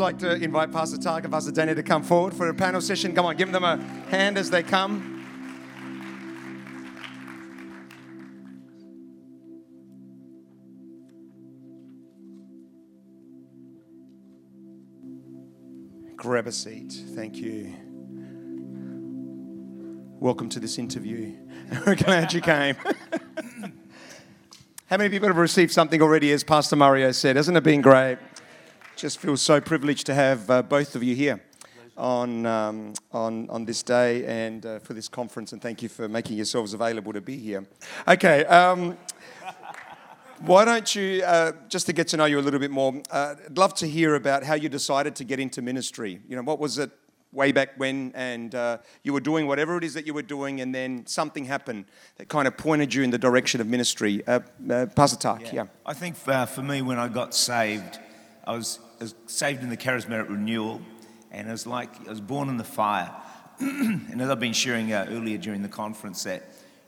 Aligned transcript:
like 0.00 0.18
to 0.18 0.32
invite 0.34 0.72
Pastor 0.72 0.96
Tak 0.96 1.24
and 1.24 1.32
Pastor 1.32 1.52
Danny 1.52 1.74
to 1.74 1.82
come 1.82 2.02
forward 2.02 2.32
for 2.32 2.48
a 2.48 2.54
panel 2.54 2.80
session. 2.80 3.14
Come 3.14 3.26
on, 3.26 3.36
give 3.36 3.52
them 3.52 3.64
a 3.64 3.76
hand 4.08 4.38
as 4.38 4.48
they 4.48 4.62
come. 4.62 5.18
Grab 16.16 16.46
a 16.46 16.52
seat. 16.52 16.92
Thank 17.14 17.36
you. 17.36 17.74
Welcome 20.18 20.48
to 20.50 20.60
this 20.60 20.78
interview. 20.78 21.36
We're 21.86 21.94
glad 21.94 22.32
you 22.32 22.40
came. 22.40 22.76
How 24.86 24.96
many 24.96 25.10
people 25.10 25.28
have 25.28 25.36
received 25.36 25.72
something 25.72 26.02
already, 26.02 26.32
as 26.32 26.42
Pastor 26.42 26.76
Mario 26.76 27.12
said? 27.12 27.36
Hasn't 27.36 27.56
it 27.56 27.62
been 27.62 27.80
great? 27.80 28.18
Just 29.00 29.18
feel 29.18 29.38
so 29.38 29.62
privileged 29.62 30.04
to 30.08 30.14
have 30.14 30.50
uh, 30.50 30.60
both 30.60 30.94
of 30.94 31.02
you 31.02 31.14
here 31.14 31.40
on, 31.96 32.44
um, 32.44 32.92
on, 33.12 33.48
on 33.48 33.64
this 33.64 33.82
day 33.82 34.26
and 34.26 34.66
uh, 34.66 34.78
for 34.80 34.92
this 34.92 35.08
conference, 35.08 35.54
and 35.54 35.62
thank 35.62 35.82
you 35.82 35.88
for 35.88 36.06
making 36.06 36.36
yourselves 36.36 36.74
available 36.74 37.10
to 37.14 37.22
be 37.22 37.38
here. 37.38 37.66
Okay. 38.06 38.44
Um, 38.44 38.98
why 40.40 40.66
don't 40.66 40.94
you, 40.94 41.22
uh, 41.24 41.52
just 41.70 41.86
to 41.86 41.94
get 41.94 42.08
to 42.08 42.18
know 42.18 42.26
you 42.26 42.38
a 42.38 42.42
little 42.42 42.60
bit 42.60 42.70
more, 42.70 43.00
uh, 43.10 43.36
I'd 43.46 43.56
love 43.56 43.72
to 43.76 43.88
hear 43.88 44.16
about 44.16 44.42
how 44.42 44.52
you 44.52 44.68
decided 44.68 45.16
to 45.16 45.24
get 45.24 45.40
into 45.40 45.62
ministry. 45.62 46.20
You 46.28 46.36
know, 46.36 46.42
what 46.42 46.58
was 46.58 46.76
it 46.76 46.90
way 47.32 47.52
back 47.52 47.70
when, 47.78 48.12
and 48.14 48.54
uh, 48.54 48.76
you 49.02 49.14
were 49.14 49.20
doing 49.20 49.46
whatever 49.46 49.78
it 49.78 49.84
is 49.84 49.94
that 49.94 50.06
you 50.06 50.12
were 50.12 50.20
doing, 50.20 50.60
and 50.60 50.74
then 50.74 51.06
something 51.06 51.46
happened 51.46 51.86
that 52.18 52.28
kind 52.28 52.46
of 52.46 52.58
pointed 52.58 52.92
you 52.92 53.02
in 53.02 53.08
the 53.08 53.18
direction 53.18 53.62
of 53.62 53.66
ministry. 53.66 54.22
Uh, 54.26 54.40
uh, 54.70 54.84
Pastor 54.94 55.38
yeah. 55.40 55.50
yeah. 55.54 55.64
I 55.86 55.94
think 55.94 56.16
for, 56.16 56.32
uh, 56.32 56.44
for, 56.44 56.60
me, 56.60 56.82
when 56.82 56.98
I 56.98 57.08
got 57.08 57.34
saved, 57.34 57.98
I 58.46 58.52
was, 58.52 58.78
was, 59.00 59.14
saved 59.26 59.62
in 59.62 59.70
the 59.70 59.76
charismatic 59.76 60.28
renewal, 60.28 60.80
and 61.30 61.48
it 61.48 61.50
was 61.50 61.66
like 61.66 62.06
I 62.06 62.10
was 62.10 62.20
born 62.20 62.48
in 62.48 62.56
the 62.56 62.64
fire. 62.64 63.10
and 63.60 64.20
as 64.20 64.30
I've 64.30 64.40
been 64.40 64.52
sharing 64.52 64.92
uh, 64.92 65.06
earlier 65.10 65.38
during 65.38 65.62
the 65.62 65.68
conference, 65.68 66.24
that 66.24 66.42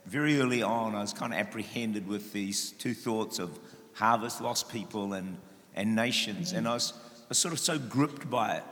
very 0.07 0.41
early 0.41 0.63
on, 0.63 0.95
I 0.95 1.01
was 1.01 1.13
kind 1.13 1.33
of 1.33 1.39
apprehended 1.39 2.07
with 2.07 2.33
these 2.33 2.73
two 2.73 2.95
thoughts 2.95 3.39
of 3.39 3.59
harvest, 3.95 4.41
lost 4.41 4.71
people, 4.71 5.13
and, 5.13 5.39
and 5.75 5.95
nations, 5.95 6.53
and 6.53 6.67
I 6.67 6.75
was, 6.75 6.93
I 6.97 7.29
was 7.29 7.39
sort 7.39 7.55
of 7.55 7.61
so 7.61 7.79
gripped 7.79 8.29
by 8.31 8.57
it. 8.57 8.65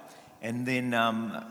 And 0.42 0.66
then 0.66 0.94
um, 0.94 1.44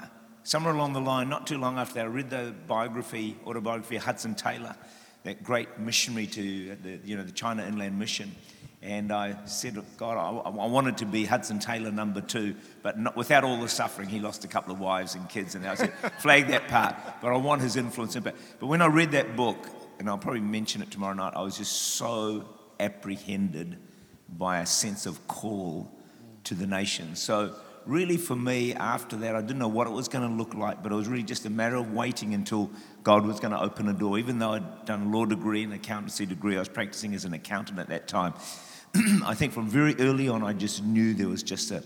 somewhere 0.44 0.74
along 0.74 0.94
the 0.94 1.02
line, 1.02 1.30
not 1.30 1.46
too 1.46 1.58
long 1.58 1.78
after 1.78 2.00
I 2.02 2.06
read 2.06 2.30
the 2.30 2.54
biography, 2.68 3.38
autobiography 3.46 3.98
of 3.98 4.04
Hudson 4.04 4.36
Taylor, 4.36 4.76
that 5.24 5.44
great 5.44 5.78
missionary 5.78 6.28
to 6.28 6.76
the, 6.76 7.00
you 7.04 7.16
know, 7.16 7.24
the 7.24 7.32
China 7.32 7.66
Inland 7.66 8.00
Mission. 8.00 8.36
And 8.82 9.12
I 9.12 9.36
said, 9.46 9.82
God, 9.98 10.18
I, 10.18 10.50
I 10.50 10.68
wanted 10.68 10.98
to 11.00 11.06
be 11.06 11.26
Hudson 11.26 11.60
Taylor 11.60 11.92
number 11.92 12.22
two, 12.22 12.56
but 12.82 12.98
not, 12.98 13.18
without 13.18 13.44
all 13.44 13.60
the 13.60 13.68
suffering. 13.68 14.08
He 14.08 14.20
lost 14.20 14.46
a 14.46 14.48
couple 14.48 14.72
of 14.72 14.80
wives 14.80 15.16
and 15.16 15.28
kids, 15.28 15.56
and 15.56 15.66
I 15.66 15.76
said, 15.76 15.94
flag 16.20 16.48
that 16.48 16.70
part. 16.70 16.96
But 17.22 17.34
I 17.34 17.38
want 17.38 17.62
his 17.62 17.76
influence. 17.76 18.16
But, 18.16 18.36
but 18.60 18.68
when 18.68 18.82
I 18.82 18.88
read 18.88 19.12
that 19.12 19.36
book, 19.36 19.58
and 20.00 20.10
I'll 20.10 20.18
probably 20.18 20.40
mention 20.40 20.82
it 20.82 20.92
tomorrow 20.92 21.14
night, 21.14 21.34
I 21.36 21.42
was 21.42 21.58
just 21.58 21.74
so 21.74 22.46
apprehended 22.80 23.78
by 24.30 24.62
a 24.62 24.66
sense 24.66 25.06
of 25.06 25.28
call 25.28 25.92
to 26.46 26.56
the 26.56 26.66
nation. 26.66 27.18
So 27.18 27.56
really 27.86 28.16
for 28.16 28.36
me, 28.36 28.74
after 28.74 29.18
that, 29.18 29.36
I 29.36 29.42
didn't 29.42 29.60
know 29.60 29.68
what 29.68 29.88
it 29.88 29.92
was 29.92 30.08
going 30.08 30.28
to 30.28 30.34
look 30.34 30.54
like, 30.54 30.82
but 30.82 30.92
it 30.92 30.96
was 30.96 31.08
really 31.08 31.24
just 31.24 31.46
a 31.46 31.50
matter 31.50 31.76
of 31.76 31.94
waiting 31.94 32.34
until 32.34 32.72
God 33.04 33.26
was 33.26 33.40
going 33.40 33.52
to 33.52 33.60
open 33.60 33.90
a 33.90 33.94
door. 33.94 34.18
Even 34.20 34.40
though 34.40 34.54
I'd 34.54 34.86
done 34.86 35.08
a 35.08 35.10
law 35.10 35.26
degree 35.26 35.64
and 35.64 35.74
an 35.74 35.80
accountancy 35.80 36.26
degree, 36.26 36.56
I 36.56 36.60
was 36.60 36.70
practicing 36.70 37.14
as 37.14 37.26
an 37.26 37.34
accountant 37.34 37.80
at 37.80 37.88
that 37.90 38.08
time. 38.08 38.34
I 39.26 39.36
think 39.36 39.54
from 39.54 39.68
very 39.68 39.96
early 40.00 40.28
on, 40.28 40.44
I 40.44 40.54
just 40.54 40.84
knew 40.84 41.14
there 41.14 41.28
was 41.28 41.44
just 41.44 41.72
a, 41.72 41.84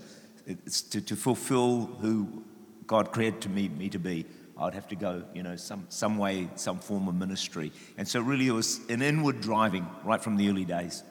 to, 0.90 1.00
to 1.00 1.16
fulfill 1.16 1.86
who 2.00 2.44
God 2.86 3.12
created 3.12 3.50
me, 3.50 3.68
me 3.68 3.88
to 3.90 3.98
be. 3.98 4.26
I'd 4.58 4.74
have 4.74 4.88
to 4.88 4.96
go, 4.96 5.24
you 5.34 5.42
know, 5.42 5.56
some, 5.56 5.86
some 5.88 6.16
way, 6.16 6.48
some 6.54 6.78
form 6.78 7.08
of 7.08 7.14
ministry. 7.14 7.72
And 7.98 8.06
so, 8.06 8.20
really, 8.20 8.46
it 8.46 8.52
was 8.52 8.80
an 8.88 9.02
inward 9.02 9.40
driving 9.40 9.86
right 10.04 10.22
from 10.22 10.36
the 10.36 10.48
early 10.48 10.64
days. 10.64 11.02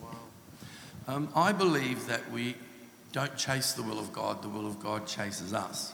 Wow. 0.00 0.08
Um, 1.06 1.28
I 1.36 1.52
believe 1.52 2.06
that 2.06 2.30
we 2.32 2.56
don't 3.12 3.36
chase 3.36 3.72
the 3.72 3.82
will 3.82 3.98
of 3.98 4.12
God, 4.12 4.42
the 4.42 4.48
will 4.48 4.66
of 4.66 4.80
God 4.80 5.06
chases 5.06 5.54
us. 5.54 5.92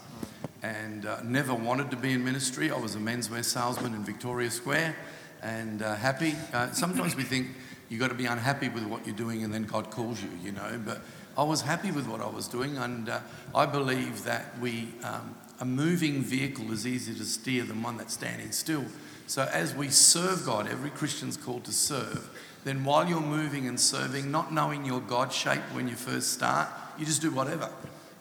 And 0.62 1.04
uh, 1.04 1.22
never 1.22 1.54
wanted 1.54 1.90
to 1.90 1.96
be 1.96 2.12
in 2.12 2.24
ministry. 2.24 2.70
I 2.70 2.78
was 2.78 2.94
a 2.94 2.98
menswear 2.98 3.44
salesman 3.44 3.94
in 3.94 4.02
Victoria 4.02 4.50
Square 4.50 4.96
and 5.42 5.82
uh, 5.82 5.94
happy. 5.94 6.34
Uh, 6.52 6.70
sometimes 6.72 7.14
we 7.14 7.22
think 7.22 7.48
you've 7.88 8.00
got 8.00 8.08
to 8.08 8.14
be 8.14 8.26
unhappy 8.26 8.68
with 8.68 8.84
what 8.84 9.06
you're 9.06 9.16
doing 9.16 9.44
and 9.44 9.52
then 9.52 9.64
God 9.64 9.90
calls 9.90 10.22
you, 10.22 10.30
you 10.42 10.52
know. 10.52 10.80
But 10.84 11.02
I 11.36 11.42
was 11.42 11.62
happy 11.62 11.90
with 11.90 12.06
what 12.06 12.20
I 12.20 12.28
was 12.28 12.46
doing, 12.46 12.76
and 12.78 13.08
uh, 13.08 13.20
I 13.54 13.66
believe 13.66 14.22
that 14.24 14.58
we, 14.60 14.88
um, 15.02 15.34
a 15.60 15.64
moving 15.64 16.22
vehicle 16.22 16.70
is 16.70 16.86
easier 16.86 17.14
to 17.16 17.24
steer 17.24 17.64
than 17.64 17.82
one 17.82 17.96
that's 17.96 18.14
standing 18.14 18.52
still. 18.52 18.84
So 19.26 19.48
as 19.52 19.74
we 19.74 19.88
serve 19.88 20.44
God, 20.44 20.68
every 20.68 20.90
Christian's 20.90 21.36
called 21.36 21.64
to 21.64 21.72
serve. 21.72 22.30
Then 22.64 22.84
while 22.84 23.08
you're 23.08 23.20
moving 23.20 23.66
and 23.66 23.78
serving, 23.80 24.30
not 24.30 24.52
knowing 24.52 24.84
your 24.84 25.00
God 25.00 25.32
shape 25.32 25.62
when 25.72 25.88
you 25.88 25.96
first 25.96 26.32
start, 26.32 26.68
you 26.98 27.04
just 27.04 27.20
do 27.20 27.30
whatever. 27.30 27.70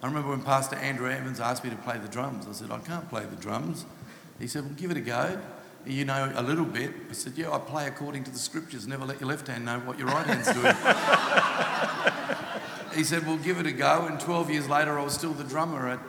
I 0.02 0.08
remember 0.08 0.32
when 0.32 0.42
Pastor 0.42 0.76
Andrew 0.76 1.10
Evans 1.10 1.40
asked 1.40 1.64
me 1.64 1.70
to 1.70 1.76
play 1.78 1.98
the 1.98 2.10
drums. 2.10 2.48
I 2.48 2.52
said, 2.52 2.72
I 2.72 2.80
can't 2.80 3.08
play 3.10 3.26
the 3.26 3.38
drums. 3.38 3.86
He 4.40 4.48
said, 4.48 4.64
Well, 4.64 4.74
give 4.74 4.92
it 4.92 4.98
a 4.98 5.02
go. 5.02 5.40
You 5.86 6.06
know 6.06 6.32
a 6.36 6.42
little 6.42 6.66
bit. 6.66 6.92
I 7.10 7.14
said, 7.14 7.34
Yeah, 7.36 7.52
I 7.52 7.60
play 7.60 7.88
according 7.88 8.24
to 8.26 8.32
the 8.32 8.40
scriptures. 8.40 8.88
Never 8.88 9.06
let 9.06 9.20
your 9.20 9.30
left 9.30 9.48
hand 9.48 9.66
know 9.66 9.80
what 9.80 10.00
your 10.00 10.08
right 10.08 10.26
hand's 10.26 10.52
doing. 10.54 10.74
he 12.96 13.04
said, 13.04 13.28
Well, 13.28 13.38
give 13.38 13.60
it 13.60 13.66
a 13.66 13.72
go. 13.72 14.08
And 14.08 14.20
12 14.20 14.50
years 14.50 14.70
later, 14.70 14.98
I 14.98 15.04
was 15.04 15.14
still 15.14 15.34
the 15.34 15.44
drummer 15.44 15.90
at 15.90 16.00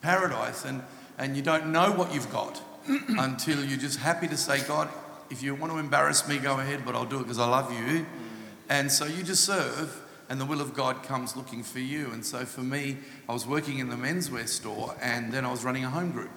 Paradise. 0.00 0.64
And, 0.64 0.82
and 1.18 1.36
you 1.36 1.42
don't 1.42 1.72
know 1.72 1.92
what 1.92 2.14
you've 2.14 2.32
got 2.32 2.62
until 2.88 3.64
you're 3.64 3.78
just 3.78 3.98
happy 4.00 4.28
to 4.28 4.36
say, 4.36 4.62
God, 4.66 4.88
if 5.30 5.42
you 5.42 5.54
want 5.54 5.72
to 5.72 5.78
embarrass 5.78 6.28
me, 6.28 6.38
go 6.38 6.58
ahead, 6.58 6.84
but 6.84 6.94
I'll 6.94 7.04
do 7.04 7.16
it 7.16 7.24
because 7.24 7.38
I 7.38 7.46
love 7.46 7.72
you. 7.72 8.06
And 8.68 8.90
so 8.90 9.04
you 9.04 9.22
just 9.22 9.44
serve 9.44 10.00
and 10.28 10.40
the 10.40 10.44
will 10.44 10.60
of 10.60 10.74
God 10.74 11.02
comes 11.02 11.36
looking 11.36 11.62
for 11.62 11.80
you. 11.80 12.10
And 12.12 12.24
so 12.24 12.44
for 12.44 12.62
me, 12.62 12.98
I 13.28 13.32
was 13.32 13.46
working 13.46 13.78
in 13.78 13.88
the 13.88 13.96
menswear 13.96 14.48
store 14.48 14.96
and 15.00 15.32
then 15.32 15.44
I 15.44 15.50
was 15.50 15.64
running 15.64 15.84
a 15.84 15.90
home 15.90 16.12
group. 16.12 16.30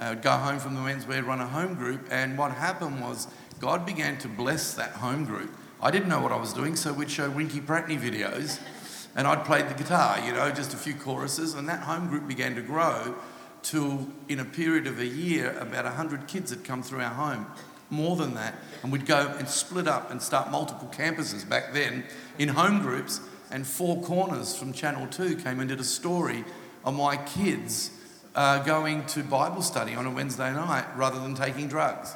I 0.00 0.06
uh, 0.06 0.10
would 0.10 0.22
go 0.22 0.32
home 0.32 0.58
from 0.58 0.74
the 0.74 0.80
menswear, 0.80 1.24
run 1.24 1.40
a 1.40 1.46
home 1.46 1.74
group, 1.74 2.08
and 2.10 2.38
what 2.38 2.52
happened 2.52 3.02
was 3.02 3.28
God 3.60 3.84
began 3.84 4.16
to 4.18 4.28
bless 4.28 4.72
that 4.74 4.92
home 4.92 5.26
group. 5.26 5.54
I 5.82 5.90
didn't 5.90 6.08
know 6.08 6.20
what 6.20 6.32
I 6.32 6.36
was 6.36 6.54
doing, 6.54 6.74
so 6.74 6.92
we'd 6.92 7.10
show 7.10 7.28
Winkie 7.30 7.60
Pratney 7.60 8.00
videos 8.00 8.58
and 9.16 9.26
I'd 9.26 9.44
played 9.44 9.68
the 9.68 9.74
guitar, 9.74 10.18
you 10.24 10.32
know, 10.32 10.50
just 10.50 10.72
a 10.72 10.76
few 10.76 10.94
choruses, 10.94 11.54
and 11.54 11.68
that 11.68 11.80
home 11.80 12.08
group 12.08 12.28
began 12.28 12.54
to 12.54 12.62
grow 12.62 13.14
till 13.62 14.08
in 14.28 14.40
a 14.40 14.44
period 14.44 14.86
of 14.86 14.98
a 14.98 15.06
year, 15.06 15.56
about 15.58 15.84
100 15.84 16.26
kids 16.26 16.50
had 16.50 16.64
come 16.64 16.82
through 16.82 17.00
our 17.00 17.14
home. 17.14 17.46
More 17.90 18.14
than 18.16 18.34
that, 18.34 18.54
and 18.82 18.92
we'd 18.92 19.04
go 19.04 19.34
and 19.36 19.48
split 19.48 19.88
up 19.88 20.12
and 20.12 20.22
start 20.22 20.50
multiple 20.50 20.88
campuses 20.96 21.46
back 21.46 21.72
then 21.72 22.04
in 22.38 22.48
home 22.48 22.80
groups 22.80 23.20
and 23.50 23.66
Four 23.66 24.00
Corners 24.02 24.56
from 24.56 24.72
Channel 24.72 25.08
2 25.08 25.36
came 25.36 25.58
and 25.58 25.68
did 25.68 25.80
a 25.80 25.84
story 25.84 26.44
on 26.84 26.94
my 26.94 27.16
kids 27.16 27.90
uh, 28.34 28.62
going 28.62 29.04
to 29.06 29.22
Bible 29.22 29.62
study 29.62 29.94
on 29.94 30.06
a 30.06 30.10
Wednesday 30.10 30.52
night 30.52 30.86
rather 30.96 31.20
than 31.20 31.34
taking 31.34 31.68
drugs. 31.68 32.14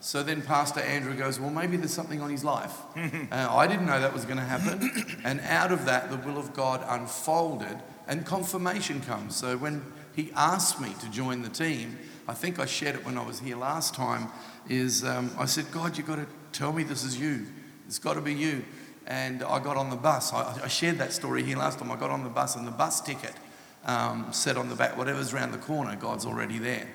So 0.00 0.22
then 0.22 0.42
Pastor 0.42 0.80
Andrew 0.80 1.14
goes, 1.14 1.40
Well, 1.40 1.50
maybe 1.50 1.76
there's 1.76 1.92
something 1.92 2.20
on 2.20 2.30
his 2.30 2.44
life. 2.44 2.76
uh, 2.96 3.08
I 3.32 3.66
didn't 3.66 3.86
know 3.86 4.00
that 4.00 4.12
was 4.12 4.24
going 4.24 4.38
to 4.38 4.44
happen. 4.44 5.20
and 5.24 5.40
out 5.40 5.72
of 5.72 5.86
that, 5.86 6.10
the 6.10 6.16
will 6.16 6.38
of 6.38 6.54
God 6.54 6.84
unfolded 6.88 7.78
and 8.06 8.24
confirmation 8.24 9.00
comes. 9.00 9.34
So 9.34 9.56
when 9.56 9.84
he 10.14 10.30
asked 10.36 10.80
me 10.80 10.94
to 11.00 11.10
join 11.10 11.42
the 11.42 11.48
team, 11.48 11.98
I 12.28 12.34
think 12.34 12.58
I 12.58 12.66
shared 12.66 12.94
it 12.94 13.04
when 13.04 13.18
I 13.18 13.26
was 13.26 13.40
here 13.40 13.56
last 13.56 13.94
time, 13.94 14.28
is 14.68 15.04
um, 15.04 15.30
I 15.38 15.46
said, 15.46 15.70
God, 15.72 15.98
you've 15.98 16.06
got 16.06 16.16
to 16.16 16.26
tell 16.52 16.72
me 16.72 16.84
this 16.84 17.02
is 17.02 17.18
you. 17.18 17.46
It's 17.86 17.98
got 17.98 18.14
to 18.14 18.20
be 18.20 18.34
you 18.34 18.64
and 19.08 19.42
I 19.42 19.58
got 19.58 19.76
on 19.76 19.90
the 19.90 19.96
bus. 19.96 20.32
I, 20.32 20.60
I, 20.64 20.68
shared 20.68 20.98
that 20.98 21.14
story 21.14 21.42
here 21.42 21.56
last 21.56 21.78
time. 21.78 21.90
I 21.90 21.96
got 21.96 22.10
on 22.10 22.24
the 22.24 22.30
bus, 22.30 22.56
and 22.56 22.66
the 22.66 22.70
bus 22.70 23.00
ticket 23.00 23.32
um, 23.84 24.32
said 24.32 24.56
on 24.56 24.68
the 24.68 24.74
back, 24.74 24.96
whatever's 24.96 25.32
around 25.32 25.52
the 25.52 25.58
corner, 25.58 25.96
God's 25.96 26.26
already 26.26 26.58
there. 26.58 26.88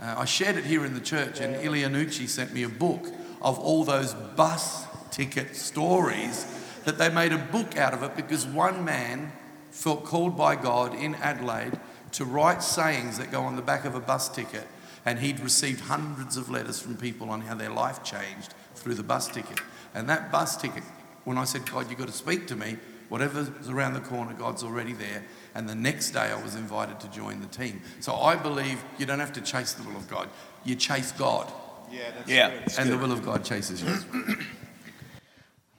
Uh, 0.00 0.16
I 0.18 0.24
shared 0.24 0.56
it 0.56 0.64
here 0.64 0.84
in 0.84 0.94
the 0.94 1.00
church, 1.00 1.40
and 1.40 1.54
Ilianucci 1.56 2.28
sent 2.28 2.52
me 2.52 2.64
a 2.64 2.68
book 2.68 3.06
of 3.40 3.58
all 3.58 3.84
those 3.84 4.14
bus 4.14 4.86
ticket 5.10 5.54
stories 5.56 6.46
that 6.84 6.98
they 6.98 7.08
made 7.08 7.32
a 7.32 7.38
book 7.38 7.76
out 7.76 7.94
of 7.94 8.02
it 8.02 8.16
because 8.16 8.46
one 8.46 8.84
man 8.84 9.32
felt 9.70 10.04
called 10.04 10.36
by 10.36 10.56
God 10.56 10.94
in 10.94 11.14
Adelaide 11.16 11.78
to 12.12 12.24
write 12.24 12.62
sayings 12.62 13.18
that 13.18 13.30
go 13.30 13.42
on 13.42 13.56
the 13.56 13.62
back 13.62 13.84
of 13.84 13.94
a 13.94 14.00
bus 14.00 14.28
ticket. 14.28 14.66
And 15.04 15.18
he'd 15.18 15.40
received 15.40 15.80
hundreds 15.80 16.36
of 16.36 16.48
letters 16.48 16.80
from 16.80 16.96
people 16.96 17.30
on 17.30 17.40
how 17.40 17.54
their 17.54 17.70
life 17.70 18.04
changed 18.04 18.54
through 18.74 18.94
the 18.94 19.02
bus 19.02 19.28
ticket. 19.28 19.60
And 19.94 20.08
that 20.08 20.30
bus 20.30 20.56
ticket 20.56 20.84
when 21.24 21.38
I 21.38 21.44
said, 21.44 21.68
God, 21.70 21.88
you've 21.88 21.98
got 21.98 22.08
to 22.08 22.14
speak 22.14 22.46
to 22.48 22.56
me, 22.56 22.76
whatever's 23.08 23.68
around 23.68 23.94
the 23.94 24.00
corner, 24.00 24.32
God's 24.32 24.62
already 24.62 24.92
there. 24.92 25.24
And 25.54 25.68
the 25.68 25.74
next 25.74 26.10
day 26.10 26.20
I 26.20 26.42
was 26.42 26.54
invited 26.54 27.00
to 27.00 27.08
join 27.10 27.40
the 27.40 27.46
team. 27.46 27.82
So 28.00 28.14
I 28.14 28.36
believe 28.36 28.82
you 28.98 29.06
don't 29.06 29.20
have 29.20 29.32
to 29.34 29.40
chase 29.40 29.72
the 29.72 29.88
will 29.88 29.96
of 29.96 30.08
God, 30.08 30.28
you 30.64 30.74
chase 30.74 31.12
God. 31.12 31.52
Yeah, 31.90 32.10
that's 32.16 32.30
yeah. 32.30 32.48
and 32.78 32.88
good. 32.88 32.98
the 32.98 32.98
will 32.98 33.12
of 33.12 33.24
God 33.24 33.44
chases 33.44 33.82
you. 33.82 34.36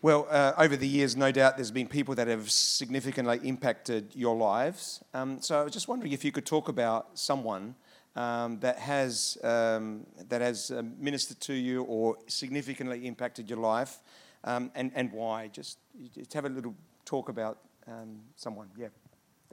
Well, 0.04 0.28
uh, 0.30 0.52
over 0.58 0.76
the 0.76 0.86
years, 0.86 1.16
no 1.16 1.32
doubt 1.32 1.56
there's 1.56 1.72
been 1.72 1.88
people 1.88 2.14
that 2.16 2.28
have 2.28 2.52
significantly 2.52 3.40
impacted 3.42 4.14
your 4.14 4.36
lives. 4.36 5.02
Um, 5.14 5.42
so 5.42 5.62
I 5.62 5.64
was 5.64 5.72
just 5.72 5.88
wondering 5.88 6.12
if 6.12 6.26
you 6.26 6.32
could 6.34 6.46
talk 6.46 6.68
about 6.68 7.18
someone 7.18 7.74
um, 8.18 8.60
that 8.60 8.80
has 8.80 9.38
um, 9.46 10.06
that 10.28 10.42
has 10.42 10.72
uh, 10.72 10.84
ministered 11.00 11.40
to 11.40 11.54
you 11.54 11.84
or 11.84 12.18
significantly 12.28 13.08
impacted 13.08 13.50
your 13.50 13.60
life, 13.60 14.00
um, 14.44 14.72
and 14.76 14.92
and 14.94 15.10
why. 15.14 15.48
Just, 15.48 15.80
just 16.14 16.34
have 16.34 16.44
a 16.44 16.50
little 16.50 16.76
talk 17.06 17.30
about 17.30 17.60
um, 17.88 18.20
someone, 18.36 18.68
yeah, 18.78 18.90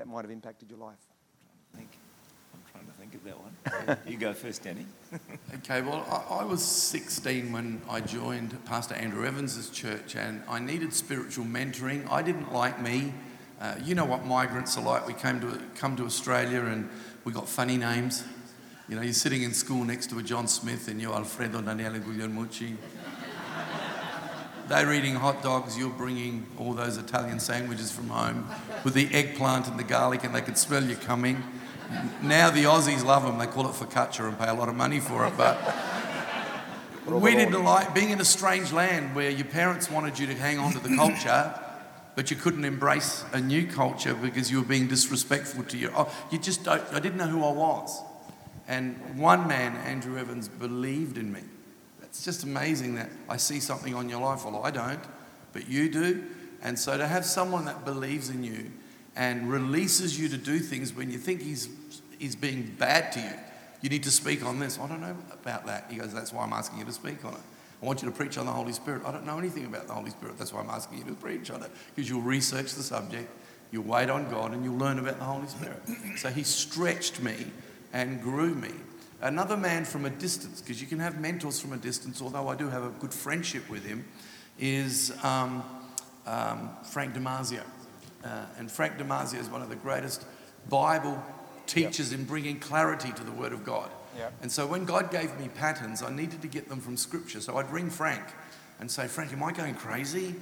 that 0.00 0.08
might 0.08 0.22
have 0.22 0.30
impacted 0.30 0.70
your 0.70 0.78
life. 0.78 0.96
I'm 1.76 1.86
trying 2.72 2.86
to 2.86 2.92
think 2.92 3.14
of 3.14 3.22
that 3.24 3.36
one. 3.38 3.98
you 4.10 4.16
go 4.16 4.32
first, 4.32 4.64
Danny. 4.64 4.86
Okay, 5.56 5.82
well, 5.82 6.06
I, 6.30 6.36
I 6.36 6.44
was 6.44 6.64
16 6.64 7.52
when 7.52 7.82
I 7.86 8.00
joined 8.00 8.64
Pastor 8.64 8.94
Andrew 8.94 9.26
Evans's 9.26 9.68
church, 9.68 10.16
and 10.16 10.42
I 10.48 10.58
needed 10.58 10.94
spiritual 10.94 11.44
mentoring. 11.44 12.10
I 12.10 12.22
didn't 12.22 12.50
like 12.50 12.80
me. 12.80 13.12
Uh, 13.60 13.74
you 13.84 13.94
know 13.94 14.06
what 14.06 14.24
migrants 14.24 14.78
are 14.78 14.82
like. 14.82 15.06
We 15.06 15.12
came 15.12 15.38
to 15.42 15.60
come 15.74 15.96
to 15.96 16.06
Australia, 16.06 16.62
and 16.62 16.88
we 17.24 17.34
got 17.34 17.46
funny 17.46 17.76
names. 17.76 18.24
You 18.88 18.96
know, 18.96 19.02
you're 19.02 19.12
sitting 19.12 19.42
in 19.42 19.52
school 19.52 19.84
next 19.84 20.08
to 20.10 20.18
a 20.18 20.22
John 20.22 20.48
Smith, 20.48 20.88
and 20.88 20.98
you're 20.98 21.12
Alfredo 21.12 21.60
Daniele 21.60 22.00
Guglielmucci. 22.00 22.74
They're 24.70 24.92
eating 24.92 25.16
hot 25.16 25.42
dogs, 25.42 25.76
you're 25.76 25.90
bringing 25.90 26.46
all 26.56 26.74
those 26.74 26.96
Italian 26.96 27.40
sandwiches 27.40 27.90
from 27.90 28.08
home 28.08 28.46
with 28.84 28.94
the 28.94 29.12
eggplant 29.12 29.66
and 29.66 29.76
the 29.76 29.82
garlic, 29.82 30.22
and 30.22 30.32
they 30.32 30.42
can 30.42 30.54
smell 30.54 30.84
you 30.84 30.94
coming. 30.94 31.42
Now 32.22 32.50
the 32.50 32.62
Aussies 32.62 33.04
love 33.04 33.24
them. 33.24 33.38
They 33.38 33.48
call 33.48 33.66
it 33.66 33.72
focaccia 33.72 34.28
and 34.28 34.38
pay 34.38 34.48
a 34.48 34.54
lot 34.54 34.68
of 34.68 34.76
money 34.76 35.00
for 35.00 35.26
it. 35.26 35.36
But 35.36 35.58
we 37.08 37.34
didn't 37.34 37.64
like 37.64 37.96
being 37.96 38.10
in 38.10 38.20
a 38.20 38.24
strange 38.24 38.70
land 38.70 39.16
where 39.16 39.28
your 39.28 39.46
parents 39.46 39.90
wanted 39.90 40.20
you 40.20 40.28
to 40.28 40.34
hang 40.34 40.60
on 40.60 40.70
to 40.74 40.78
the 40.78 40.94
culture, 40.94 41.52
but 42.14 42.30
you 42.30 42.36
couldn't 42.36 42.64
embrace 42.64 43.24
a 43.32 43.40
new 43.40 43.66
culture 43.66 44.14
because 44.14 44.52
you 44.52 44.60
were 44.60 44.68
being 44.68 44.86
disrespectful 44.86 45.64
to 45.64 45.76
your. 45.76 45.90
Oh, 45.96 46.14
you 46.30 46.38
just 46.38 46.62
don't. 46.62 46.84
I 46.92 47.00
didn't 47.00 47.18
know 47.18 47.26
who 47.26 47.42
I 47.44 47.50
was. 47.50 48.00
And 48.68 49.18
one 49.18 49.48
man, 49.48 49.74
Andrew 49.78 50.16
Evans, 50.16 50.46
believed 50.46 51.18
in 51.18 51.32
me. 51.32 51.40
It's 52.10 52.24
just 52.24 52.42
amazing 52.42 52.96
that 52.96 53.08
I 53.28 53.36
see 53.36 53.60
something 53.60 53.94
on 53.94 54.08
your 54.08 54.20
life. 54.20 54.44
Well, 54.44 54.62
I 54.64 54.70
don't, 54.70 55.00
but 55.52 55.68
you 55.68 55.88
do. 55.88 56.24
And 56.62 56.78
so 56.78 56.98
to 56.98 57.06
have 57.06 57.24
someone 57.24 57.64
that 57.64 57.84
believes 57.84 58.28
in 58.28 58.44
you 58.44 58.70
and 59.16 59.50
releases 59.50 60.18
you 60.18 60.28
to 60.28 60.36
do 60.36 60.58
things 60.58 60.92
when 60.92 61.10
you 61.10 61.18
think 61.18 61.40
he's, 61.40 61.68
he's 62.18 62.36
being 62.36 62.74
bad 62.78 63.12
to 63.12 63.20
you. 63.20 63.32
You 63.80 63.88
need 63.88 64.02
to 64.02 64.10
speak 64.10 64.44
on 64.44 64.58
this. 64.58 64.78
I 64.78 64.86
don't 64.88 65.00
know 65.00 65.16
about 65.32 65.66
that. 65.66 65.86
He 65.88 65.96
goes, 65.96 66.12
That's 66.12 66.32
why 66.32 66.42
I'm 66.42 66.52
asking 66.52 66.80
you 66.80 66.84
to 66.84 66.92
speak 66.92 67.24
on 67.24 67.32
it. 67.32 67.40
I 67.82 67.86
want 67.86 68.02
you 68.02 68.10
to 68.10 68.14
preach 68.14 68.36
on 68.36 68.44
the 68.44 68.52
Holy 68.52 68.72
Spirit. 68.72 69.02
I 69.06 69.12
don't 69.12 69.24
know 69.24 69.38
anything 69.38 69.64
about 69.64 69.86
the 69.86 69.94
Holy 69.94 70.10
Spirit. 70.10 70.36
That's 70.36 70.52
why 70.52 70.60
I'm 70.60 70.68
asking 70.68 70.98
you 70.98 71.04
to 71.04 71.14
preach 71.14 71.50
on 71.50 71.62
it. 71.62 71.70
Because 71.94 72.10
you'll 72.10 72.20
research 72.20 72.74
the 72.74 72.82
subject, 72.82 73.30
you'll 73.70 73.84
wait 73.84 74.10
on 74.10 74.28
God, 74.30 74.52
and 74.52 74.62
you'll 74.62 74.76
learn 74.76 74.98
about 74.98 75.18
the 75.18 75.24
Holy 75.24 75.46
Spirit. 75.46 75.80
So 76.18 76.28
he 76.28 76.42
stretched 76.42 77.22
me 77.22 77.46
and 77.94 78.20
grew 78.20 78.54
me. 78.54 78.72
Another 79.22 79.56
man 79.56 79.84
from 79.84 80.06
a 80.06 80.10
distance, 80.10 80.62
because 80.62 80.80
you 80.80 80.86
can 80.86 80.98
have 80.98 81.20
mentors 81.20 81.60
from 81.60 81.74
a 81.74 81.76
distance, 81.76 82.22
although 82.22 82.48
I 82.48 82.56
do 82.56 82.70
have 82.70 82.84
a 82.84 82.88
good 82.88 83.12
friendship 83.12 83.68
with 83.68 83.84
him, 83.84 84.04
is 84.58 85.12
um, 85.22 85.62
um, 86.26 86.70
Frank 86.84 87.14
Damazio. 87.14 87.62
Uh, 88.24 88.44
and 88.58 88.70
Frank 88.70 88.96
Damazio 88.96 89.38
is 89.38 89.48
one 89.48 89.60
of 89.60 89.68
the 89.68 89.76
greatest 89.76 90.24
Bible 90.70 91.22
teachers 91.66 92.12
yep. 92.12 92.20
in 92.20 92.26
bringing 92.26 92.58
clarity 92.58 93.12
to 93.12 93.22
the 93.22 93.32
Word 93.32 93.52
of 93.52 93.62
God. 93.62 93.90
Yep. 94.16 94.32
And 94.42 94.50
so 94.50 94.66
when 94.66 94.86
God 94.86 95.10
gave 95.10 95.38
me 95.38 95.48
patterns, 95.48 96.02
I 96.02 96.10
needed 96.10 96.40
to 96.42 96.48
get 96.48 96.68
them 96.68 96.80
from 96.80 96.96
Scripture. 96.96 97.40
So 97.40 97.58
I'd 97.58 97.70
ring 97.70 97.90
Frank 97.90 98.24
and 98.80 98.90
say, 98.90 99.06
Frank, 99.06 99.32
am 99.32 99.42
I 99.42 99.52
going 99.52 99.74
crazy? 99.74 100.34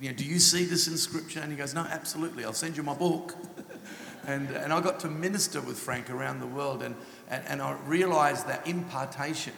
You 0.00 0.10
know, 0.10 0.16
do 0.16 0.24
you 0.24 0.40
see 0.40 0.64
this 0.64 0.88
in 0.88 0.96
Scripture? 0.98 1.40
And 1.40 1.50
he 1.50 1.56
goes, 1.56 1.74
No, 1.74 1.82
absolutely. 1.82 2.44
I'll 2.44 2.52
send 2.52 2.76
you 2.76 2.82
my 2.82 2.94
book. 2.94 3.34
and, 4.26 4.50
and 4.50 4.72
I 4.72 4.80
got 4.80 5.00
to 5.00 5.08
minister 5.08 5.60
with 5.60 5.78
Frank 5.78 6.10
around 6.10 6.40
the 6.40 6.46
world, 6.46 6.82
and, 6.82 6.94
and, 7.28 7.44
and 7.46 7.62
I 7.62 7.76
realized 7.86 8.48
that 8.48 8.66
impartation. 8.66 9.54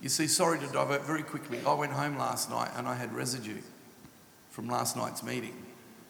You 0.00 0.08
see, 0.08 0.26
sorry 0.26 0.58
to 0.58 0.66
divert 0.66 1.02
very 1.02 1.22
quickly. 1.22 1.58
I 1.66 1.74
went 1.74 1.92
home 1.92 2.18
last 2.18 2.50
night 2.50 2.70
and 2.76 2.86
I 2.86 2.94
had 2.94 3.14
residue 3.14 3.60
from 4.50 4.68
last 4.68 4.96
night's 4.96 5.22
meeting. 5.22 5.56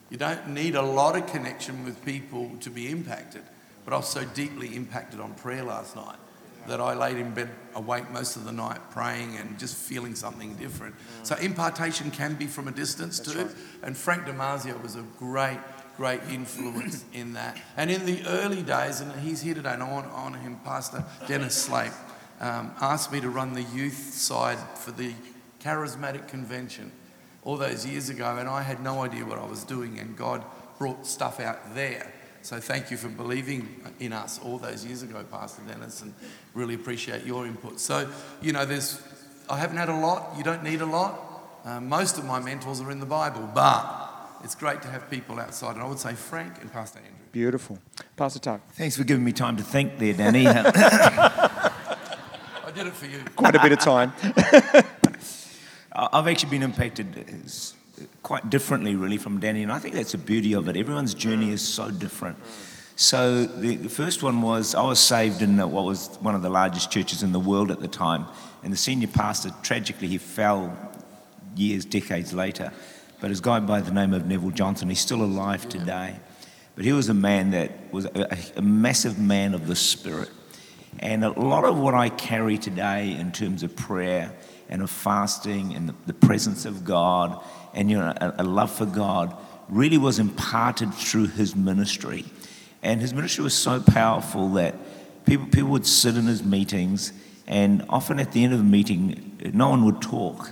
You 0.09 0.17
don't 0.17 0.49
need 0.49 0.75
a 0.75 0.81
lot 0.81 1.15
of 1.15 1.27
connection 1.27 1.83
with 1.83 2.03
people 2.05 2.51
to 2.59 2.69
be 2.69 2.89
impacted. 2.89 3.41
But 3.85 3.93
I 3.93 3.97
was 3.97 4.09
so 4.09 4.25
deeply 4.25 4.75
impacted 4.75 5.19
on 5.19 5.33
prayer 5.35 5.63
last 5.63 5.95
night 5.95 6.17
that 6.67 6.81
I 6.81 6.95
laid 6.95 7.17
in 7.17 7.31
bed 7.33 7.49
awake 7.75 8.09
most 8.09 8.35
of 8.35 8.45
the 8.45 8.51
night 8.51 8.79
praying 8.89 9.37
and 9.37 9.57
just 9.59 9.75
feeling 9.75 10.15
something 10.15 10.55
different. 10.55 10.95
So 11.23 11.35
impartation 11.35 12.09
can 12.09 12.33
be 12.33 12.47
from 12.47 12.67
a 12.67 12.71
distance 12.71 13.19
That's 13.19 13.33
too. 13.33 13.45
Right. 13.45 13.55
And 13.83 13.95
Frank 13.95 14.25
Damazio 14.25 14.81
was 14.81 14.95
a 14.95 15.03
great, 15.19 15.59
great 15.97 16.21
influence 16.29 17.05
in 17.13 17.33
that. 17.33 17.57
And 17.77 17.89
in 17.89 18.05
the 18.05 18.25
early 18.27 18.63
days, 18.63 19.01
and 19.01 19.11
he's 19.21 19.41
here 19.41 19.53
today, 19.53 19.73
and 19.73 19.83
I 19.83 19.91
want 19.91 20.07
to 20.07 20.13
honour 20.13 20.37
him, 20.37 20.59
Pastor 20.63 21.03
Dennis 21.27 21.55
Slate, 21.55 21.91
um, 22.41 22.71
asked 22.81 23.11
me 23.11 23.21
to 23.21 23.29
run 23.29 23.53
the 23.53 23.63
youth 23.63 24.13
side 24.13 24.57
for 24.75 24.91
the 24.91 25.13
charismatic 25.63 26.27
convention 26.27 26.91
all 27.43 27.57
those 27.57 27.85
years 27.85 28.09
ago, 28.09 28.37
and 28.37 28.49
I 28.49 28.61
had 28.61 28.81
no 28.81 29.03
idea 29.03 29.23
what 29.25 29.39
I 29.39 29.45
was 29.45 29.63
doing, 29.63 29.99
and 29.99 30.17
God 30.17 30.43
brought 30.77 31.05
stuff 31.05 31.39
out 31.39 31.75
there. 31.75 32.11
So 32.41 32.59
thank 32.59 32.91
you 32.91 32.97
for 32.97 33.09
believing 33.09 33.81
in 33.99 34.13
us 34.13 34.39
all 34.43 34.59
those 34.59 34.85
years 34.85 35.01
ago, 35.01 35.23
Pastor 35.31 35.63
Dennis, 35.67 36.01
and 36.01 36.13
really 36.53 36.75
appreciate 36.75 37.25
your 37.25 37.47
input. 37.47 37.79
So, 37.79 38.07
you 38.41 38.51
know, 38.51 38.65
there's, 38.65 39.01
I 39.49 39.57
haven't 39.57 39.77
had 39.77 39.89
a 39.89 39.95
lot, 39.95 40.35
you 40.37 40.43
don't 40.43 40.63
need 40.63 40.81
a 40.81 40.85
lot. 40.85 41.19
Uh, 41.63 41.79
most 41.79 42.19
of 42.19 42.25
my 42.25 42.39
mentors 42.39 42.81
are 42.81 42.91
in 42.91 42.99
the 42.99 43.05
Bible, 43.07 43.49
but 43.55 44.14
it's 44.45 44.55
great 44.55 44.81
to 44.83 44.87
have 44.87 45.09
people 45.09 45.39
outside, 45.39 45.73
and 45.73 45.83
I 45.83 45.87
would 45.87 45.97
say 45.97 46.13
Frank 46.13 46.61
and 46.61 46.71
Pastor 46.71 46.99
Andrew. 46.99 47.15
Beautiful. 47.31 47.79
Pastor 48.15 48.37
Tak. 48.37 48.61
Thanks 48.73 48.95
for 48.95 49.03
giving 49.03 49.25
me 49.25 49.31
time 49.31 49.57
to 49.57 49.63
think 49.63 49.97
there, 49.97 50.13
Danny. 50.13 50.45
I 50.47 50.61
did 52.75 52.85
it 52.85 52.93
for 52.93 53.07
you. 53.07 53.23
Quite 53.35 53.55
a 53.55 53.59
bit 53.59 53.71
of 53.71 53.79
time. 53.79 54.13
I've 55.91 56.27
actually 56.27 56.51
been 56.51 56.61
impacted 56.61 57.25
uh, 57.27 58.03
quite 58.21 58.51
differently, 58.51 58.95
really, 58.95 59.17
from 59.17 59.39
Danny, 59.39 59.63
and 59.63 59.71
I 59.71 59.79
think 59.79 59.95
that's 59.95 60.11
the 60.11 60.19
beauty 60.19 60.53
of 60.53 60.69
it. 60.69 60.77
Everyone's 60.77 61.15
journey 61.15 61.49
is 61.49 61.67
so 61.67 61.89
different. 61.89 62.37
So 62.97 63.45
the, 63.45 63.77
the 63.77 63.89
first 63.89 64.21
one 64.21 64.43
was 64.43 64.75
I 64.75 64.83
was 64.83 64.99
saved 64.99 65.41
in 65.41 65.57
what 65.57 65.85
was 65.85 66.17
one 66.21 66.35
of 66.35 66.43
the 66.43 66.51
largest 66.51 66.91
churches 66.91 67.23
in 67.23 67.31
the 67.31 67.39
world 67.39 67.71
at 67.71 67.79
the 67.79 67.87
time, 67.87 68.27
and 68.63 68.71
the 68.71 68.77
senior 68.77 69.07
pastor 69.07 69.49
tragically 69.63 70.07
he 70.07 70.19
fell 70.19 70.77
years, 71.55 71.83
decades 71.83 72.31
later. 72.31 72.71
But 73.19 73.31
a 73.31 73.35
guy 73.35 73.59
by 73.59 73.81
the 73.81 73.91
name 73.91 74.13
of 74.13 74.25
Neville 74.25 74.51
Johnson, 74.51 74.89
he's 74.89 74.99
still 74.99 75.21
alive 75.21 75.67
today. 75.69 76.15
But 76.75 76.85
he 76.85 76.91
was 76.91 77.09
a 77.09 77.13
man 77.13 77.51
that 77.51 77.71
was 77.93 78.05
a, 78.05 78.37
a 78.57 78.61
massive 78.61 79.17
man 79.17 79.53
of 79.53 79.67
the 79.67 79.75
spirit. 79.75 80.29
And 80.99 81.23
a 81.23 81.29
lot 81.29 81.65
of 81.65 81.77
what 81.77 81.93
I 81.93 82.09
carry 82.09 82.57
today 82.57 83.11
in 83.11 83.31
terms 83.31 83.63
of 83.63 83.75
prayer 83.75 84.33
and 84.69 84.81
of 84.81 84.89
fasting 84.89 85.75
and 85.75 85.89
the, 85.89 85.95
the 86.07 86.13
presence 86.13 86.65
of 86.65 86.83
God 86.83 87.41
and 87.73 87.91
you 87.91 87.97
know, 87.97 88.13
a, 88.15 88.35
a 88.39 88.43
love 88.43 88.71
for 88.71 88.85
God 88.85 89.35
really 89.69 89.97
was 89.97 90.19
imparted 90.19 90.93
through 90.93 91.27
his 91.27 91.55
ministry. 91.55 92.25
And 92.81 93.01
his 93.01 93.13
ministry 93.13 93.43
was 93.43 93.53
so 93.53 93.81
powerful 93.81 94.49
that 94.53 94.75
people, 95.25 95.47
people 95.47 95.69
would 95.71 95.85
sit 95.85 96.15
in 96.15 96.25
his 96.25 96.43
meetings, 96.43 97.13
and 97.47 97.85
often 97.89 98.19
at 98.19 98.31
the 98.31 98.43
end 98.43 98.53
of 98.53 98.59
the 98.59 98.65
meeting, 98.65 99.37
no 99.53 99.69
one 99.69 99.85
would 99.85 100.01
talk 100.01 100.51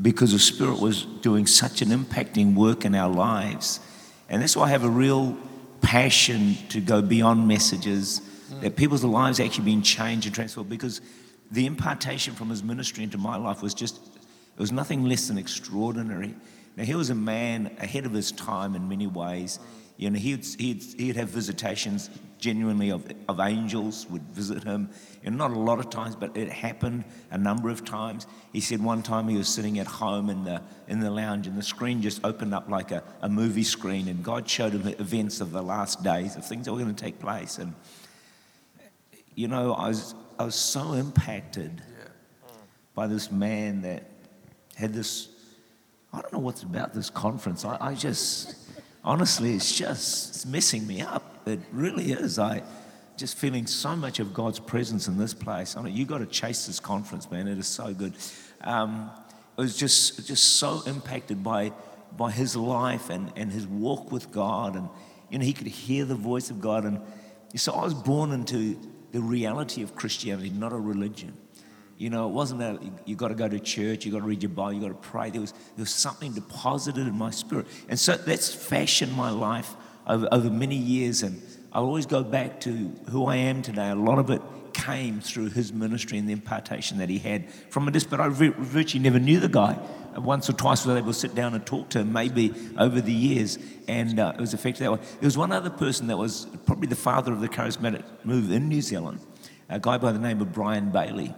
because 0.00 0.32
the 0.32 0.38
Spirit 0.38 0.80
was 0.80 1.04
doing 1.22 1.46
such 1.46 1.82
an 1.82 1.88
impacting 1.88 2.54
work 2.54 2.84
in 2.84 2.94
our 2.94 3.12
lives. 3.12 3.80
And 4.28 4.42
that's 4.42 4.56
why 4.56 4.64
I 4.64 4.68
have 4.68 4.84
a 4.84 4.90
real 4.90 5.36
passion 5.80 6.56
to 6.68 6.80
go 6.80 7.00
beyond 7.02 7.48
messages, 7.48 8.20
mm. 8.50 8.60
that 8.60 8.76
people's 8.76 9.04
lives 9.04 9.40
actually 9.40 9.64
being 9.64 9.82
changed 9.82 10.26
and 10.26 10.34
transformed 10.34 10.70
because 10.70 11.00
the 11.50 11.66
impartation 11.66 12.34
from 12.34 12.50
his 12.50 12.62
ministry 12.62 13.04
into 13.04 13.18
my 13.18 13.36
life 13.36 13.62
was 13.62 13.74
just, 13.74 13.96
it 13.96 14.60
was 14.60 14.72
nothing 14.72 15.04
less 15.04 15.28
than 15.28 15.38
extraordinary. 15.38 16.34
Now, 16.76 16.84
he 16.84 16.94
was 16.94 17.10
a 17.10 17.14
man 17.14 17.74
ahead 17.78 18.06
of 18.06 18.12
his 18.12 18.30
time 18.30 18.74
in 18.74 18.88
many 18.88 19.06
ways. 19.06 19.58
Mm. 19.58 19.78
You 19.98 20.10
know, 20.10 20.18
he'd, 20.18 20.46
he'd, 20.58 20.82
he'd 20.96 21.16
have 21.16 21.28
visitations 21.28 22.08
genuinely 22.38 22.90
of, 22.90 23.04
of 23.28 23.40
angels 23.40 24.06
would 24.08 24.22
visit 24.22 24.62
him. 24.62 24.90
And 25.24 25.36
not 25.36 25.50
a 25.50 25.58
lot 25.58 25.80
of 25.80 25.90
times, 25.90 26.14
but 26.14 26.36
it 26.36 26.48
happened 26.48 27.04
a 27.32 27.36
number 27.36 27.68
of 27.68 27.84
times. 27.84 28.28
He 28.52 28.60
said 28.60 28.80
one 28.80 29.02
time 29.02 29.26
he 29.26 29.36
was 29.36 29.48
sitting 29.48 29.80
at 29.80 29.88
home 29.88 30.30
in 30.30 30.44
the, 30.44 30.62
in 30.86 31.00
the 31.00 31.10
lounge 31.10 31.48
and 31.48 31.58
the 31.58 31.64
screen 31.64 32.00
just 32.00 32.24
opened 32.24 32.54
up 32.54 32.68
like 32.68 32.92
a, 32.92 33.02
a 33.22 33.28
movie 33.28 33.64
screen 33.64 34.06
and 34.06 34.22
God 34.22 34.48
showed 34.48 34.72
him 34.72 34.86
events 34.86 35.40
of 35.40 35.50
the 35.50 35.62
last 35.62 36.04
days, 36.04 36.36
of 36.36 36.46
things 36.46 36.66
that 36.66 36.72
were 36.72 36.78
going 36.78 36.94
to 36.94 37.04
take 37.04 37.18
place. 37.18 37.58
And, 37.58 37.74
you 39.34 39.48
know, 39.48 39.74
I 39.74 39.88
was, 39.88 40.14
I 40.38 40.44
was 40.44 40.54
so 40.54 40.92
impacted 40.92 41.82
by 42.94 43.08
this 43.08 43.32
man 43.32 43.82
that 43.82 44.04
had 44.76 44.94
this. 44.94 45.28
I 46.12 46.20
don't 46.20 46.32
know 46.32 46.38
what's 46.38 46.62
about 46.62 46.94
this 46.94 47.10
conference. 47.10 47.64
I, 47.64 47.76
I 47.80 47.94
just, 47.94 48.67
honestly, 49.08 49.54
it's 49.54 49.76
just 49.76 50.28
it's 50.28 50.46
messing 50.46 50.86
me 50.86 51.00
up. 51.00 51.48
It 51.48 51.60
really 51.72 52.12
is. 52.12 52.38
I 52.38 52.62
just 53.16 53.36
feeling 53.36 53.66
so 53.66 53.96
much 53.96 54.20
of 54.20 54.32
God's 54.32 54.60
presence 54.60 55.08
in 55.08 55.18
this 55.18 55.34
place. 55.34 55.76
I 55.76 55.82
know 55.82 55.88
you 55.88 56.04
got 56.04 56.18
to 56.18 56.26
chase 56.26 56.66
this 56.66 56.78
conference, 56.78 57.28
man. 57.30 57.48
It 57.48 57.58
is 57.58 57.66
so 57.66 57.92
good. 57.92 58.12
Um, 58.60 59.10
was 59.56 59.76
just, 59.76 60.26
just 60.26 60.56
so 60.56 60.82
impacted 60.86 61.42
by, 61.42 61.72
by 62.16 62.30
his 62.30 62.54
life 62.54 63.10
and, 63.10 63.32
and 63.34 63.50
his 63.50 63.66
walk 63.66 64.12
with 64.12 64.30
God. 64.30 64.76
And, 64.76 64.88
you 65.30 65.38
know, 65.38 65.44
he 65.44 65.52
could 65.52 65.66
hear 65.66 66.04
the 66.04 66.14
voice 66.14 66.50
of 66.50 66.60
God. 66.60 66.84
And 66.84 67.00
you 67.52 67.58
so 67.58 67.72
I 67.72 67.82
was 67.82 67.94
born 67.94 68.30
into 68.30 68.78
the 69.10 69.20
reality 69.20 69.82
of 69.82 69.96
Christianity, 69.96 70.50
not 70.50 70.72
a 70.72 70.76
religion. 70.76 71.36
You 71.98 72.10
know, 72.10 72.28
it 72.28 72.32
wasn't 72.32 72.60
that 72.60 72.80
you 73.06 73.16
got 73.16 73.28
to 73.28 73.34
go 73.34 73.48
to 73.48 73.58
church, 73.58 74.06
you 74.06 74.12
got 74.12 74.18
to 74.18 74.24
read 74.24 74.40
your 74.40 74.50
Bible, 74.50 74.72
you 74.72 74.80
got 74.80 74.88
to 75.02 75.08
pray. 75.08 75.30
There 75.30 75.40
was, 75.40 75.50
there 75.50 75.82
was 75.82 75.90
something 75.90 76.32
deposited 76.32 77.08
in 77.08 77.18
my 77.18 77.32
spirit. 77.32 77.66
And 77.88 77.98
so 77.98 78.16
that's 78.16 78.54
fashioned 78.54 79.12
my 79.12 79.30
life 79.30 79.74
over, 80.06 80.28
over 80.30 80.48
many 80.48 80.76
years. 80.76 81.24
And 81.24 81.42
I'll 81.72 81.84
always 81.84 82.06
go 82.06 82.22
back 82.22 82.60
to 82.60 82.70
who 83.10 83.26
I 83.26 83.36
am 83.36 83.62
today. 83.62 83.90
A 83.90 83.96
lot 83.96 84.20
of 84.20 84.30
it 84.30 84.40
came 84.72 85.20
through 85.20 85.50
his 85.50 85.72
ministry 85.72 86.18
and 86.18 86.28
the 86.28 86.32
impartation 86.32 86.98
that 86.98 87.08
he 87.08 87.18
had 87.18 87.50
from 87.68 87.86
this. 87.86 88.04
But 88.04 88.20
I 88.20 88.28
virtually 88.28 89.02
never 89.02 89.18
knew 89.18 89.40
the 89.40 89.48
guy. 89.48 89.76
Once 90.16 90.48
or 90.48 90.52
twice 90.52 90.86
was 90.86 90.96
able 90.96 91.08
to 91.08 91.18
sit 91.18 91.34
down 91.34 91.54
and 91.54 91.66
talk 91.66 91.88
to 91.90 92.00
him, 92.00 92.12
maybe 92.12 92.54
over 92.78 93.00
the 93.00 93.12
years, 93.12 93.58
and 93.88 94.18
uh, 94.18 94.32
it 94.36 94.40
was 94.40 94.54
effective 94.54 94.80
that 94.80 94.92
way. 94.92 94.98
There 94.98 95.26
was 95.26 95.38
one 95.38 95.52
other 95.52 95.70
person 95.70 96.06
that 96.08 96.16
was 96.16 96.46
probably 96.66 96.88
the 96.88 96.96
father 96.96 97.32
of 97.32 97.40
the 97.40 97.48
charismatic 97.48 98.04
move 98.24 98.50
in 98.50 98.68
New 98.68 98.82
Zealand, 98.82 99.20
a 99.68 99.78
guy 99.78 99.98
by 99.98 100.12
the 100.12 100.18
name 100.18 100.40
of 100.40 100.52
Brian 100.52 100.90
Bailey. 100.90 101.34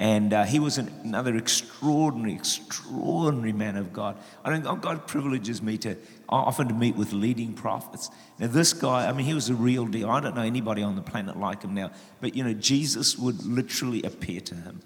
And 0.00 0.32
uh, 0.32 0.44
he 0.44 0.58
was 0.58 0.78
an, 0.78 0.88
another 1.04 1.36
extraordinary, 1.36 2.32
extraordinary 2.32 3.52
man 3.52 3.76
of 3.76 3.92
God. 3.92 4.16
I 4.42 4.48
don't, 4.48 4.80
God 4.80 5.06
privileges 5.06 5.60
me 5.60 5.76
to 5.78 5.94
often 6.26 6.68
to 6.68 6.74
meet 6.74 6.96
with 6.96 7.12
leading 7.12 7.52
prophets. 7.52 8.08
Now, 8.38 8.46
this 8.46 8.72
guy, 8.72 9.06
I 9.06 9.12
mean, 9.12 9.26
he 9.26 9.34
was 9.34 9.50
a 9.50 9.54
real 9.54 9.84
deal. 9.84 10.08
I 10.08 10.20
don't 10.20 10.34
know 10.34 10.40
anybody 10.40 10.82
on 10.82 10.96
the 10.96 11.02
planet 11.02 11.36
like 11.36 11.62
him 11.62 11.74
now, 11.74 11.90
but 12.22 12.34
you 12.34 12.42
know, 12.42 12.54
Jesus 12.54 13.18
would 13.18 13.44
literally 13.44 14.02
appear 14.02 14.40
to 14.40 14.54
him, 14.54 14.80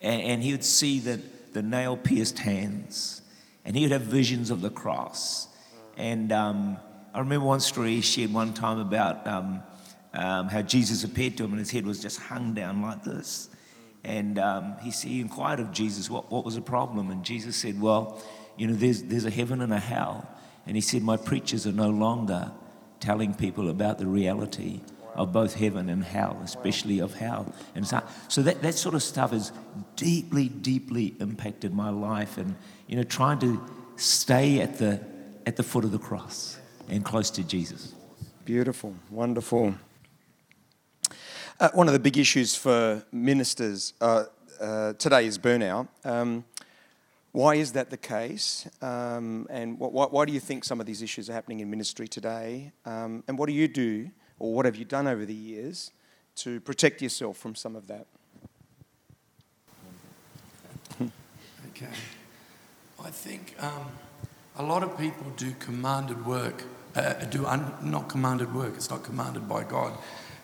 and, 0.00 0.20
and 0.20 0.42
he 0.42 0.50
would 0.50 0.64
see 0.64 0.98
that 1.00 1.54
the 1.54 1.62
nail-pierced 1.62 2.40
hands, 2.40 3.22
and 3.64 3.76
he 3.76 3.82
would 3.82 3.92
have 3.92 4.02
visions 4.02 4.50
of 4.50 4.62
the 4.62 4.70
cross. 4.70 5.46
And 5.96 6.32
um, 6.32 6.78
I 7.14 7.20
remember 7.20 7.46
one 7.46 7.60
story 7.60 7.94
he 7.94 8.00
shared 8.00 8.32
one 8.32 8.52
time 8.52 8.80
about 8.80 9.24
um, 9.28 9.62
um, 10.12 10.48
how 10.48 10.62
Jesus 10.62 11.04
appeared 11.04 11.36
to 11.36 11.44
him, 11.44 11.52
and 11.52 11.60
his 11.60 11.70
head 11.70 11.86
was 11.86 12.02
just 12.02 12.18
hung 12.18 12.52
down 12.52 12.82
like 12.82 13.04
this. 13.04 13.48
And 14.06 14.38
um, 14.38 14.76
he, 14.80 14.90
he 14.90 15.20
inquired 15.20 15.58
of 15.58 15.72
Jesus 15.72 16.08
what, 16.08 16.30
what 16.30 16.44
was 16.44 16.54
the 16.54 16.60
problem. 16.60 17.10
And 17.10 17.24
Jesus 17.24 17.56
said, 17.56 17.80
Well, 17.80 18.22
you 18.56 18.68
know, 18.68 18.74
there's, 18.74 19.02
there's 19.02 19.24
a 19.24 19.30
heaven 19.30 19.60
and 19.60 19.72
a 19.72 19.80
hell. 19.80 20.30
And 20.64 20.76
he 20.76 20.80
said, 20.80 21.02
My 21.02 21.16
preachers 21.16 21.66
are 21.66 21.72
no 21.72 21.90
longer 21.90 22.52
telling 23.00 23.34
people 23.34 23.68
about 23.68 23.98
the 23.98 24.06
reality 24.06 24.80
of 25.14 25.32
both 25.32 25.54
heaven 25.54 25.88
and 25.88 26.04
hell, 26.04 26.40
especially 26.44 27.00
of 27.00 27.14
hell. 27.14 27.52
And 27.74 27.84
so, 27.84 28.00
so 28.28 28.42
that, 28.42 28.62
that 28.62 28.74
sort 28.74 28.94
of 28.94 29.02
stuff 29.02 29.32
has 29.32 29.50
deeply, 29.96 30.48
deeply 30.48 31.16
impacted 31.18 31.74
my 31.74 31.90
life. 31.90 32.38
And, 32.38 32.54
you 32.86 32.94
know, 32.94 33.02
trying 33.02 33.40
to 33.40 33.60
stay 33.96 34.60
at 34.60 34.78
the, 34.78 35.00
at 35.46 35.56
the 35.56 35.64
foot 35.64 35.84
of 35.84 35.90
the 35.90 35.98
cross 35.98 36.60
and 36.88 37.04
close 37.04 37.30
to 37.30 37.42
Jesus. 37.42 37.92
Beautiful, 38.44 38.94
wonderful. 39.10 39.74
Uh, 41.58 41.70
one 41.72 41.86
of 41.86 41.94
the 41.94 41.98
big 41.98 42.18
issues 42.18 42.54
for 42.54 43.02
ministers 43.10 43.94
uh, 44.02 44.24
uh, 44.60 44.92
today 44.94 45.24
is 45.24 45.38
burnout. 45.38 45.88
Um, 46.04 46.44
why 47.32 47.54
is 47.54 47.72
that 47.72 47.88
the 47.88 47.96
case? 47.96 48.68
Um, 48.82 49.46
and 49.48 49.78
wh- 49.78 49.88
wh- 49.88 50.12
why 50.12 50.26
do 50.26 50.34
you 50.34 50.40
think 50.40 50.64
some 50.64 50.80
of 50.80 50.86
these 50.86 51.00
issues 51.00 51.30
are 51.30 51.32
happening 51.32 51.60
in 51.60 51.70
ministry 51.70 52.08
today? 52.08 52.72
Um, 52.84 53.24
and 53.26 53.38
what 53.38 53.46
do 53.46 53.54
you 53.54 53.68
do, 53.68 54.10
or 54.38 54.52
what 54.52 54.66
have 54.66 54.76
you 54.76 54.84
done 54.84 55.06
over 55.06 55.24
the 55.24 55.32
years 55.32 55.92
to 56.36 56.60
protect 56.60 57.00
yourself 57.00 57.38
from 57.38 57.54
some 57.54 57.74
of 57.74 57.86
that? 57.86 58.06
okay. 61.70 61.86
I 63.02 63.08
think 63.08 63.54
um, 63.60 63.86
a 64.58 64.62
lot 64.62 64.82
of 64.82 64.98
people 64.98 65.32
do 65.38 65.52
commanded 65.58 66.26
work, 66.26 66.64
uh, 66.94 67.14
do 67.30 67.46
un- 67.46 67.72
not 67.80 68.10
commanded 68.10 68.54
work, 68.54 68.74
it's 68.74 68.90
not 68.90 69.02
commanded 69.02 69.48
by 69.48 69.64
God 69.64 69.96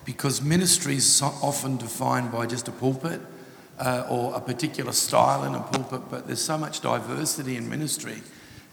because 0.04 0.42
ministry 0.42 0.96
is 0.96 1.22
often 1.22 1.76
defined 1.76 2.32
by 2.32 2.46
just 2.46 2.68
a 2.68 2.72
pulpit 2.72 3.20
uh, 3.78 4.06
or 4.08 4.34
a 4.34 4.40
particular 4.40 4.92
style 4.92 5.44
in 5.44 5.54
a 5.54 5.60
pulpit, 5.60 6.02
but 6.10 6.26
there's 6.26 6.40
so 6.40 6.58
much 6.58 6.80
diversity 6.80 7.56
in 7.56 7.68
ministry. 7.68 8.22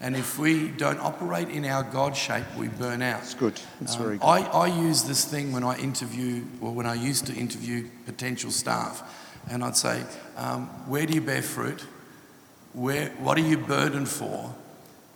And 0.02 0.16
if 0.16 0.38
we 0.38 0.68
don't 0.68 0.98
operate 0.98 1.50
in 1.50 1.66
our 1.66 1.82
God 1.82 2.16
shape, 2.16 2.46
we 2.56 2.68
burn 2.68 3.02
out. 3.02 3.20
It's 3.20 3.34
good. 3.34 3.60
It's 3.82 3.96
um, 3.96 4.02
very 4.02 4.16
good. 4.16 4.24
I, 4.24 4.40
I 4.44 4.66
use 4.66 5.02
this 5.02 5.26
thing 5.26 5.52
when 5.52 5.62
I 5.62 5.76
interview, 5.76 6.44
or 6.62 6.72
when 6.72 6.86
I 6.86 6.94
used 6.94 7.26
to 7.26 7.34
interview 7.34 7.88
potential 8.06 8.50
staff, 8.50 9.02
and 9.50 9.62
I'd 9.62 9.76
say, 9.76 10.02
um, 10.36 10.68
Where 10.88 11.04
do 11.04 11.12
you 11.12 11.20
bear 11.20 11.42
fruit? 11.42 11.84
Where, 12.72 13.10
what 13.18 13.36
are 13.36 13.42
you 13.42 13.58
burdened 13.58 14.08
for? 14.08 14.54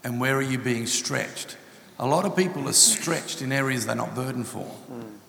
And 0.03 0.21
where 0.21 0.37
are 0.37 0.43
you 0.43 0.59
being 0.59 0.87
stretched? 0.87 1.57
A 1.99 2.07
lot 2.07 2.25
of 2.25 2.37
people 2.37 2.69
are 2.69 2.73
stretched 2.73 3.41
in 3.43 3.53
areas 3.53 3.87
they're 3.87 3.95
not 3.95 4.15
burdened 4.15 4.47
for. 4.47 4.71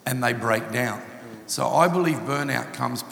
And 0.05 0.24
they 0.24 0.34
break 0.34 0.72
down. 0.72 1.01
So 1.48 1.67
I 1.67 1.88
believe 1.88 2.17
burnout 2.19 2.74
comes, 2.74 3.03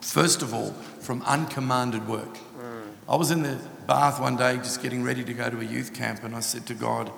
first 0.00 0.42
of 0.42 0.54
all, 0.54 0.72
from 1.00 1.22
uncommanded 1.22 2.06
work. 2.08 2.38
I 3.08 3.14
was 3.14 3.30
in 3.30 3.42
the 3.42 3.58
bath 3.86 4.20
one 4.20 4.36
day 4.36 4.56
just 4.56 4.82
getting 4.82 5.04
ready 5.04 5.22
to 5.24 5.32
go 5.32 5.48
to 5.48 5.60
a 5.60 5.64
youth 5.64 5.94
camp, 5.94 6.24
and 6.24 6.34
I 6.34 6.40
said 6.40 6.66
to 6.66 6.74
God, 6.74 7.10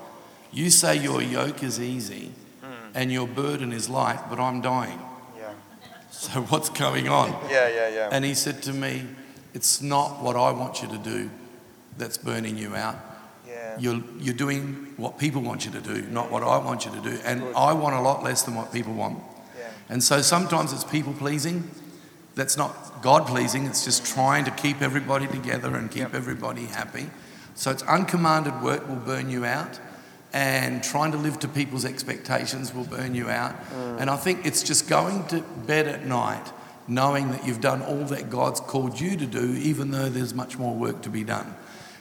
You 0.52 0.70
say 0.70 0.96
your 0.96 1.22
yoke 1.22 1.62
is 1.62 1.80
easy 1.80 2.32
and 2.94 3.12
your 3.12 3.26
burden 3.26 3.72
is 3.72 3.88
light, 3.88 4.20
but 4.28 4.38
I'm 4.38 4.60
dying. 4.60 5.00
Yeah. 5.38 5.52
So 6.10 6.42
what's 6.42 6.68
going 6.68 7.08
on? 7.08 7.30
Yeah, 7.50 7.68
yeah, 7.68 7.88
yeah. 7.88 8.08
And 8.12 8.24
he 8.24 8.34
said 8.34 8.62
to 8.64 8.72
me, 8.72 9.06
It's 9.54 9.80
not 9.80 10.22
what 10.22 10.36
I 10.36 10.50
want 10.52 10.82
you 10.82 10.88
to 10.88 10.98
do 10.98 11.30
that's 11.96 12.18
burning 12.18 12.58
you 12.58 12.74
out. 12.74 12.96
You're, 13.78 14.02
you're 14.18 14.34
doing 14.34 14.92
what 14.96 15.18
people 15.18 15.42
want 15.42 15.64
you 15.64 15.70
to 15.72 15.80
do, 15.80 16.02
not 16.02 16.30
what 16.30 16.42
I 16.42 16.58
want 16.58 16.84
you 16.84 16.90
to 16.90 17.00
do. 17.00 17.18
And 17.24 17.42
I 17.56 17.72
want 17.72 17.94
a 17.94 18.00
lot 18.00 18.22
less 18.22 18.42
than 18.42 18.54
what 18.54 18.72
people 18.72 18.94
want. 18.94 19.18
Yeah. 19.56 19.70
And 19.88 20.02
so 20.02 20.20
sometimes 20.22 20.72
it's 20.72 20.84
people 20.84 21.12
pleasing. 21.12 21.70
That's 22.34 22.56
not 22.56 23.02
God 23.02 23.26
pleasing, 23.26 23.66
it's 23.66 23.84
just 23.84 24.06
trying 24.06 24.44
to 24.44 24.50
keep 24.50 24.82
everybody 24.82 25.26
together 25.26 25.74
and 25.76 25.90
keep 25.90 26.00
yep. 26.00 26.14
everybody 26.14 26.66
happy. 26.66 27.10
So 27.54 27.70
it's 27.70 27.82
uncommanded 27.82 28.62
work 28.62 28.88
will 28.88 28.96
burn 28.96 29.30
you 29.30 29.44
out, 29.44 29.80
and 30.32 30.82
trying 30.82 31.12
to 31.12 31.18
live 31.18 31.38
to 31.40 31.48
people's 31.48 31.84
expectations 31.84 32.72
will 32.72 32.84
burn 32.84 33.14
you 33.14 33.28
out. 33.28 33.56
Mm. 33.70 34.00
And 34.02 34.10
I 34.10 34.16
think 34.16 34.46
it's 34.46 34.62
just 34.62 34.88
going 34.88 35.26
to 35.28 35.40
bed 35.66 35.88
at 35.88 36.06
night 36.06 36.52
knowing 36.88 37.30
that 37.32 37.46
you've 37.46 37.60
done 37.60 37.82
all 37.82 38.04
that 38.06 38.30
God's 38.30 38.60
called 38.60 38.98
you 38.98 39.16
to 39.16 39.26
do, 39.26 39.52
even 39.54 39.90
though 39.90 40.08
there's 40.08 40.34
much 40.34 40.58
more 40.58 40.74
work 40.74 41.02
to 41.02 41.10
be 41.10 41.22
done. 41.22 41.54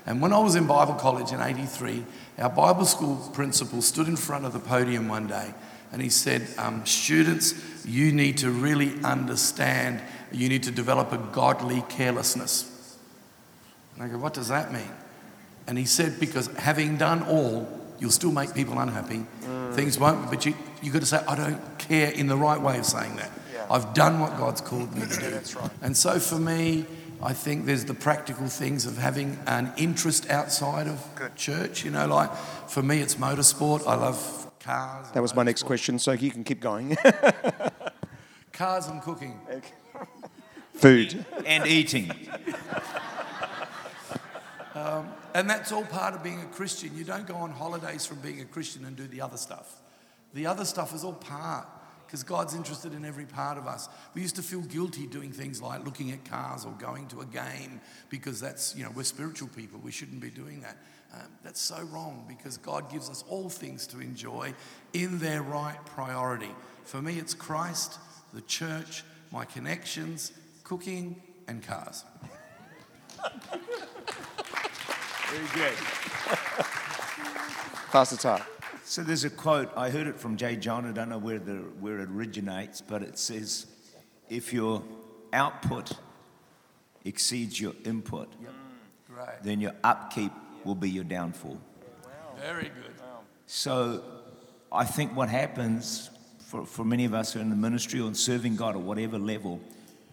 And 0.07 0.21
when 0.21 0.31
I 0.31 0.39
was 0.39 0.55
in 0.55 0.65
Bible 0.65 0.93
college 0.93 1.33
in 1.33 1.41
83, 1.41 2.03
our 2.39 2.49
Bible 2.49 2.85
school 2.85 3.17
principal 3.33 3.81
stood 3.81 4.07
in 4.07 4.15
front 4.15 4.45
of 4.45 4.53
the 4.53 4.59
podium 4.59 5.09
one 5.09 5.27
day 5.27 5.53
and 5.91 6.01
he 6.01 6.09
said, 6.09 6.47
um, 6.57 6.85
Students, 6.85 7.53
you 7.85 8.13
need 8.13 8.37
to 8.37 8.49
really 8.49 8.93
understand, 9.03 10.01
you 10.31 10.47
need 10.47 10.63
to 10.63 10.71
develop 10.71 11.11
a 11.11 11.17
godly 11.17 11.83
carelessness. 11.89 12.97
And 13.95 14.03
I 14.03 14.07
go, 14.07 14.17
What 14.17 14.33
does 14.33 14.47
that 14.47 14.71
mean? 14.71 14.91
And 15.67 15.77
he 15.77 15.85
said, 15.85 16.21
Because 16.21 16.47
having 16.55 16.95
done 16.95 17.23
all, 17.23 17.67
you'll 17.99 18.11
still 18.11 18.31
make 18.31 18.53
people 18.53 18.79
unhappy. 18.79 19.25
Mm. 19.43 19.73
Things 19.73 19.99
won't, 19.99 20.29
but 20.29 20.45
you, 20.45 20.55
you've 20.81 20.93
got 20.93 20.99
to 21.01 21.05
say, 21.05 21.21
I 21.27 21.35
don't 21.35 21.79
care 21.79 22.11
in 22.11 22.27
the 22.27 22.37
right 22.37 22.61
way 22.61 22.77
of 22.77 22.85
saying 22.85 23.17
that. 23.17 23.31
Yeah. 23.53 23.65
I've 23.69 23.93
done 23.93 24.21
what 24.21 24.37
God's 24.37 24.61
called 24.61 24.95
me 24.95 25.01
to 25.01 25.07
do. 25.07 25.31
That's 25.31 25.53
right. 25.55 25.71
And 25.81 25.97
so 25.97 26.17
for 26.19 26.39
me, 26.39 26.85
I 27.21 27.33
think 27.33 27.65
there's 27.65 27.85
the 27.85 27.93
practical 27.93 28.47
things 28.47 28.85
of 28.85 28.97
having 28.97 29.39
an 29.47 29.73
interest 29.77 30.29
outside 30.29 30.87
of 30.87 31.03
Good. 31.15 31.35
church. 31.35 31.83
You 31.83 31.91
know, 31.91 32.07
like 32.07 32.33
for 32.67 32.83
me, 32.83 32.99
it's 32.99 33.15
motorsport. 33.15 33.87
I 33.87 33.95
love 33.95 34.51
cars. 34.59 35.09
That 35.11 35.21
was 35.21 35.35
my 35.35 35.43
next 35.43 35.63
question, 35.63 35.97
so 35.97 36.11
you 36.11 36.29
can 36.29 36.43
keep 36.43 36.59
going. 36.59 36.95
cars 38.53 38.87
and 38.87 39.01
cooking. 39.01 39.39
Food. 40.73 41.25
And 41.45 41.65
eating. 41.65 42.11
Um, 44.75 45.09
and 45.33 45.49
that's 45.49 45.71
all 45.71 45.85
part 45.85 46.13
of 46.13 46.21
being 46.21 46.41
a 46.41 46.45
Christian. 46.45 46.95
You 46.95 47.03
don't 47.03 47.25
go 47.25 47.35
on 47.35 47.49
holidays 47.49 48.05
from 48.05 48.19
being 48.19 48.41
a 48.41 48.45
Christian 48.45 48.85
and 48.85 48.95
do 48.95 49.07
the 49.07 49.21
other 49.21 49.37
stuff. 49.37 49.77
The 50.35 50.45
other 50.45 50.65
stuff 50.65 50.93
is 50.93 51.03
all 51.03 51.13
part 51.13 51.67
because 52.07 52.23
God's 52.23 52.55
interested 52.55 52.93
in 52.93 53.03
every 53.03 53.25
part 53.25 53.57
of 53.57 53.67
us. 53.67 53.89
We 54.13 54.21
used 54.21 54.37
to 54.37 54.41
feel 54.41 54.61
guilty 54.61 55.05
doing 55.05 55.33
things 55.33 55.61
like 55.61 55.83
looking 55.83 56.11
at 56.11 56.23
cars 56.23 56.65
or 56.65 56.71
going 56.79 57.07
to 57.09 57.19
a 57.19 57.25
game 57.25 57.81
because 58.09 58.39
that's, 58.39 58.73
you 58.75 58.83
know, 58.85 58.91
we're 58.95 59.03
spiritual 59.03 59.49
people. 59.49 59.79
We 59.83 59.91
shouldn't 59.91 60.21
be 60.21 60.29
doing 60.29 60.61
that. 60.61 60.77
Um, 61.13 61.27
that's 61.43 61.59
so 61.59 61.81
wrong 61.91 62.25
because 62.27 62.57
God 62.57 62.89
gives 62.89 63.09
us 63.09 63.25
all 63.27 63.49
things 63.49 63.87
to 63.87 63.99
enjoy 63.99 64.53
in 64.93 65.19
their 65.19 65.41
right 65.41 65.77
priority. 65.85 66.51
For 66.85 67.01
me, 67.01 67.19
it's 67.19 67.33
Christ, 67.33 67.99
the 68.33 68.41
church, 68.41 69.03
my 69.31 69.43
connections, 69.43 70.31
cooking, 70.63 71.21
and 71.47 71.61
cars. 71.61 72.05
Very 75.29 75.47
good. 75.53 75.73
Pastor 77.91 78.15
Todd. 78.15 78.56
So 78.89 79.03
there's 79.03 79.25
a 79.25 79.29
quote, 79.29 79.69
I 79.75 79.89
heard 79.89 80.07
it 80.07 80.17
from 80.17 80.37
J.John, 80.37 80.85
I 80.85 80.93
don't 80.93 81.09
know 81.09 81.17
where, 81.17 81.39
the, 81.39 81.55
where 81.81 81.99
it 81.99 82.07
originates, 82.09 82.79
but 82.79 83.01
it 83.03 83.19
says, 83.19 83.65
if 84.29 84.53
your 84.53 84.81
output 85.33 85.91
exceeds 87.03 87.59
your 87.59 87.73
input, 87.83 88.31
mm, 88.41 88.47
Great. 89.13 89.43
then 89.43 89.59
your 89.59 89.73
upkeep 89.83 90.31
will 90.63 90.73
be 90.73 90.89
your 90.89 91.03
downfall. 91.03 91.59
Very 92.39 92.69
good. 92.69 92.93
So 93.45 94.01
I 94.71 94.85
think 94.85 95.13
what 95.13 95.27
happens 95.27 96.09
for, 96.39 96.65
for 96.65 96.85
many 96.85 97.03
of 97.03 97.13
us 97.13 97.33
who 97.33 97.39
are 97.39 97.41
in 97.41 97.49
the 97.49 97.57
ministry 97.57 97.99
or 97.99 98.07
in 98.07 98.15
serving 98.15 98.55
God 98.55 98.77
at 98.77 98.81
whatever 98.81 99.19
level, 99.19 99.59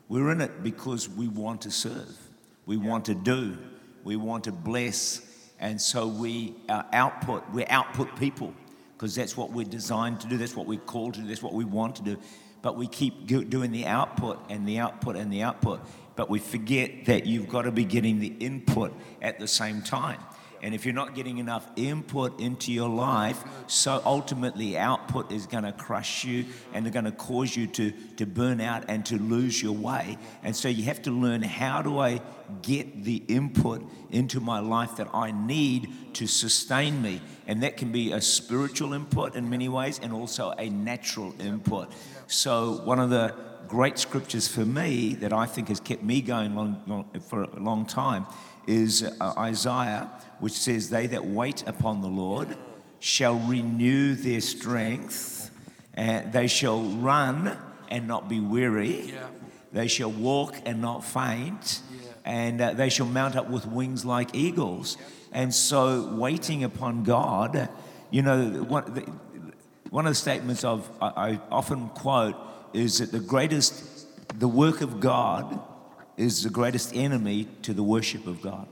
we're 0.08 0.32
in 0.32 0.40
it 0.40 0.64
because 0.64 1.08
we 1.08 1.28
want 1.28 1.62
to 1.62 1.70
serve, 1.70 2.18
we 2.66 2.76
want 2.76 3.04
to 3.04 3.14
do, 3.14 3.56
we 4.02 4.16
want 4.16 4.42
to 4.44 4.52
bless, 4.52 5.20
and 5.60 5.80
so 5.80 6.08
we 6.08 6.56
our 6.68 6.84
output, 6.92 7.44
we're 7.52 7.66
output 7.70 8.18
people 8.18 8.52
because 8.96 9.14
that's 9.14 9.36
what 9.36 9.50
we're 9.50 9.64
designed 9.64 10.20
to 10.20 10.28
do, 10.28 10.36
that's 10.36 10.56
what 10.56 10.66
we're 10.66 10.78
called 10.78 11.14
to 11.14 11.20
do, 11.20 11.28
that's 11.28 11.42
what 11.42 11.52
we 11.52 11.64
want 11.64 11.96
to 11.96 12.02
do. 12.02 12.18
But 12.62 12.76
we 12.76 12.86
keep 12.86 13.26
doing 13.26 13.72
the 13.72 13.86
output 13.86 14.38
and 14.48 14.66
the 14.66 14.78
output 14.78 15.16
and 15.16 15.32
the 15.32 15.42
output, 15.42 15.80
but 16.16 16.30
we 16.30 16.38
forget 16.38 17.04
that 17.06 17.26
you've 17.26 17.48
got 17.48 17.62
to 17.62 17.72
be 17.72 17.84
getting 17.84 18.20
the 18.20 18.34
input 18.40 18.92
at 19.20 19.38
the 19.38 19.48
same 19.48 19.82
time. 19.82 20.18
And 20.64 20.74
if 20.74 20.86
you're 20.86 20.94
not 20.94 21.14
getting 21.14 21.36
enough 21.36 21.68
input 21.76 22.40
into 22.40 22.72
your 22.72 22.88
life, 22.88 23.44
so 23.66 24.00
ultimately 24.02 24.78
output 24.78 25.30
is 25.30 25.46
going 25.46 25.64
to 25.64 25.72
crush 25.72 26.24
you 26.24 26.46
and 26.72 26.86
they're 26.86 26.92
going 26.92 27.04
to 27.04 27.12
cause 27.12 27.54
you 27.54 27.66
to, 27.66 27.90
to 28.16 28.24
burn 28.24 28.62
out 28.62 28.86
and 28.88 29.04
to 29.06 29.18
lose 29.18 29.62
your 29.62 29.74
way. 29.74 30.16
And 30.42 30.56
so 30.56 30.68
you 30.68 30.84
have 30.84 31.02
to 31.02 31.10
learn 31.10 31.42
how 31.42 31.82
do 31.82 31.98
I 31.98 32.22
get 32.62 33.04
the 33.04 33.22
input 33.28 33.82
into 34.10 34.40
my 34.40 34.60
life 34.60 34.96
that 34.96 35.08
I 35.12 35.32
need 35.32 36.14
to 36.14 36.26
sustain 36.26 37.02
me. 37.02 37.20
And 37.46 37.62
that 37.62 37.76
can 37.76 37.92
be 37.92 38.12
a 38.12 38.22
spiritual 38.22 38.94
input 38.94 39.34
in 39.34 39.50
many 39.50 39.68
ways 39.68 40.00
and 40.02 40.14
also 40.14 40.54
a 40.56 40.70
natural 40.70 41.34
input. 41.42 41.92
So 42.26 42.80
one 42.84 43.00
of 43.00 43.10
the 43.10 43.34
great 43.68 43.98
scriptures 43.98 44.48
for 44.48 44.64
me 44.64 45.14
that 45.16 45.34
I 45.34 45.44
think 45.44 45.68
has 45.68 45.80
kept 45.80 46.02
me 46.02 46.22
going 46.22 46.54
long, 46.54 46.82
long, 46.86 47.20
for 47.28 47.42
a 47.42 47.60
long 47.60 47.84
time 47.84 48.24
is 48.66 49.02
uh, 49.02 49.34
Isaiah, 49.38 50.10
which 50.40 50.52
says, 50.54 50.90
They 50.90 51.06
that 51.08 51.24
wait 51.26 51.64
upon 51.66 52.00
the 52.00 52.08
Lord 52.08 52.56
shall 53.00 53.38
renew 53.38 54.14
their 54.14 54.40
strength, 54.40 55.50
and 55.94 56.32
they 56.32 56.46
shall 56.46 56.80
run 56.82 57.56
and 57.90 58.08
not 58.08 58.28
be 58.28 58.40
weary, 58.40 59.12
Yeah. 59.12 59.26
they 59.72 59.88
shall 59.88 60.10
walk 60.10 60.56
and 60.64 60.80
not 60.80 61.04
faint, 61.04 61.80
and 62.24 62.60
uh, 62.60 62.72
they 62.72 62.88
shall 62.88 63.06
mount 63.06 63.36
up 63.36 63.50
with 63.50 63.66
wings 63.66 64.04
like 64.04 64.34
eagles. 64.34 64.96
And 65.32 65.52
so, 65.52 66.14
waiting 66.14 66.64
upon 66.64 67.02
God, 67.04 67.68
you 68.10 68.22
know, 68.22 68.64
one, 68.68 68.94
the, 68.94 69.00
one 69.90 70.06
of 70.06 70.10
the 70.12 70.16
statements 70.16 70.64
of 70.64 70.88
I, 71.02 71.08
I 71.08 71.40
often 71.50 71.88
quote 71.90 72.36
is 72.72 72.98
that 72.98 73.12
the 73.12 73.20
greatest, 73.20 74.06
the 74.38 74.48
work 74.48 74.80
of 74.80 75.00
God 75.00 75.60
is 76.16 76.42
the 76.42 76.50
greatest 76.50 76.94
enemy 76.94 77.48
to 77.62 77.74
the 77.74 77.82
worship 77.82 78.26
of 78.26 78.40
God. 78.40 78.66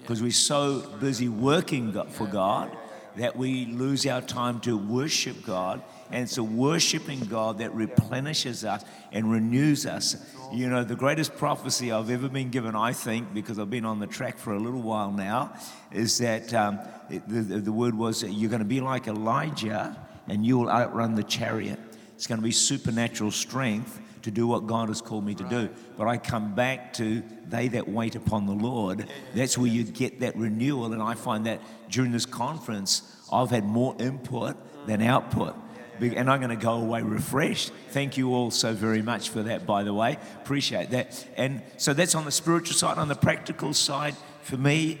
Because 0.00 0.22
we're 0.22 0.32
so 0.32 0.80
busy 0.98 1.28
working 1.28 1.92
for 2.10 2.26
God 2.26 2.76
that 3.16 3.36
we 3.36 3.66
lose 3.66 4.06
our 4.06 4.20
time 4.20 4.60
to 4.60 4.76
worship 4.76 5.44
God. 5.44 5.82
And 6.10 6.24
it's 6.24 6.38
a 6.38 6.42
worshiping 6.42 7.20
God 7.20 7.58
that 7.58 7.72
replenishes 7.74 8.64
us 8.64 8.84
and 9.12 9.30
renews 9.30 9.86
us. 9.86 10.16
You 10.52 10.68
know, 10.68 10.82
the 10.82 10.96
greatest 10.96 11.36
prophecy 11.36 11.92
I've 11.92 12.10
ever 12.10 12.28
been 12.28 12.50
given, 12.50 12.74
I 12.74 12.92
think, 12.92 13.32
because 13.32 13.58
I've 13.58 13.70
been 13.70 13.84
on 13.84 14.00
the 14.00 14.06
track 14.06 14.38
for 14.38 14.54
a 14.54 14.58
little 14.58 14.82
while 14.82 15.12
now, 15.12 15.54
is 15.92 16.18
that 16.18 16.52
um, 16.54 16.80
the, 17.08 17.18
the 17.18 17.58
the 17.58 17.72
word 17.72 17.94
was 17.96 18.24
you're 18.24 18.50
going 18.50 18.60
to 18.60 18.64
be 18.64 18.80
like 18.80 19.06
Elijah 19.06 19.96
and 20.28 20.44
you 20.44 20.58
will 20.58 20.70
outrun 20.70 21.14
the 21.14 21.22
chariot. 21.22 21.78
It's 22.16 22.26
going 22.26 22.40
to 22.40 22.44
be 22.44 22.52
supernatural 22.52 23.30
strength 23.30 24.00
to 24.22 24.30
do 24.30 24.46
what 24.46 24.66
God 24.66 24.88
has 24.88 25.00
called 25.00 25.24
me 25.24 25.34
to 25.34 25.44
do. 25.44 25.68
But 25.96 26.06
I 26.06 26.18
come 26.18 26.54
back 26.54 26.92
to 26.94 27.22
they 27.48 27.68
that 27.68 27.88
wait 27.88 28.14
upon 28.14 28.46
the 28.46 28.52
Lord. 28.52 29.08
That's 29.34 29.56
where 29.56 29.68
you 29.68 29.84
get 29.84 30.20
that 30.20 30.36
renewal. 30.36 30.92
And 30.92 31.02
I 31.02 31.14
find 31.14 31.46
that 31.46 31.60
during 31.90 32.12
this 32.12 32.26
conference, 32.26 33.02
I've 33.32 33.50
had 33.50 33.64
more 33.64 33.96
input 33.98 34.56
than 34.86 35.02
output. 35.02 35.56
And 36.00 36.30
I'm 36.30 36.40
going 36.40 36.50
to 36.50 36.56
go 36.56 36.74
away 36.74 37.02
refreshed. 37.02 37.72
Thank 37.90 38.16
you 38.16 38.34
all 38.34 38.50
so 38.50 38.72
very 38.72 39.02
much 39.02 39.28
for 39.28 39.42
that, 39.42 39.66
by 39.66 39.82
the 39.82 39.92
way. 39.92 40.16
Appreciate 40.42 40.90
that. 40.90 41.26
And 41.36 41.62
so 41.76 41.92
that's 41.92 42.14
on 42.14 42.24
the 42.24 42.30
spiritual 42.30 42.74
side. 42.74 42.96
On 42.96 43.08
the 43.08 43.14
practical 43.14 43.74
side, 43.74 44.16
for 44.42 44.56
me, 44.56 44.98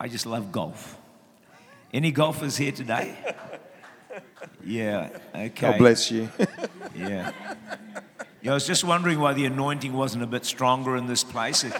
I 0.00 0.08
just 0.08 0.26
love 0.26 0.50
golf. 0.50 0.96
Any 1.92 2.10
golfers 2.10 2.56
here 2.56 2.72
today? 2.72 3.16
Yeah, 4.64 5.08
okay. 5.34 5.48
God 5.54 5.78
bless 5.78 6.10
you. 6.10 6.28
Yeah. 6.94 7.32
Yeah, 8.40 8.52
I 8.52 8.54
was 8.54 8.66
just 8.66 8.84
wondering 8.84 9.18
why 9.18 9.32
the 9.34 9.46
anointing 9.46 9.92
wasn't 9.92 10.22
a 10.22 10.26
bit 10.26 10.44
stronger 10.44 10.96
in 10.96 11.06
this 11.06 11.24
place. 11.24 11.64
It- 11.64 11.72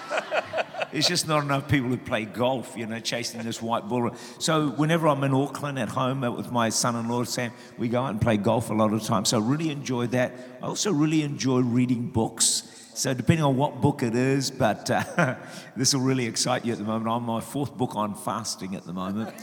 There's 0.90 1.06
just 1.06 1.28
not 1.28 1.42
enough 1.44 1.68
people 1.68 1.90
who 1.90 1.98
play 1.98 2.24
golf, 2.24 2.74
you 2.74 2.86
know, 2.86 2.98
chasing 2.98 3.42
this 3.42 3.60
white 3.60 3.86
ball. 3.88 4.10
So 4.38 4.70
whenever 4.70 5.06
I'm 5.06 5.22
in 5.22 5.34
Auckland 5.34 5.78
at 5.78 5.90
home 5.90 6.24
uh, 6.24 6.30
with 6.30 6.50
my 6.50 6.70
son-in-law 6.70 7.24
Sam, 7.24 7.52
we 7.76 7.88
go 7.88 8.02
out 8.02 8.10
and 8.10 8.20
play 8.20 8.38
golf 8.38 8.70
a 8.70 8.74
lot 8.74 8.94
of 8.94 9.02
times. 9.02 9.28
So 9.28 9.38
I 9.38 9.44
really 9.44 9.70
enjoy 9.70 10.06
that. 10.08 10.32
I 10.62 10.66
also 10.66 10.90
really 10.90 11.22
enjoy 11.22 11.60
reading 11.60 12.06
books. 12.08 12.62
So 12.94 13.12
depending 13.12 13.44
on 13.44 13.56
what 13.58 13.82
book 13.82 14.02
it 14.02 14.14
is, 14.16 14.50
but 14.50 14.90
uh, 14.90 15.34
this 15.76 15.92
will 15.92 16.00
really 16.00 16.24
excite 16.26 16.64
you 16.64 16.72
at 16.72 16.78
the 16.78 16.84
moment. 16.84 17.02
I'm 17.06 17.12
on 17.16 17.22
my 17.24 17.40
fourth 17.42 17.76
book 17.76 17.94
on 17.94 18.14
fasting 18.14 18.74
at 18.74 18.84
the 18.84 18.94
moment. 18.94 19.34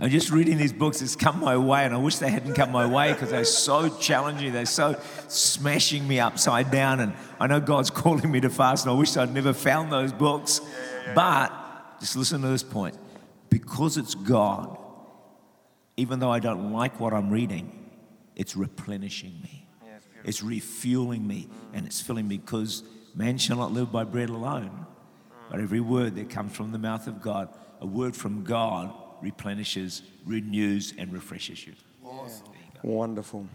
I'm 0.00 0.10
just 0.10 0.30
reading 0.30 0.58
these 0.58 0.72
books. 0.72 1.02
It's 1.02 1.16
come 1.16 1.40
my 1.40 1.56
way, 1.56 1.84
and 1.84 1.92
I 1.92 1.96
wish 1.96 2.16
they 2.18 2.30
hadn't 2.30 2.54
come 2.54 2.70
my 2.70 2.86
way 2.86 3.12
because 3.12 3.30
they're 3.30 3.44
so 3.44 3.88
challenging. 3.98 4.52
They're 4.52 4.64
so 4.64 4.96
smashing 5.26 6.06
me 6.06 6.20
upside 6.20 6.70
down. 6.70 7.00
And 7.00 7.14
I 7.40 7.48
know 7.48 7.58
God's 7.58 7.90
calling 8.02 8.30
me 8.30 8.40
to 8.40 8.50
fast, 8.50 8.84
and 8.84 8.94
I 8.94 8.96
wish 8.96 9.16
I'd 9.16 9.34
never 9.34 9.52
found 9.52 9.90
those 9.90 10.12
books. 10.12 10.60
But 11.16 11.52
just 11.98 12.14
listen 12.14 12.42
to 12.42 12.48
this 12.48 12.62
point 12.62 12.96
because 13.50 13.96
it's 13.96 14.14
God, 14.14 14.78
even 15.96 16.20
though 16.20 16.30
I 16.30 16.38
don't 16.38 16.72
like 16.72 17.00
what 17.00 17.12
I'm 17.12 17.30
reading, 17.30 17.72
it's 18.36 18.54
replenishing 18.54 19.40
me, 19.42 19.66
it's 20.24 20.44
refueling 20.44 21.26
me, 21.26 21.48
and 21.72 21.86
it's 21.86 22.00
filling 22.00 22.28
me 22.28 22.38
because 22.38 22.84
man 23.16 23.36
shall 23.36 23.56
not 23.56 23.72
live 23.72 23.90
by 23.90 24.04
bread 24.04 24.28
alone, 24.28 24.86
but 25.50 25.58
every 25.58 25.80
word 25.80 26.14
that 26.16 26.30
comes 26.30 26.54
from 26.54 26.70
the 26.70 26.78
mouth 26.78 27.08
of 27.08 27.20
God, 27.20 27.48
a 27.80 27.86
word 27.86 28.14
from 28.14 28.44
God 28.44 28.92
replenishes, 29.20 30.02
renews, 30.24 30.94
and 30.98 31.12
refreshes 31.12 31.66
you. 31.66 31.74
Wonderful. 32.82 33.46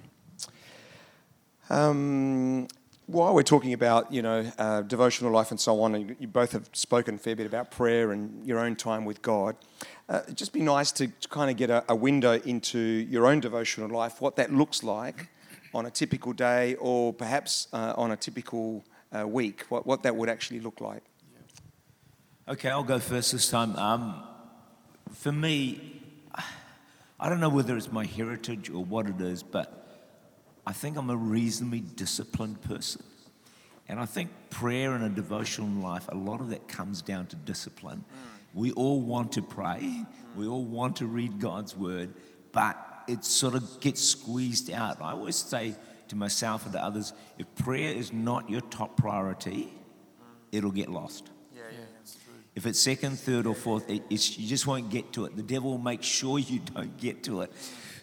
Um, 1.70 2.68
while 3.08 3.34
we're 3.34 3.44
talking 3.44 3.74
about 3.74 4.12
you 4.14 4.22
know 4.22 4.50
uh, 4.58 4.82
devotional 4.82 5.32
life 5.32 5.52
and 5.52 5.60
so 5.60 5.82
on, 5.82 5.96
and 5.96 6.16
you- 6.20 6.28
both 6.28 6.52
have 6.52 6.70
spoken 6.74 7.16
a 7.16 7.18
fair 7.18 7.36
bit 7.36 7.46
about 7.46 7.72
prayer 7.72 8.12
and 8.12 8.46
your 8.46 8.60
own 8.60 8.76
time 8.76 9.06
with 9.06 9.22
God. 9.22 9.56
Uh, 10.10 10.22
it'd 10.24 10.38
just 10.38 10.54
be 10.54 10.62
nice 10.62 10.92
to, 10.94 11.08
to 11.08 11.28
kind 11.30 11.50
of 11.50 11.58
get 11.58 11.70
a, 11.70 11.84
a 11.90 11.96
window 11.96 12.34
into 12.46 12.80
your 12.80 13.26
own 13.26 13.40
devotional 13.40 13.90
life, 13.90 14.20
what 14.22 14.36
that 14.36 14.52
looks 14.54 14.84
like 14.84 15.30
on 15.74 15.86
a 15.86 15.90
typical 15.92 16.34
day, 16.34 16.76
or 16.76 17.14
perhaps 17.14 17.68
uh, 17.74 17.94
on 17.98 18.12
a 18.12 18.18
typical 18.18 18.84
uh, 19.18 19.28
week. 19.28 19.64
What 19.70 19.86
what 19.88 20.04
that 20.04 20.16
would 20.16 20.30
actually 20.30 20.60
look 20.60 20.82
like. 20.82 21.04
Okay, 22.48 22.70
I'll 22.70 22.84
go 22.84 23.00
first 23.00 23.32
this 23.32 23.50
time. 23.50 23.76
Um, 23.78 24.22
for 25.14 25.32
me, 25.32 26.02
I 27.20 27.30
don't 27.30 27.40
know 27.40 27.50
whether 27.50 27.78
it's 27.78 27.92
my 27.92 28.06
heritage 28.06 28.70
or 28.70 28.84
what 28.84 29.08
it 29.08 29.22
is, 29.22 29.44
but 29.44 29.80
I 30.66 30.74
think 30.74 30.98
I'm 30.98 31.10
a 31.10 31.16
reasonably 31.16 31.82
disciplined 31.82 32.62
person. 32.62 33.04
And 33.88 34.00
I 34.00 34.06
think 34.06 34.30
prayer 34.50 34.94
and 34.94 35.04
a 35.04 35.10
devotional 35.10 35.82
life, 35.82 36.08
a 36.10 36.16
lot 36.16 36.40
of 36.42 36.50
that 36.50 36.68
comes 36.68 37.02
down 37.02 37.28
to 37.28 37.36
discipline. 37.36 37.98
Mm. 37.98 38.54
We 38.54 38.72
all 38.72 39.02
want 39.02 39.34
to 39.34 39.42
pray, 39.42 40.06
we 40.36 40.48
all 40.48 40.64
want 40.64 40.98
to 40.98 41.06
read 41.06 41.40
God's 41.40 41.76
word, 41.76 42.14
but 42.52 42.78
it 43.08 43.26
sort 43.26 43.56
of 43.56 43.80
gets 43.82 44.02
squeezed 44.02 44.72
out. 44.72 45.02
I 45.02 45.12
always 45.12 45.36
say 45.36 45.76
to 46.08 46.16
myself 46.16 46.64
and 46.64 46.74
to 46.74 46.84
others 46.84 47.14
if 47.38 47.54
prayer 47.56 47.94
is 47.94 48.14
not 48.14 48.50
your 48.50 48.62
top 48.62 48.96
priority, 48.96 49.66
mm. 49.66 50.26
it'll 50.52 50.72
get 50.72 50.90
lost. 50.90 51.30
If 52.56 52.68
it's 52.68 52.80
second, 52.80 53.18
third, 53.20 53.48
or 53.48 53.56
fourth, 53.56 53.90
it, 53.90 54.04
you 54.10 54.48
just 54.48 54.68
won't 54.68 54.90
get 54.90 55.12
to 55.14 55.26
it. 55.26 55.36
The 55.36 55.44
devil 55.44 55.72
will 55.72 55.78
make 55.80 56.04
sure 56.04 56.38
you 56.38 56.60
don't 56.74 56.98
get 56.98 57.24
to 57.24 57.42
it. 57.42 57.52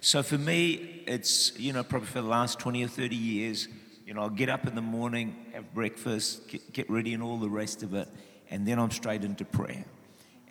So 0.01 0.23
for 0.23 0.39
me, 0.39 1.03
it's, 1.07 1.59
you 1.59 1.73
know, 1.73 1.85
probably 1.85 2.09
for 2.09 2.23
the 2.23 2.29
last 2.29 2.59
20 2.59 2.85
or 2.85 2.89
30 2.89 3.15
years, 3.15 3.69
you 4.07 4.15
know, 4.15 4.23
I'll 4.23 4.31
get 4.31 4.49
up 4.49 4.67
in 4.67 4.75
the 4.75 4.83
morning, 4.83 5.37
have 5.53 5.73
breakfast, 5.73 6.49
get, 6.49 6.73
get 6.73 6.91
ready, 6.91 7.15
and 7.15 7.23
all 7.23 7.37
the 7.37 7.51
rest 7.51 7.83
of 7.83 7.95
it, 7.95 8.09
and 8.51 8.67
then 8.67 8.79
I'm 8.79 8.91
straight 8.91 9.23
into 9.25 9.45
prayer. 9.45 9.85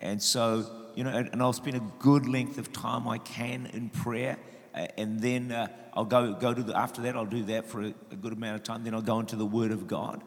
And 0.00 0.22
so, 0.22 0.64
you 0.94 1.04
know, 1.04 1.10
and, 1.10 1.28
and 1.32 1.42
I'll 1.42 1.52
spend 1.52 1.76
a 1.76 1.82
good 1.98 2.26
length 2.26 2.56
of 2.56 2.72
time 2.72 3.06
I 3.06 3.18
can 3.18 3.66
in 3.66 3.90
prayer. 3.90 4.38
Uh, 4.74 4.86
and 4.96 5.20
then 5.20 5.52
uh, 5.52 5.66
I'll 5.92 6.04
go, 6.04 6.32
go 6.32 6.54
to 6.54 6.62
the, 6.62 6.78
after 6.78 7.02
that, 7.02 7.16
I'll 7.16 7.26
do 7.26 7.42
that 7.44 7.66
for 7.66 7.82
a, 7.82 7.94
a 8.12 8.16
good 8.16 8.32
amount 8.32 8.56
of 8.56 8.62
time. 8.62 8.84
Then 8.84 8.94
I'll 8.94 9.02
go 9.02 9.20
into 9.20 9.36
the 9.36 9.44
Word 9.44 9.72
of 9.72 9.86
God 9.86 10.22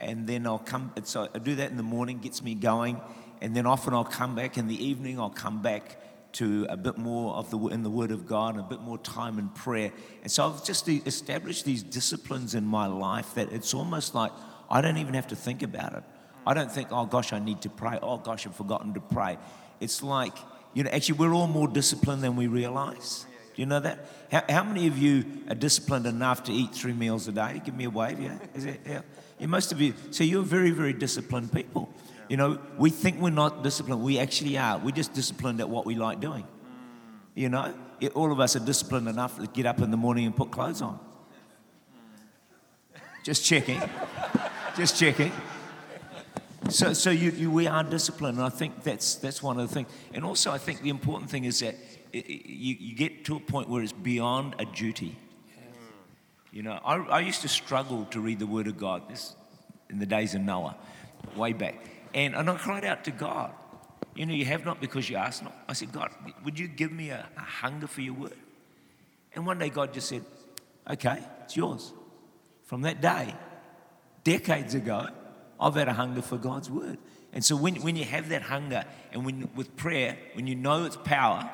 and 0.00 0.26
then 0.26 0.46
I'll 0.46 0.58
come. 0.58 0.92
So 1.04 1.28
I 1.34 1.38
do 1.38 1.54
that 1.56 1.70
in 1.70 1.76
the 1.76 1.82
morning, 1.82 2.18
gets 2.18 2.42
me 2.42 2.54
going, 2.54 3.00
and 3.40 3.54
then 3.54 3.66
often 3.66 3.94
I'll 3.94 4.04
come 4.04 4.34
back 4.34 4.58
in 4.58 4.68
the 4.68 4.84
evening. 4.84 5.18
I'll 5.20 5.30
come 5.30 5.62
back 5.62 6.00
to 6.32 6.66
a 6.68 6.76
bit 6.76 6.98
more 6.98 7.34
of 7.34 7.50
the 7.50 7.58
in 7.68 7.82
the 7.82 7.90
Word 7.90 8.10
of 8.10 8.26
God, 8.26 8.58
a 8.58 8.62
bit 8.62 8.80
more 8.80 8.98
time 8.98 9.38
in 9.38 9.48
prayer. 9.48 9.90
And 10.22 10.30
so 10.30 10.48
I've 10.48 10.64
just 10.64 10.88
established 10.88 11.64
these 11.64 11.82
disciplines 11.82 12.54
in 12.54 12.64
my 12.64 12.86
life 12.86 13.34
that 13.34 13.52
it's 13.52 13.72
almost 13.72 14.14
like 14.14 14.32
I 14.70 14.80
don't 14.80 14.98
even 14.98 15.14
have 15.14 15.28
to 15.28 15.36
think 15.36 15.62
about 15.62 15.94
it. 15.94 16.02
I 16.46 16.54
don't 16.54 16.70
think, 16.70 16.88
oh 16.92 17.06
gosh, 17.06 17.32
I 17.32 17.38
need 17.38 17.62
to 17.62 17.70
pray. 17.70 17.98
Oh 18.02 18.18
gosh, 18.18 18.46
I've 18.46 18.54
forgotten 18.54 18.94
to 18.94 19.00
pray. 19.00 19.38
It's 19.80 20.02
like, 20.02 20.36
you 20.74 20.84
know, 20.84 20.90
actually, 20.90 21.18
we're 21.18 21.34
all 21.34 21.46
more 21.46 21.68
disciplined 21.68 22.22
than 22.22 22.36
we 22.36 22.46
realize. 22.46 23.26
Do 23.54 23.62
you 23.62 23.66
know 23.66 23.80
that? 23.80 24.06
How, 24.30 24.44
how 24.48 24.64
many 24.64 24.86
of 24.86 24.98
you 24.98 25.24
are 25.48 25.54
disciplined 25.54 26.06
enough 26.06 26.44
to 26.44 26.52
eat 26.52 26.74
three 26.74 26.92
meals 26.92 27.26
a 27.26 27.32
day? 27.32 27.62
Give 27.64 27.74
me 27.74 27.84
a 27.84 27.90
wave, 27.90 28.20
yeah? 28.20 28.38
Is 28.54 28.66
it, 28.66 28.80
yeah. 28.86 29.00
Yeah 29.38 29.46
most 29.46 29.72
of 29.72 29.80
you. 29.80 29.94
So 30.10 30.24
you're 30.24 30.42
very, 30.42 30.70
very 30.70 30.92
disciplined 30.92 31.52
people. 31.52 31.92
You 32.28 32.36
know, 32.36 32.58
we 32.76 32.90
think 32.90 33.20
we're 33.20 33.30
not 33.30 33.62
disciplined. 33.62 34.02
We 34.02 34.18
actually 34.18 34.58
are. 34.58 34.78
We're 34.78 34.90
just 34.90 35.14
disciplined 35.14 35.60
at 35.60 35.68
what 35.68 35.86
we 35.86 35.94
like 35.94 36.20
doing. 36.20 36.46
You 37.34 37.48
know, 37.48 37.74
it, 38.00 38.16
all 38.16 38.32
of 38.32 38.40
us 38.40 38.56
are 38.56 38.64
disciplined 38.64 39.08
enough 39.08 39.38
to 39.38 39.46
get 39.46 39.66
up 39.66 39.80
in 39.80 39.90
the 39.90 39.96
morning 39.96 40.26
and 40.26 40.34
put 40.34 40.50
clothes 40.50 40.82
on. 40.82 40.98
Just 43.22 43.44
checking. 43.44 43.80
just 44.76 44.98
checking. 44.98 45.32
So, 46.68 46.92
so 46.94 47.10
you, 47.10 47.30
you, 47.30 47.50
we 47.50 47.68
are 47.68 47.84
disciplined, 47.84 48.38
and 48.38 48.46
I 48.46 48.48
think 48.48 48.82
that's, 48.82 49.16
that's 49.16 49.42
one 49.42 49.60
of 49.60 49.68
the 49.68 49.74
things. 49.74 49.88
And 50.12 50.24
also, 50.24 50.50
I 50.50 50.58
think 50.58 50.82
the 50.82 50.90
important 50.90 51.30
thing 51.30 51.44
is 51.44 51.60
that 51.60 51.76
it, 52.12 52.28
you, 52.28 52.76
you 52.78 52.94
get 52.96 53.24
to 53.26 53.36
a 53.36 53.40
point 53.40 53.68
where 53.68 53.82
it's 53.82 53.92
beyond 53.92 54.56
a 54.58 54.64
duty. 54.64 55.16
You 56.56 56.62
know, 56.62 56.80
I, 56.82 56.96
I 56.96 57.20
used 57.20 57.42
to 57.42 57.48
struggle 57.48 58.06
to 58.12 58.18
read 58.18 58.38
the 58.38 58.46
Word 58.46 58.66
of 58.66 58.78
God 58.78 59.10
this, 59.10 59.36
in 59.90 59.98
the 59.98 60.06
days 60.06 60.34
of 60.34 60.40
Noah, 60.40 60.74
way 61.36 61.52
back. 61.52 61.74
And, 62.14 62.34
and 62.34 62.48
I 62.48 62.56
cried 62.56 62.82
out 62.82 63.04
to 63.04 63.10
God, 63.10 63.52
you 64.14 64.24
know, 64.24 64.32
you 64.32 64.46
have 64.46 64.64
not 64.64 64.80
because 64.80 65.10
you 65.10 65.16
ask 65.16 65.42
not. 65.42 65.54
I 65.68 65.74
said, 65.74 65.92
God, 65.92 66.08
would 66.46 66.58
you 66.58 66.66
give 66.66 66.90
me 66.92 67.10
a, 67.10 67.26
a 67.36 67.40
hunger 67.40 67.86
for 67.86 68.00
your 68.00 68.14
word? 68.14 68.38
And 69.34 69.46
one 69.46 69.58
day 69.58 69.68
God 69.68 69.92
just 69.92 70.08
said, 70.08 70.24
okay, 70.90 71.18
it's 71.42 71.58
yours. 71.58 71.92
From 72.64 72.80
that 72.82 73.02
day, 73.02 73.34
decades 74.24 74.74
ago, 74.74 75.08
I've 75.60 75.74
had 75.74 75.88
a 75.88 75.92
hunger 75.92 76.22
for 76.22 76.38
God's 76.38 76.70
word. 76.70 76.96
And 77.34 77.44
so 77.44 77.54
when, 77.54 77.74
when 77.82 77.96
you 77.96 78.06
have 78.06 78.30
that 78.30 78.40
hunger 78.40 78.86
and 79.12 79.26
when 79.26 79.50
with 79.54 79.76
prayer, 79.76 80.16
when 80.32 80.46
you 80.46 80.54
know 80.54 80.86
its 80.86 80.96
power, 80.96 81.50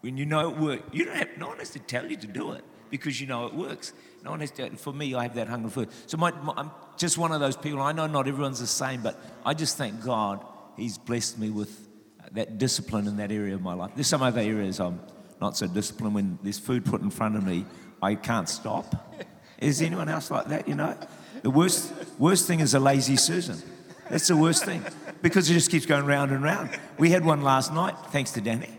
when 0.00 0.16
you 0.16 0.24
know 0.24 0.48
it 0.48 0.56
works, 0.56 0.82
you 0.92 1.04
don't 1.04 1.16
have, 1.16 1.28
no 1.36 1.48
one 1.48 1.58
has 1.58 1.68
to 1.72 1.78
tell 1.78 2.10
you 2.10 2.16
to 2.16 2.26
do 2.26 2.52
it 2.52 2.64
because 2.88 3.20
you 3.20 3.26
know 3.26 3.44
it 3.46 3.54
works. 3.54 3.92
Has 4.24 4.50
to, 4.52 4.70
for 4.76 4.92
me, 4.92 5.14
I 5.14 5.24
have 5.24 5.34
that 5.34 5.48
hunger 5.48 5.68
for 5.68 5.82
it. 5.82 5.90
So 6.06 6.16
my, 6.16 6.30
my, 6.30 6.54
I'm 6.56 6.70
just 6.96 7.18
one 7.18 7.32
of 7.32 7.40
those 7.40 7.56
people. 7.56 7.80
I 7.80 7.92
know 7.92 8.06
not 8.06 8.26
everyone's 8.26 8.60
the 8.60 8.66
same, 8.66 9.02
but 9.02 9.20
I 9.44 9.54
just 9.54 9.76
thank 9.76 10.02
God 10.04 10.44
He's 10.76 10.98
blessed 10.98 11.38
me 11.38 11.50
with 11.50 11.88
that 12.32 12.58
discipline 12.58 13.06
in 13.06 13.16
that 13.18 13.30
area 13.30 13.54
of 13.54 13.62
my 13.62 13.74
life. 13.74 13.92
There's 13.94 14.08
some 14.08 14.22
other 14.22 14.40
areas 14.40 14.80
I'm 14.80 15.00
not 15.40 15.56
so 15.56 15.66
disciplined. 15.66 16.14
When 16.14 16.38
there's 16.42 16.58
food 16.58 16.84
put 16.84 17.00
in 17.00 17.10
front 17.10 17.36
of 17.36 17.44
me, 17.44 17.64
I 18.02 18.16
can't 18.16 18.48
stop. 18.48 19.14
Is 19.58 19.80
anyone 19.80 20.08
else 20.08 20.30
like 20.30 20.46
that, 20.48 20.66
you 20.66 20.74
know? 20.74 20.96
The 21.42 21.50
worst, 21.50 21.92
worst 22.18 22.46
thing 22.46 22.60
is 22.60 22.74
a 22.74 22.80
lazy 22.80 23.16
Susan. 23.16 23.62
That's 24.10 24.28
the 24.28 24.36
worst 24.36 24.64
thing 24.64 24.84
because 25.22 25.48
it 25.48 25.54
just 25.54 25.70
keeps 25.70 25.86
going 25.86 26.06
round 26.06 26.32
and 26.32 26.42
round. 26.42 26.70
We 26.98 27.10
had 27.10 27.24
one 27.24 27.42
last 27.42 27.72
night, 27.72 27.94
thanks 28.08 28.32
to 28.32 28.40
Danny, 28.40 28.70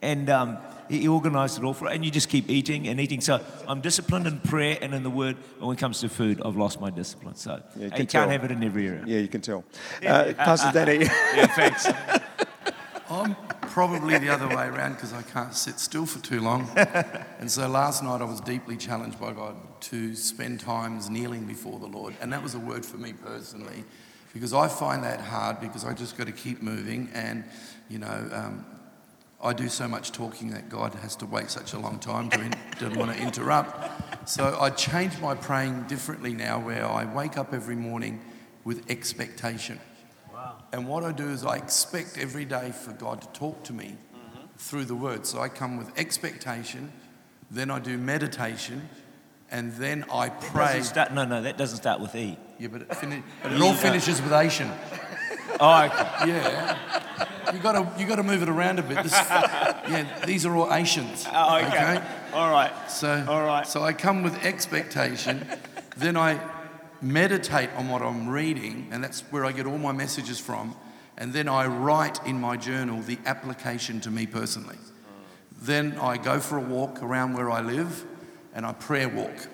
and 0.00 0.30
um, 0.30 0.58
he 0.90 1.08
organised 1.08 1.58
it 1.58 1.64
all 1.64 1.72
for 1.72 1.88
it, 1.88 1.94
and 1.94 2.04
you 2.04 2.10
just 2.10 2.28
keep 2.28 2.50
eating 2.50 2.88
and 2.88 3.00
eating. 3.00 3.20
So 3.20 3.40
I'm 3.68 3.80
disciplined 3.80 4.26
in 4.26 4.40
prayer 4.40 4.76
and 4.82 4.92
in 4.92 5.02
the 5.02 5.10
word. 5.10 5.36
But 5.58 5.66
when 5.66 5.76
it 5.76 5.80
comes 5.80 6.00
to 6.00 6.08
food, 6.08 6.42
I've 6.44 6.56
lost 6.56 6.80
my 6.80 6.90
discipline. 6.90 7.36
So 7.36 7.62
yeah, 7.76 7.96
you, 7.96 8.06
can 8.06 8.20
not 8.20 8.30
have 8.30 8.44
it 8.44 8.50
in 8.50 8.62
every 8.62 8.88
area. 8.88 9.04
Yeah, 9.06 9.18
you 9.18 9.28
can 9.28 9.40
tell. 9.40 9.64
Uh, 10.04 10.32
Pastor 10.36 10.72
Danny. 10.72 11.04
yeah, 11.34 11.46
thanks. 11.46 11.86
I'm 13.08 13.34
probably 13.62 14.18
the 14.18 14.28
other 14.28 14.48
way 14.48 14.66
around 14.66 14.94
because 14.94 15.12
I 15.12 15.22
can't 15.22 15.54
sit 15.54 15.78
still 15.78 16.06
for 16.06 16.20
too 16.20 16.40
long. 16.40 16.68
and 17.38 17.50
so 17.50 17.68
last 17.68 18.02
night 18.02 18.20
I 18.20 18.24
was 18.24 18.40
deeply 18.40 18.76
challenged 18.76 19.18
by 19.18 19.32
God 19.32 19.56
to 19.82 20.14
spend 20.14 20.60
times 20.60 21.08
kneeling 21.08 21.44
before 21.44 21.78
the 21.78 21.86
Lord. 21.86 22.14
And 22.20 22.32
that 22.32 22.42
was 22.42 22.54
a 22.54 22.60
word 22.60 22.84
for 22.84 22.98
me 22.98 23.12
personally 23.12 23.84
because 24.32 24.52
I 24.52 24.68
find 24.68 25.02
that 25.04 25.20
hard 25.20 25.60
because 25.60 25.84
I 25.84 25.92
just 25.92 26.16
got 26.16 26.26
to 26.26 26.32
keep 26.32 26.62
moving. 26.62 27.08
And, 27.12 27.44
you 27.88 27.98
know, 27.98 28.28
um, 28.32 28.64
I 29.42 29.54
do 29.54 29.68
so 29.68 29.88
much 29.88 30.12
talking 30.12 30.50
that 30.50 30.68
God 30.68 30.94
has 30.96 31.16
to 31.16 31.26
wait 31.26 31.50
such 31.50 31.72
a 31.72 31.78
long 31.78 31.98
time 31.98 32.28
to 32.30 32.40
in, 32.40 32.98
want 32.98 33.16
to 33.16 33.22
interrupt. 33.22 34.28
So 34.28 34.58
I 34.60 34.68
change 34.70 35.18
my 35.18 35.34
praying 35.34 35.84
differently 35.84 36.34
now 36.34 36.60
where 36.60 36.84
I 36.86 37.06
wake 37.06 37.38
up 37.38 37.54
every 37.54 37.76
morning 37.76 38.20
with 38.64 38.90
expectation. 38.90 39.80
Wow. 40.32 40.56
And 40.72 40.86
what 40.86 41.04
I 41.04 41.12
do 41.12 41.30
is 41.30 41.44
I 41.44 41.56
expect 41.56 42.18
every 42.18 42.44
day 42.44 42.70
for 42.70 42.92
God 42.92 43.22
to 43.22 43.28
talk 43.28 43.62
to 43.64 43.72
me 43.72 43.96
mm-hmm. 44.14 44.46
through 44.58 44.84
the 44.84 44.94
word. 44.94 45.24
So 45.24 45.40
I 45.40 45.48
come 45.48 45.78
with 45.78 45.98
expectation, 45.98 46.92
then 47.50 47.70
I 47.70 47.78
do 47.78 47.96
meditation, 47.96 48.90
and 49.50 49.72
then 49.74 50.04
I 50.12 50.28
pray. 50.28 50.82
Start, 50.82 51.14
no, 51.14 51.24
no, 51.24 51.40
that 51.42 51.56
doesn't 51.56 51.78
start 51.78 52.00
with 52.00 52.14
E. 52.14 52.36
Yeah, 52.58 52.68
but 52.68 52.82
it, 52.82 52.94
fini- 52.94 53.22
but 53.42 53.52
it 53.52 53.60
all 53.60 53.72
finishes 53.72 54.20
with 54.20 54.32
Asian. 54.32 54.70
Oh, 55.58 55.84
okay. 55.84 56.28
Yeah. 56.28 57.02
You 57.52 57.58
got 57.58 57.72
to 57.72 58.00
you 58.00 58.06
got 58.06 58.16
to 58.16 58.22
move 58.22 58.42
it 58.42 58.48
around 58.48 58.78
a 58.78 58.82
bit. 58.82 59.02
This, 59.02 59.12
yeah, 59.12 60.24
these 60.26 60.46
are 60.46 60.54
all 60.54 60.72
Asians. 60.72 61.26
Oh, 61.32 61.56
okay. 61.56 61.66
okay. 61.66 62.02
All 62.32 62.50
right. 62.50 62.72
So 62.90 63.24
all 63.28 63.44
right. 63.44 63.66
So 63.66 63.82
I 63.82 63.92
come 63.92 64.22
with 64.22 64.44
expectation, 64.44 65.46
then 65.96 66.16
I 66.16 66.40
meditate 67.02 67.70
on 67.76 67.88
what 67.88 68.02
I'm 68.02 68.28
reading, 68.28 68.88
and 68.90 69.02
that's 69.02 69.22
where 69.32 69.44
I 69.44 69.52
get 69.52 69.66
all 69.66 69.78
my 69.78 69.92
messages 69.92 70.38
from, 70.38 70.76
and 71.16 71.32
then 71.32 71.48
I 71.48 71.66
write 71.66 72.24
in 72.26 72.40
my 72.40 72.56
journal 72.56 73.00
the 73.00 73.18
application 73.26 74.00
to 74.02 74.10
me 74.10 74.26
personally. 74.26 74.76
Then 75.62 75.98
I 76.00 76.16
go 76.16 76.40
for 76.40 76.56
a 76.56 76.62
walk 76.62 77.02
around 77.02 77.34
where 77.34 77.50
I 77.50 77.60
live, 77.60 78.04
and 78.54 78.64
I 78.64 78.72
prayer 78.72 79.08
walk. 79.08 79.48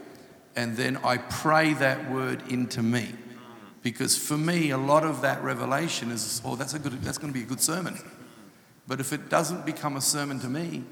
And 0.54 0.76
then 0.76 0.96
I 0.98 1.18
pray 1.18 1.74
that 1.74 2.10
word 2.10 2.42
into 2.48 2.82
me. 2.82 3.12
Because 3.86 4.18
for 4.18 4.36
me, 4.36 4.70
a 4.70 4.78
lot 4.78 5.04
of 5.04 5.20
that 5.20 5.40
revelation 5.44 6.10
is, 6.10 6.42
oh, 6.44 6.56
that's, 6.56 6.74
a 6.74 6.78
good, 6.80 7.00
that's 7.02 7.18
going 7.18 7.32
to 7.32 7.38
be 7.38 7.44
a 7.44 7.48
good 7.48 7.60
sermon. 7.60 7.96
But 8.88 8.98
if 8.98 9.12
it 9.12 9.28
doesn't 9.28 9.64
become 9.64 9.94
a 9.94 10.00
sermon 10.00 10.40
to 10.40 10.48
me, 10.48 10.82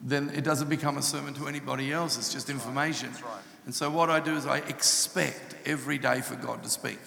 then 0.00 0.28
it 0.34 0.42
doesn't 0.42 0.68
become 0.68 0.98
a 0.98 1.02
sermon 1.02 1.32
to 1.34 1.46
anybody 1.46 1.92
else. 1.92 2.18
It's 2.18 2.32
just 2.32 2.50
information. 2.50 3.10
And 3.66 3.72
so 3.72 3.88
what 3.88 4.10
I 4.10 4.18
do 4.18 4.34
is 4.34 4.46
I 4.46 4.58
expect 4.58 5.54
every 5.64 5.96
day 5.96 6.20
for 6.20 6.34
God 6.34 6.64
to 6.64 6.68
speak. 6.68 6.98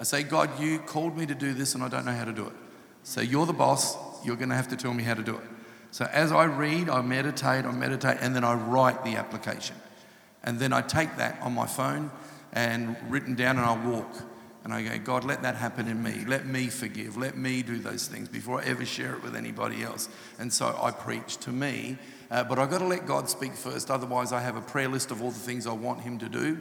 I 0.00 0.02
say, 0.02 0.22
God, 0.22 0.58
you 0.58 0.78
called 0.78 1.14
me 1.14 1.26
to 1.26 1.34
do 1.34 1.52
this 1.52 1.74
and 1.74 1.84
I 1.84 1.88
don't 1.88 2.06
know 2.06 2.12
how 2.12 2.24
to 2.24 2.32
do 2.32 2.46
it. 2.46 2.54
So 3.02 3.20
you're 3.20 3.44
the 3.44 3.52
boss. 3.52 3.98
You're 4.24 4.36
going 4.36 4.48
to 4.48 4.56
have 4.56 4.68
to 4.68 4.76
tell 4.76 4.94
me 4.94 5.02
how 5.02 5.12
to 5.12 5.22
do 5.22 5.34
it. 5.34 5.44
So 5.90 6.08
as 6.10 6.32
I 6.32 6.44
read, 6.44 6.88
I 6.88 7.02
meditate, 7.02 7.66
I 7.66 7.70
meditate, 7.70 8.16
and 8.22 8.34
then 8.34 8.44
I 8.44 8.54
write 8.54 9.04
the 9.04 9.16
application. 9.16 9.76
And 10.42 10.58
then 10.58 10.72
I 10.72 10.80
take 10.80 11.18
that 11.18 11.38
on 11.42 11.52
my 11.52 11.66
phone 11.66 12.10
and 12.54 12.96
written 13.10 13.34
down 13.34 13.58
and 13.58 13.66
I 13.66 13.76
walk. 13.86 14.30
And 14.64 14.72
I 14.72 14.82
go, 14.82 14.98
God, 14.98 15.24
let 15.24 15.42
that 15.42 15.56
happen 15.56 15.88
in 15.88 16.02
me. 16.02 16.24
Let 16.26 16.46
me 16.46 16.68
forgive. 16.68 17.18
Let 17.18 17.36
me 17.36 17.62
do 17.62 17.78
those 17.78 18.08
things 18.08 18.28
before 18.28 18.62
I 18.62 18.64
ever 18.64 18.86
share 18.86 19.14
it 19.14 19.22
with 19.22 19.36
anybody 19.36 19.82
else. 19.82 20.08
And 20.38 20.50
so 20.50 20.76
I 20.82 20.90
preach 20.90 21.36
to 21.38 21.50
me. 21.50 21.98
Uh, 22.30 22.44
but 22.44 22.58
I've 22.58 22.70
got 22.70 22.78
to 22.78 22.86
let 22.86 23.06
God 23.06 23.28
speak 23.28 23.52
first. 23.52 23.90
Otherwise, 23.90 24.32
I 24.32 24.40
have 24.40 24.56
a 24.56 24.62
prayer 24.62 24.88
list 24.88 25.10
of 25.10 25.22
all 25.22 25.30
the 25.30 25.38
things 25.38 25.66
I 25.66 25.72
want 25.72 26.00
Him 26.00 26.18
to 26.18 26.30
do 26.30 26.58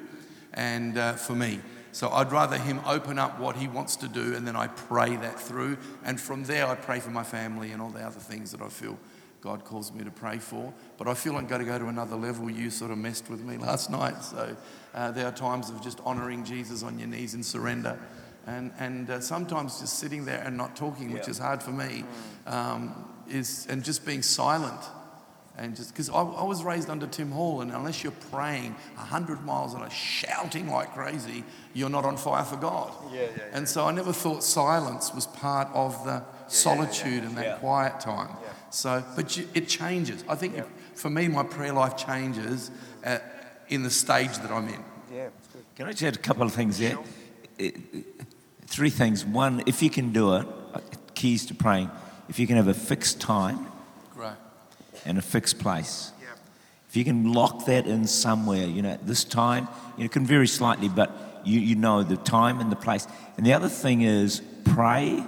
and 0.53 0.97
uh, 0.97 1.13
for 1.13 1.33
me. 1.33 1.61
So 1.93 2.09
I'd 2.09 2.31
rather 2.31 2.57
Him 2.57 2.81
open 2.85 3.17
up 3.17 3.39
what 3.39 3.55
He 3.55 3.69
wants 3.69 3.95
to 3.97 4.09
do 4.09 4.35
and 4.35 4.45
then 4.45 4.57
I 4.57 4.67
pray 4.67 5.15
that 5.15 5.39
through. 5.39 5.77
And 6.03 6.19
from 6.19 6.43
there, 6.43 6.67
I 6.67 6.75
pray 6.75 6.99
for 6.99 7.11
my 7.11 7.23
family 7.23 7.71
and 7.71 7.81
all 7.81 7.89
the 7.89 8.03
other 8.03 8.19
things 8.19 8.51
that 8.51 8.61
I 8.61 8.67
feel 8.67 8.97
God 9.43 9.65
calls 9.65 9.91
me 9.91 10.05
to 10.05 10.11
pray 10.11 10.37
for. 10.37 10.73
But 10.97 11.09
I 11.09 11.13
feel 11.13 11.35
I'm 11.35 11.47
going 11.47 11.59
to 11.59 11.67
go 11.67 11.77
to 11.77 11.87
another 11.87 12.15
level. 12.15 12.49
You 12.49 12.69
sort 12.69 12.91
of 12.91 12.97
messed 12.97 13.29
with 13.29 13.41
me 13.41 13.57
last 13.69 13.91
night. 13.91 14.23
So 14.23 14.55
uh, 14.93 15.11
there 15.11 15.25
are 15.25 15.33
times 15.33 15.69
of 15.69 15.83
just 15.83 15.99
honoring 16.05 16.45
Jesus 16.45 16.81
on 16.81 16.97
your 16.97 17.09
knees 17.09 17.33
in 17.33 17.43
surrender. 17.43 17.99
And, 18.47 18.71
and 18.79 19.09
uh, 19.09 19.19
sometimes 19.19 19.81
just 19.81 19.99
sitting 19.99 20.23
there 20.23 20.41
and 20.45 20.55
not 20.55 20.77
talking, 20.77 21.11
which 21.11 21.27
is 21.27 21.37
hard 21.37 21.61
for 21.61 21.71
me, 21.71 22.05
um, 22.47 23.09
is, 23.29 23.67
and 23.69 23.83
just 23.83 24.05
being 24.05 24.21
silent. 24.21 24.79
And 25.57 25.75
just 25.75 25.93
because 25.93 26.09
I, 26.09 26.21
I, 26.21 26.43
was 26.43 26.63
raised 26.63 26.89
under 26.89 27.05
Tim 27.05 27.31
Hall, 27.31 27.61
and 27.61 27.71
unless 27.71 28.03
you're 28.03 28.11
praying 28.31 28.71
100 28.95 29.45
miles 29.45 29.75
an 29.75 29.81
hour, 29.81 29.89
shouting 29.91 30.67
like 30.67 30.93
crazy, 30.93 31.43
you're 31.73 31.91
not 31.91 32.05
on 32.05 32.17
fire 32.17 32.43
for 32.43 32.55
God. 32.55 32.91
Yeah, 33.11 33.21
yeah, 33.21 33.27
yeah. 33.37 33.43
And 33.53 33.69
so 33.69 33.85
I 33.85 33.91
never 33.91 34.11
thought 34.11 34.43
silence 34.43 35.13
was 35.13 35.27
part 35.27 35.67
of 35.73 36.03
the 36.05 36.23
solitude 36.47 37.23
and 37.23 37.37
that 37.37 37.59
quiet 37.59 37.99
time. 37.99 38.35
So, 38.73 39.03
but 39.15 39.37
you, 39.37 39.47
it 39.53 39.67
changes. 39.67 40.23
I 40.27 40.33
think 40.33 40.55
for 40.95 41.09
me, 41.09 41.27
my 41.27 41.43
prayer 41.43 41.73
life 41.73 41.95
changes 41.95 42.71
in 43.69 43.83
the 43.83 43.91
stage 43.91 44.35
that 44.39 44.49
I'm 44.49 44.67
in. 44.67 44.83
Yeah, 45.13 45.27
Can 45.75 45.87
I 45.87 45.91
just 45.91 46.03
add 46.03 46.15
a 46.15 46.19
couple 46.19 46.43
of 46.43 46.53
things 46.53 46.79
there? 46.79 46.97
Three 48.65 48.89
things. 48.89 49.23
One, 49.23 49.61
if 49.67 49.83
you 49.83 49.91
can 49.91 50.11
do 50.11 50.35
it, 50.37 50.47
uh, 50.73 50.79
keys 51.13 51.45
to 51.45 51.53
praying. 51.53 51.91
If 52.29 52.39
you 52.39 52.47
can 52.47 52.55
have 52.55 52.67
a 52.67 52.73
fixed 52.73 53.21
time 53.21 53.67
Great. 54.15 54.33
and 55.05 55.19
a 55.19 55.21
fixed 55.21 55.59
place. 55.59 56.11
If 56.89 56.97
you 56.97 57.03
can 57.03 57.31
lock 57.31 57.65
that 57.65 57.85
in 57.85 58.07
somewhere, 58.07 58.65
you 58.65 58.81
know, 58.81 58.97
this 59.03 59.23
time, 59.23 59.67
you 59.97 59.99
know, 59.99 60.05
it 60.05 60.11
can 60.11 60.25
vary 60.25 60.47
slightly, 60.47 60.89
but 60.89 61.41
you, 61.43 61.59
you 61.59 61.75
know 61.75 62.01
the 62.01 62.17
time 62.17 62.59
and 62.59 62.71
the 62.71 62.75
place. 62.75 63.07
And 63.37 63.45
the 63.45 63.53
other 63.53 63.69
thing 63.69 64.01
is 64.01 64.41
pray 64.63 65.23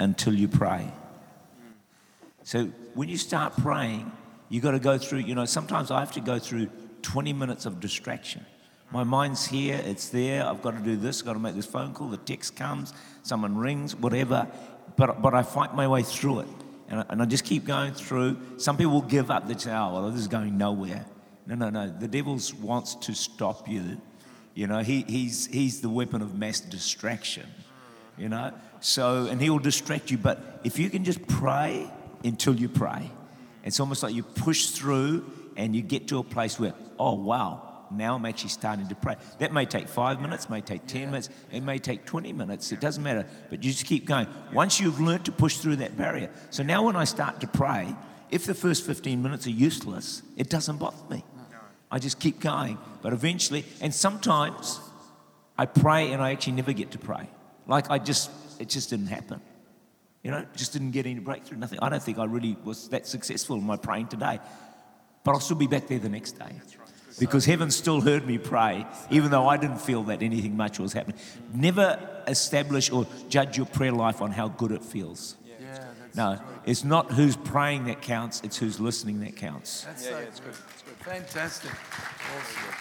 until 0.00 0.34
you 0.34 0.48
pray. 0.48 0.92
So 2.42 2.70
when 2.94 3.08
you 3.08 3.16
start 3.16 3.56
praying, 3.56 4.10
you 4.48 4.60
got 4.60 4.72
to 4.72 4.78
go 4.78 4.98
through, 4.98 5.20
you 5.20 5.34
know, 5.34 5.44
sometimes 5.44 5.90
I 5.90 6.00
have 6.00 6.12
to 6.12 6.20
go 6.20 6.38
through 6.38 6.68
20 7.02 7.32
minutes 7.32 7.66
of 7.66 7.80
distraction 7.80 8.44
My 8.90 9.04
mind's 9.04 9.46
here, 9.46 9.80
it's 9.84 10.08
there, 10.08 10.46
I've 10.46 10.62
got 10.62 10.76
to 10.76 10.82
do 10.82 10.96
this, 10.96 11.20
I've 11.20 11.26
got 11.26 11.32
to 11.34 11.38
make 11.38 11.54
this 11.54 11.66
phone 11.66 11.92
call, 11.92 12.08
the 12.08 12.16
text 12.16 12.56
comes, 12.56 12.92
someone 13.22 13.56
rings, 13.56 13.94
whatever. 13.94 14.48
But, 14.96 15.20
but 15.20 15.34
I 15.34 15.42
fight 15.42 15.74
my 15.74 15.86
way 15.86 16.02
through 16.02 16.40
it. 16.40 16.48
And 16.88 17.00
I, 17.00 17.04
and 17.10 17.22
I 17.22 17.26
just 17.26 17.44
keep 17.44 17.66
going 17.66 17.92
through. 17.92 18.38
Some 18.56 18.78
people 18.78 18.94
will 18.94 19.02
give 19.02 19.30
up, 19.30 19.46
they 19.46 19.56
say, 19.56 19.72
oh, 19.72 19.92
well, 19.92 20.10
this 20.10 20.20
is 20.20 20.28
going 20.28 20.56
nowhere. 20.56 21.04
No, 21.46 21.54
no, 21.54 21.70
no. 21.70 21.88
The 21.90 22.08
devil 22.08 22.38
wants 22.60 22.94
to 22.94 23.14
stop 23.14 23.68
you. 23.68 24.00
You 24.54 24.66
know, 24.66 24.80
he, 24.80 25.02
he's, 25.02 25.46
he's 25.46 25.82
the 25.82 25.88
weapon 25.88 26.22
of 26.22 26.38
mass 26.38 26.60
distraction. 26.60 27.46
You 28.16 28.28
know, 28.28 28.52
so, 28.80 29.26
and 29.26 29.40
he 29.40 29.48
will 29.50 29.60
distract 29.60 30.10
you. 30.10 30.18
But 30.18 30.60
if 30.64 30.78
you 30.78 30.90
can 30.90 31.04
just 31.04 31.24
pray 31.28 31.90
until 32.24 32.54
you 32.54 32.68
pray, 32.68 33.10
it's 33.64 33.80
almost 33.80 34.02
like 34.02 34.14
you 34.14 34.22
push 34.22 34.68
through 34.68 35.24
and 35.56 35.74
you 35.74 35.82
get 35.82 36.08
to 36.08 36.18
a 36.18 36.22
place 36.22 36.58
where, 36.58 36.74
oh, 36.98 37.14
wow, 37.14 37.68
now 37.90 38.14
I'm 38.14 38.24
actually 38.26 38.50
starting 38.50 38.88
to 38.88 38.94
pray. 38.94 39.16
That 39.38 39.52
may 39.52 39.64
take 39.64 39.88
five 39.88 40.20
minutes, 40.20 40.50
may 40.50 40.60
take 40.60 40.86
10 40.86 41.06
minutes, 41.06 41.30
it 41.50 41.62
may 41.62 41.78
take 41.78 42.04
20 42.04 42.32
minutes, 42.32 42.72
it 42.72 42.80
doesn't 42.80 43.02
matter. 43.02 43.26
But 43.50 43.64
you 43.64 43.70
just 43.70 43.86
keep 43.86 44.04
going. 44.04 44.26
Once 44.52 44.80
you've 44.80 45.00
learned 45.00 45.24
to 45.26 45.32
push 45.32 45.56
through 45.56 45.76
that 45.76 45.96
barrier. 45.96 46.30
So 46.50 46.62
now 46.62 46.84
when 46.84 46.96
I 46.96 47.04
start 47.04 47.40
to 47.40 47.46
pray, 47.46 47.94
if 48.30 48.44
the 48.44 48.54
first 48.54 48.84
15 48.84 49.22
minutes 49.22 49.46
are 49.46 49.50
useless, 49.50 50.22
it 50.36 50.50
doesn't 50.50 50.76
bother 50.78 50.96
me. 51.10 51.24
I 51.90 51.98
just 51.98 52.20
keep 52.20 52.40
going. 52.40 52.78
But 53.00 53.12
eventually, 53.12 53.64
and 53.80 53.94
sometimes 53.94 54.80
I 55.56 55.66
pray 55.66 56.12
and 56.12 56.22
I 56.22 56.32
actually 56.32 56.52
never 56.54 56.72
get 56.72 56.90
to 56.92 56.98
pray. 56.98 57.28
Like 57.66 57.90
I 57.90 57.98
just, 57.98 58.30
it 58.58 58.68
just 58.68 58.90
didn't 58.90 59.06
happen. 59.06 59.40
You 60.22 60.32
know, 60.32 60.44
just 60.56 60.72
didn't 60.72 60.90
get 60.90 61.06
any 61.06 61.20
breakthrough, 61.20 61.58
nothing. 61.58 61.78
I 61.80 61.88
don't 61.88 62.02
think 62.02 62.18
I 62.18 62.24
really 62.24 62.56
was 62.64 62.88
that 62.88 63.06
successful 63.06 63.56
in 63.56 63.64
my 63.64 63.76
praying 63.76 64.08
today. 64.08 64.40
But 65.24 65.32
I'll 65.32 65.40
still 65.40 65.56
be 65.56 65.66
back 65.66 65.86
there 65.86 65.98
the 65.98 66.08
next 66.08 66.38
day 66.38 66.60
because 67.18 67.44
heaven 67.44 67.70
still 67.70 68.00
heard 68.00 68.26
me 68.26 68.38
pray, 68.38 68.86
even 69.10 69.30
though 69.30 69.48
I 69.48 69.56
didn't 69.56 69.80
feel 69.80 70.04
that 70.04 70.22
anything 70.22 70.56
much 70.56 70.78
was 70.78 70.92
happening. 70.92 71.18
Never 71.52 71.98
establish 72.26 72.90
or 72.90 73.06
judge 73.28 73.56
your 73.56 73.66
prayer 73.66 73.92
life 73.92 74.20
on 74.22 74.30
how 74.30 74.48
good 74.48 74.72
it 74.72 74.82
feels. 74.82 75.36
No, 76.14 76.40
it's 76.64 76.84
not 76.84 77.12
who's 77.12 77.36
praying 77.36 77.84
that 77.84 78.02
counts, 78.02 78.40
it's 78.42 78.56
who's 78.56 78.80
listening 78.80 79.20
that 79.20 79.36
counts. 79.36 79.84
That's 79.84 80.04
so 80.04 80.18
good. 80.44 80.54
Fantastic. 81.00 81.70
Awesome. 81.70 82.74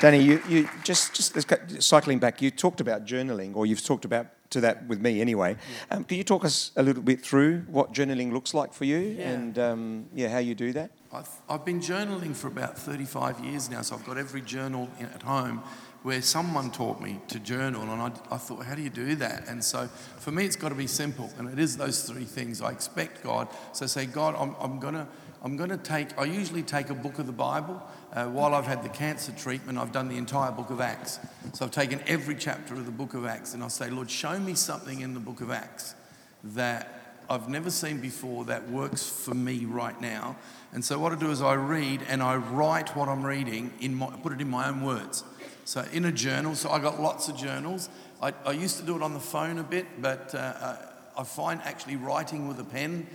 Danny, 0.00 0.22
you, 0.22 0.42
you 0.48 0.68
just 0.84 1.14
just 1.14 1.82
cycling 1.82 2.18
back. 2.18 2.40
You 2.40 2.50
talked 2.50 2.80
about 2.80 3.04
journaling, 3.04 3.56
or 3.56 3.66
you've 3.66 3.84
talked 3.84 4.04
about 4.04 4.26
to 4.50 4.60
that 4.62 4.86
with 4.86 5.00
me 5.00 5.20
anyway. 5.20 5.56
Um, 5.90 6.04
can 6.04 6.16
you 6.18 6.24
talk 6.24 6.44
us 6.44 6.72
a 6.76 6.82
little 6.82 7.02
bit 7.02 7.20
through 7.20 7.60
what 7.68 7.92
journaling 7.92 8.32
looks 8.32 8.54
like 8.54 8.72
for 8.72 8.84
you, 8.84 8.98
Yeah. 8.98 9.30
and 9.30 9.58
um, 9.58 10.06
yeah, 10.14 10.28
how 10.28 10.38
you 10.38 10.54
do 10.54 10.72
that? 10.72 10.90
I've, 11.12 11.28
I've 11.48 11.64
been 11.64 11.80
journaling 11.80 12.34
for 12.34 12.48
about 12.48 12.78
35 12.78 13.40
years 13.44 13.70
now, 13.70 13.82
so 13.82 13.96
I've 13.96 14.04
got 14.04 14.18
every 14.18 14.42
journal 14.42 14.88
in, 14.98 15.06
at 15.06 15.22
home 15.22 15.62
where 16.02 16.22
someone 16.22 16.70
taught 16.70 17.00
me 17.00 17.20
to 17.28 17.40
journal, 17.40 17.82
and 17.82 17.90
I, 18.00 18.12
I 18.30 18.36
thought, 18.38 18.64
how 18.64 18.74
do 18.74 18.82
you 18.82 18.90
do 18.90 19.16
that? 19.16 19.48
And 19.48 19.62
so 19.64 19.86
for 20.18 20.30
me, 20.30 20.44
it's 20.44 20.56
got 20.56 20.68
to 20.68 20.74
be 20.74 20.86
simple, 20.86 21.30
and 21.38 21.48
it 21.50 21.58
is 21.58 21.76
those 21.76 22.02
three 22.04 22.24
things. 22.24 22.62
I 22.62 22.70
expect 22.70 23.22
God, 23.24 23.48
so 23.72 23.86
say, 23.86 24.06
God, 24.06 24.34
I'm, 24.38 24.54
I'm 24.60 24.78
going 24.78 24.94
to. 24.94 25.06
I'm 25.40 25.56
going 25.56 25.70
to 25.70 25.76
take, 25.76 26.18
I 26.18 26.24
usually 26.24 26.64
take 26.64 26.90
a 26.90 26.94
book 26.94 27.20
of 27.20 27.26
the 27.28 27.32
Bible. 27.32 27.80
Uh, 28.12 28.24
while 28.26 28.54
I've 28.54 28.66
had 28.66 28.82
the 28.82 28.88
cancer 28.88 29.32
treatment, 29.32 29.78
I've 29.78 29.92
done 29.92 30.08
the 30.08 30.16
entire 30.16 30.50
book 30.50 30.70
of 30.70 30.80
Acts. 30.80 31.20
So 31.52 31.66
I've 31.66 31.70
taken 31.70 32.00
every 32.06 32.34
chapter 32.34 32.74
of 32.74 32.86
the 32.86 32.92
book 32.92 33.12
of 33.14 33.26
Acts 33.26 33.52
and 33.52 33.62
I 33.62 33.68
say, 33.68 33.90
Lord, 33.90 34.10
show 34.10 34.38
me 34.38 34.54
something 34.54 35.00
in 35.00 35.12
the 35.12 35.20
book 35.20 35.40
of 35.42 35.50
Acts 35.50 35.94
that 36.42 37.18
I've 37.28 37.50
never 37.50 37.70
seen 37.70 38.00
before 38.00 38.46
that 38.46 38.70
works 38.70 39.06
for 39.06 39.34
me 39.34 39.66
right 39.66 40.00
now. 40.00 40.36
And 40.72 40.82
so 40.82 40.98
what 40.98 41.12
I 41.12 41.16
do 41.16 41.30
is 41.30 41.42
I 41.42 41.54
read 41.54 42.00
and 42.08 42.22
I 42.22 42.36
write 42.36 42.96
what 42.96 43.08
I'm 43.08 43.24
reading 43.24 43.72
in 43.80 43.94
my, 43.94 44.06
put 44.06 44.32
it 44.32 44.40
in 44.40 44.48
my 44.48 44.68
own 44.68 44.82
words. 44.82 45.24
So 45.66 45.84
in 45.92 46.06
a 46.06 46.12
journal, 46.12 46.54
so 46.54 46.70
I 46.70 46.78
got 46.78 46.98
lots 46.98 47.28
of 47.28 47.36
journals. 47.36 47.90
I, 48.22 48.32
I 48.46 48.52
used 48.52 48.78
to 48.78 48.86
do 48.86 48.96
it 48.96 49.02
on 49.02 49.12
the 49.12 49.20
phone 49.20 49.58
a 49.58 49.62
bit, 49.62 50.00
but 50.00 50.34
uh, 50.34 50.38
uh, 50.38 50.76
I 51.18 51.24
find 51.24 51.60
actually 51.64 51.96
writing 51.96 52.48
with 52.48 52.58
a 52.58 52.64
pen 52.64 53.06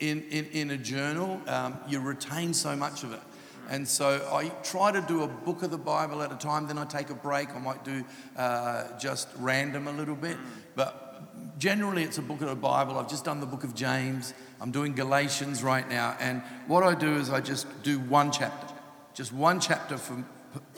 in, 0.00 0.22
in, 0.30 0.46
in 0.52 0.70
a 0.70 0.78
journal, 0.78 1.40
um, 1.46 1.76
you 1.88 2.00
retain 2.00 2.54
so 2.54 2.74
much 2.74 3.02
of 3.02 3.12
it. 3.12 3.20
And 3.68 3.86
so 3.86 4.26
I 4.32 4.48
try 4.62 4.92
to 4.92 5.00
do 5.02 5.22
a 5.22 5.28
book 5.28 5.62
of 5.62 5.70
the 5.70 5.78
Bible 5.78 6.22
at 6.22 6.32
a 6.32 6.36
time, 6.36 6.66
then 6.66 6.78
I 6.78 6.84
take 6.84 7.10
a 7.10 7.14
break. 7.14 7.54
I 7.54 7.58
might 7.58 7.84
do 7.84 8.04
uh, 8.36 8.98
just 8.98 9.28
random 9.38 9.88
a 9.88 9.92
little 9.92 10.16
bit. 10.16 10.36
But 10.74 11.58
generally, 11.58 12.02
it's 12.02 12.18
a 12.18 12.22
book 12.22 12.40
of 12.40 12.48
the 12.48 12.54
Bible. 12.54 12.98
I've 12.98 13.10
just 13.10 13.24
done 13.24 13.40
the 13.40 13.46
book 13.46 13.64
of 13.64 13.74
James. 13.74 14.32
I'm 14.60 14.70
doing 14.70 14.94
Galatians 14.94 15.62
right 15.62 15.88
now. 15.88 16.16
And 16.18 16.42
what 16.66 16.82
I 16.82 16.94
do 16.94 17.16
is 17.16 17.30
I 17.30 17.40
just 17.40 17.66
do 17.82 17.98
one 18.00 18.32
chapter, 18.32 18.74
just 19.14 19.32
one 19.32 19.60
chapter 19.60 19.98
for, 19.98 20.24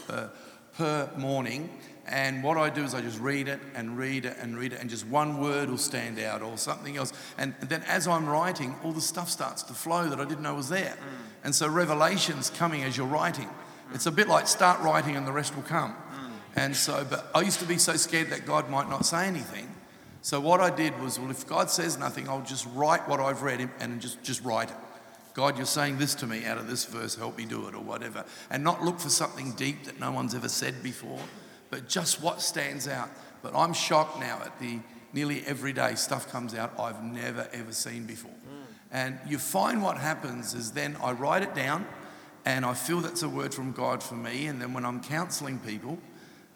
uh, 0.08 0.28
per 0.76 1.10
morning. 1.16 1.70
And 2.06 2.42
what 2.42 2.56
I 2.56 2.70
do 2.70 2.82
is 2.82 2.94
I 2.94 3.00
just 3.00 3.20
read 3.20 3.48
it 3.48 3.60
and 3.74 3.96
read 3.96 4.24
it 4.24 4.36
and 4.40 4.56
read 4.56 4.72
it, 4.72 4.80
and 4.80 4.90
just 4.90 5.06
one 5.06 5.40
word 5.40 5.70
will 5.70 5.78
stand 5.78 6.18
out 6.18 6.42
or 6.42 6.56
something 6.58 6.96
else. 6.96 7.12
And 7.38 7.54
then 7.60 7.82
as 7.84 8.08
I'm 8.08 8.26
writing, 8.28 8.74
all 8.82 8.92
the 8.92 9.00
stuff 9.00 9.28
starts 9.28 9.62
to 9.64 9.74
flow 9.74 10.08
that 10.08 10.18
I 10.18 10.24
didn't 10.24 10.42
know 10.42 10.54
was 10.54 10.68
there. 10.68 10.96
Mm. 10.96 11.44
And 11.44 11.54
so 11.54 11.68
revelation's 11.68 12.50
coming 12.50 12.82
as 12.82 12.96
you're 12.96 13.06
writing. 13.06 13.48
It's 13.94 14.06
a 14.06 14.12
bit 14.12 14.28
like 14.28 14.48
start 14.48 14.80
writing 14.80 15.16
and 15.16 15.26
the 15.26 15.32
rest 15.32 15.54
will 15.54 15.62
come. 15.62 15.92
Mm. 15.92 16.30
And 16.56 16.76
so, 16.76 17.06
but 17.08 17.30
I 17.34 17.42
used 17.42 17.60
to 17.60 17.66
be 17.66 17.78
so 17.78 17.96
scared 17.96 18.30
that 18.30 18.46
God 18.46 18.68
might 18.70 18.88
not 18.88 19.06
say 19.06 19.26
anything. 19.26 19.72
So 20.22 20.40
what 20.40 20.60
I 20.60 20.70
did 20.70 20.98
was, 21.00 21.18
well, 21.18 21.30
if 21.30 21.46
God 21.46 21.70
says 21.70 21.98
nothing, 21.98 22.28
I'll 22.28 22.42
just 22.42 22.66
write 22.74 23.08
what 23.08 23.20
I've 23.20 23.42
read 23.42 23.68
and 23.78 24.00
just, 24.00 24.22
just 24.22 24.44
write 24.44 24.70
it. 24.70 24.76
God, 25.32 25.56
you're 25.56 25.66
saying 25.66 25.98
this 25.98 26.14
to 26.16 26.26
me 26.26 26.44
out 26.44 26.58
of 26.58 26.68
this 26.68 26.84
verse, 26.84 27.14
help 27.14 27.38
me 27.38 27.46
do 27.46 27.68
it, 27.68 27.74
or 27.74 27.82
whatever. 27.82 28.24
And 28.50 28.64
not 28.64 28.82
look 28.82 28.98
for 28.98 29.08
something 29.08 29.52
deep 29.52 29.84
that 29.84 29.98
no 30.00 30.10
one's 30.10 30.34
ever 30.34 30.48
said 30.48 30.82
before, 30.82 31.20
but 31.70 31.88
just 31.88 32.22
what 32.22 32.42
stands 32.42 32.86
out. 32.88 33.08
But 33.42 33.54
I'm 33.54 33.72
shocked 33.72 34.20
now 34.20 34.40
at 34.44 34.58
the 34.58 34.80
nearly 35.12 35.42
every 35.46 35.72
day 35.72 35.94
stuff 35.94 36.30
comes 36.30 36.54
out 36.54 36.78
I've 36.78 37.02
never 37.02 37.48
ever 37.52 37.72
seen 37.72 38.04
before. 38.04 38.30
Mm. 38.30 38.66
And 38.92 39.18
you 39.26 39.38
find 39.38 39.82
what 39.82 39.98
happens 39.98 40.54
is 40.54 40.72
then 40.72 40.96
I 41.02 41.12
write 41.12 41.42
it 41.42 41.54
down 41.54 41.86
and 42.44 42.64
I 42.64 42.74
feel 42.74 43.00
that's 43.00 43.22
a 43.22 43.28
word 43.28 43.54
from 43.54 43.72
God 43.72 44.02
for 44.02 44.14
me. 44.14 44.46
And 44.46 44.60
then 44.60 44.72
when 44.72 44.84
I'm 44.84 45.02
counseling 45.02 45.58
people 45.60 45.98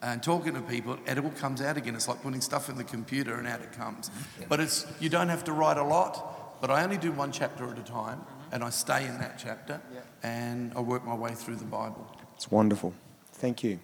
and 0.01 0.21
talking 0.21 0.53
to 0.53 0.61
people, 0.61 0.97
it 1.05 1.17
all 1.17 1.31
comes 1.31 1.61
out 1.61 1.77
again. 1.77 1.95
It's 1.95 2.07
like 2.07 2.21
putting 2.21 2.41
stuff 2.41 2.69
in 2.69 2.75
the 2.75 2.83
computer 2.83 3.35
and 3.35 3.47
out 3.47 3.61
it 3.61 3.71
comes. 3.71 4.09
Mm-hmm. 4.09 4.43
But 4.49 4.59
it's 4.59 4.85
you 4.99 5.09
don't 5.09 5.29
have 5.29 5.43
to 5.45 5.53
write 5.53 5.77
a 5.77 5.83
lot, 5.83 6.61
but 6.61 6.69
I 6.69 6.83
only 6.83 6.97
do 6.97 7.11
one 7.11 7.31
chapter 7.31 7.69
at 7.71 7.79
a 7.79 7.83
time 7.83 8.19
mm-hmm. 8.19 8.53
and 8.53 8.63
I 8.63 8.69
stay 8.69 9.05
in 9.05 9.17
that 9.19 9.39
chapter 9.39 9.81
and 10.23 10.73
I 10.75 10.81
work 10.81 11.05
my 11.05 11.15
way 11.15 11.33
through 11.33 11.55
the 11.55 11.65
Bible. 11.65 12.05
It's 12.35 12.51
wonderful. 12.51 12.93
Thank 13.33 13.63
you. 13.63 13.79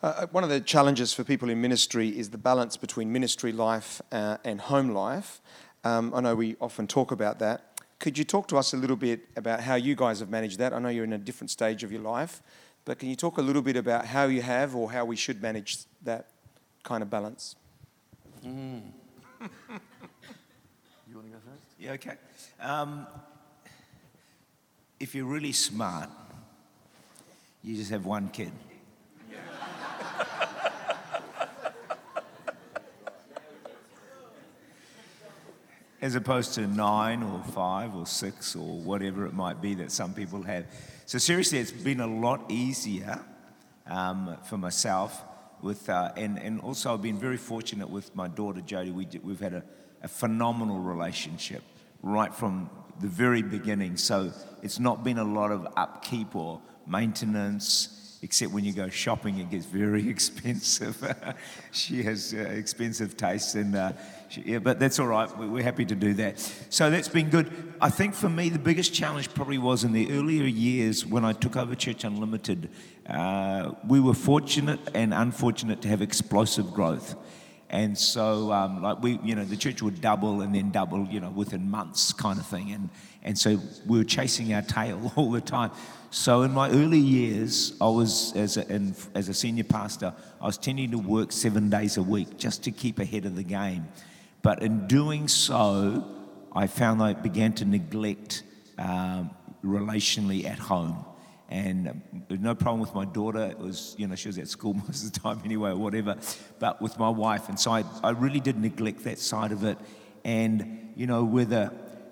Uh, 0.00 0.26
one 0.26 0.44
of 0.44 0.50
the 0.50 0.60
challenges 0.60 1.12
for 1.12 1.24
people 1.24 1.50
in 1.50 1.60
ministry 1.60 2.08
is 2.16 2.30
the 2.30 2.38
balance 2.38 2.76
between 2.76 3.12
ministry 3.12 3.50
life 3.50 4.00
uh, 4.12 4.36
and 4.44 4.60
home 4.60 4.90
life. 4.90 5.40
Um, 5.82 6.12
I 6.14 6.20
know 6.20 6.36
we 6.36 6.54
often 6.60 6.86
talk 6.86 7.10
about 7.10 7.40
that. 7.40 7.82
Could 7.98 8.16
you 8.16 8.22
talk 8.22 8.46
to 8.48 8.56
us 8.56 8.72
a 8.72 8.76
little 8.76 8.94
bit 8.94 9.22
about 9.34 9.60
how 9.60 9.74
you 9.74 9.96
guys 9.96 10.20
have 10.20 10.30
managed 10.30 10.58
that? 10.58 10.72
I 10.72 10.78
know 10.78 10.88
you're 10.88 11.02
in 11.02 11.14
a 11.14 11.18
different 11.18 11.50
stage 11.50 11.82
of 11.82 11.90
your 11.90 12.00
life, 12.00 12.42
but 12.84 13.00
can 13.00 13.08
you 13.08 13.16
talk 13.16 13.38
a 13.38 13.42
little 13.42 13.60
bit 13.60 13.76
about 13.76 14.06
how 14.06 14.26
you 14.26 14.40
have 14.40 14.76
or 14.76 14.92
how 14.92 15.04
we 15.04 15.16
should 15.16 15.42
manage 15.42 15.78
that 16.02 16.28
kind 16.84 17.02
of 17.02 17.10
balance? 17.10 17.56
You 21.10 21.16
want 21.16 21.28
to 21.28 21.32
go 21.32 21.38
first? 21.38 21.64
Yeah, 21.78 21.92
okay. 21.92 22.16
Um, 22.60 23.06
if 25.00 25.14
you're 25.14 25.24
really 25.24 25.52
smart, 25.52 26.10
you 27.62 27.76
just 27.76 27.90
have 27.90 28.04
one 28.04 28.28
kid. 28.28 28.52
As 36.00 36.14
opposed 36.14 36.54
to 36.54 36.66
nine 36.66 37.22
or 37.22 37.42
five 37.52 37.94
or 37.94 38.06
six 38.06 38.54
or 38.54 38.78
whatever 38.78 39.26
it 39.26 39.34
might 39.34 39.60
be 39.60 39.74
that 39.74 39.90
some 39.90 40.14
people 40.14 40.42
have. 40.42 40.66
So, 41.06 41.18
seriously, 41.18 41.58
it's 41.58 41.72
been 41.72 42.00
a 42.00 42.06
lot 42.06 42.50
easier 42.50 43.20
um, 43.86 44.36
for 44.44 44.58
myself. 44.58 45.24
With, 45.60 45.88
uh, 45.88 46.12
and, 46.16 46.38
and 46.38 46.60
also, 46.60 46.94
I've 46.94 47.02
been 47.02 47.18
very 47.18 47.36
fortunate 47.36 47.90
with 47.90 48.14
my 48.14 48.28
daughter 48.28 48.60
Jodie. 48.60 48.94
We, 48.94 49.08
we've 49.24 49.40
had 49.40 49.54
a, 49.54 49.64
a 50.02 50.08
phenomenal 50.08 50.78
relationship 50.78 51.64
right 52.02 52.32
from 52.32 52.70
the 53.00 53.08
very 53.08 53.42
beginning. 53.42 53.96
So 53.96 54.32
it's 54.62 54.78
not 54.78 55.04
been 55.04 55.18
a 55.18 55.24
lot 55.24 55.50
of 55.50 55.66
upkeep 55.76 56.34
or 56.34 56.60
maintenance, 56.86 58.07
except 58.22 58.52
when 58.52 58.64
you 58.64 58.72
go 58.72 58.88
shopping, 58.88 59.38
it 59.38 59.50
gets 59.50 59.66
very 59.66 60.08
expensive. 60.14 60.96
she 61.72 62.02
has 62.02 62.34
uh, 62.34 62.38
expensive 62.38 63.16
tastes, 63.16 63.54
and 63.54 63.74
uh, 63.76 63.92
she, 64.28 64.42
yeah, 64.42 64.58
but 64.58 64.78
that's 64.80 64.98
all 64.98 65.06
right. 65.06 65.38
We- 65.38 65.48
We're 65.48 65.62
happy 65.62 65.84
to 65.86 65.94
do 65.94 66.14
that. 66.14 66.38
So 66.70 66.90
that's 66.90 67.08
been 67.08 67.30
good. 67.30 67.74
I 67.80 67.90
think 67.90 68.14
for 68.14 68.28
me, 68.28 68.48
the 68.48 68.58
biggest 68.58 68.92
challenge 68.92 69.32
probably 69.34 69.58
was 69.58 69.84
in 69.84 69.92
the 69.92 70.10
earlier 70.12 70.44
years 70.44 71.06
when 71.06 71.24
I 71.24 71.32
took 71.32 71.56
over 71.56 71.74
Church 71.74 72.04
Unlimited. 72.04 72.68
Uh, 73.06 73.72
we 73.86 74.00
were 74.00 74.14
fortunate 74.14 74.80
and 74.94 75.14
unfortunate 75.14 75.80
to 75.82 75.88
have 75.88 76.02
explosive 76.02 76.72
growth. 76.74 77.14
And 77.70 77.98
so, 77.98 78.50
um, 78.50 78.82
like 78.82 79.02
we, 79.02 79.18
you 79.22 79.34
know, 79.34 79.44
the 79.44 79.56
church 79.56 79.82
would 79.82 80.00
double 80.00 80.40
and 80.40 80.54
then 80.54 80.70
double, 80.70 81.06
you 81.06 81.20
know, 81.20 81.30
within 81.30 81.70
months, 81.70 82.12
kind 82.12 82.38
of 82.38 82.46
thing. 82.46 82.72
And 82.72 82.88
and 83.22 83.38
so 83.38 83.60
we 83.86 83.98
were 83.98 84.04
chasing 84.04 84.54
our 84.54 84.62
tail 84.62 85.12
all 85.16 85.30
the 85.30 85.40
time. 85.40 85.70
So 86.10 86.42
in 86.42 86.52
my 86.52 86.70
early 86.70 86.98
years, 86.98 87.74
I 87.80 87.88
was 87.88 88.32
as 88.34 88.56
a, 88.56 88.66
in, 88.72 88.94
as 89.14 89.28
a 89.28 89.34
senior 89.34 89.64
pastor, 89.64 90.14
I 90.40 90.46
was 90.46 90.56
tending 90.56 90.90
to 90.92 90.98
work 90.98 91.32
seven 91.32 91.68
days 91.68 91.98
a 91.98 92.02
week 92.02 92.38
just 92.38 92.64
to 92.64 92.70
keep 92.70 92.98
ahead 92.98 93.26
of 93.26 93.36
the 93.36 93.42
game. 93.42 93.88
But 94.40 94.62
in 94.62 94.86
doing 94.86 95.28
so, 95.28 96.06
I 96.52 96.66
found 96.66 97.02
I 97.02 97.12
began 97.12 97.52
to 97.54 97.66
neglect 97.66 98.44
um, 98.78 99.30
relationally 99.62 100.46
at 100.46 100.58
home. 100.58 101.04
And 101.48 101.88
um, 101.88 102.02
no 102.28 102.54
problem 102.54 102.80
with 102.80 102.94
my 102.94 103.06
daughter. 103.06 103.46
It 103.46 103.58
was, 103.58 103.94
you 103.98 104.06
know, 104.06 104.14
she 104.14 104.28
was 104.28 104.38
at 104.38 104.48
school 104.48 104.74
most 104.86 105.04
of 105.04 105.12
the 105.12 105.20
time 105.20 105.40
anyway, 105.44 105.70
or 105.70 105.76
whatever. 105.76 106.16
But 106.58 106.82
with 106.82 106.98
my 106.98 107.08
wife, 107.08 107.48
and 107.48 107.58
so 107.58 107.70
I, 107.70 107.84
I 108.02 108.10
really 108.10 108.40
did 108.40 108.58
neglect 108.60 109.04
that 109.04 109.18
side 109.18 109.52
of 109.52 109.64
it. 109.64 109.78
And 110.24 110.92
you 110.94 111.06
know, 111.06 111.24
where 111.24 111.46
the 111.46 111.66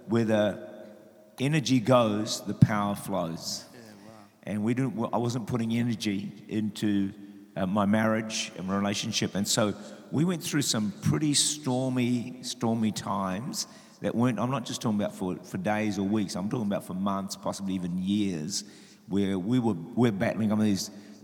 where 0.08 0.24
the 0.24 0.68
energy 1.38 1.80
goes, 1.80 2.40
the 2.46 2.54
power 2.54 2.94
flows. 2.94 3.64
Yeah, 3.74 3.80
wow. 4.06 4.12
And 4.44 4.64
we 4.64 4.72
didn't. 4.72 4.98
I 5.12 5.18
wasn't 5.18 5.46
putting 5.46 5.72
energy 5.72 6.32
into 6.48 7.12
uh, 7.56 7.66
my 7.66 7.84
marriage 7.84 8.52
and 8.56 8.70
relationship, 8.70 9.34
and 9.34 9.46
so 9.46 9.74
we 10.10 10.24
went 10.24 10.42
through 10.42 10.62
some 10.62 10.94
pretty 11.02 11.34
stormy, 11.34 12.38
stormy 12.40 12.92
times 12.92 13.66
that 14.00 14.14
weren't. 14.14 14.38
I'm 14.38 14.50
not 14.50 14.64
just 14.64 14.80
talking 14.80 14.98
about 14.98 15.14
for 15.14 15.36
for 15.44 15.58
days 15.58 15.98
or 15.98 16.04
weeks. 16.04 16.36
I'm 16.36 16.48
talking 16.48 16.68
about 16.68 16.86
for 16.86 16.94
months, 16.94 17.36
possibly 17.36 17.74
even 17.74 17.98
years 17.98 18.64
where 19.08 19.38
we 19.38 19.58
were 19.58 19.74
we're 19.94 20.12
battling. 20.12 20.52
I 20.52 20.56
mean, 20.56 20.76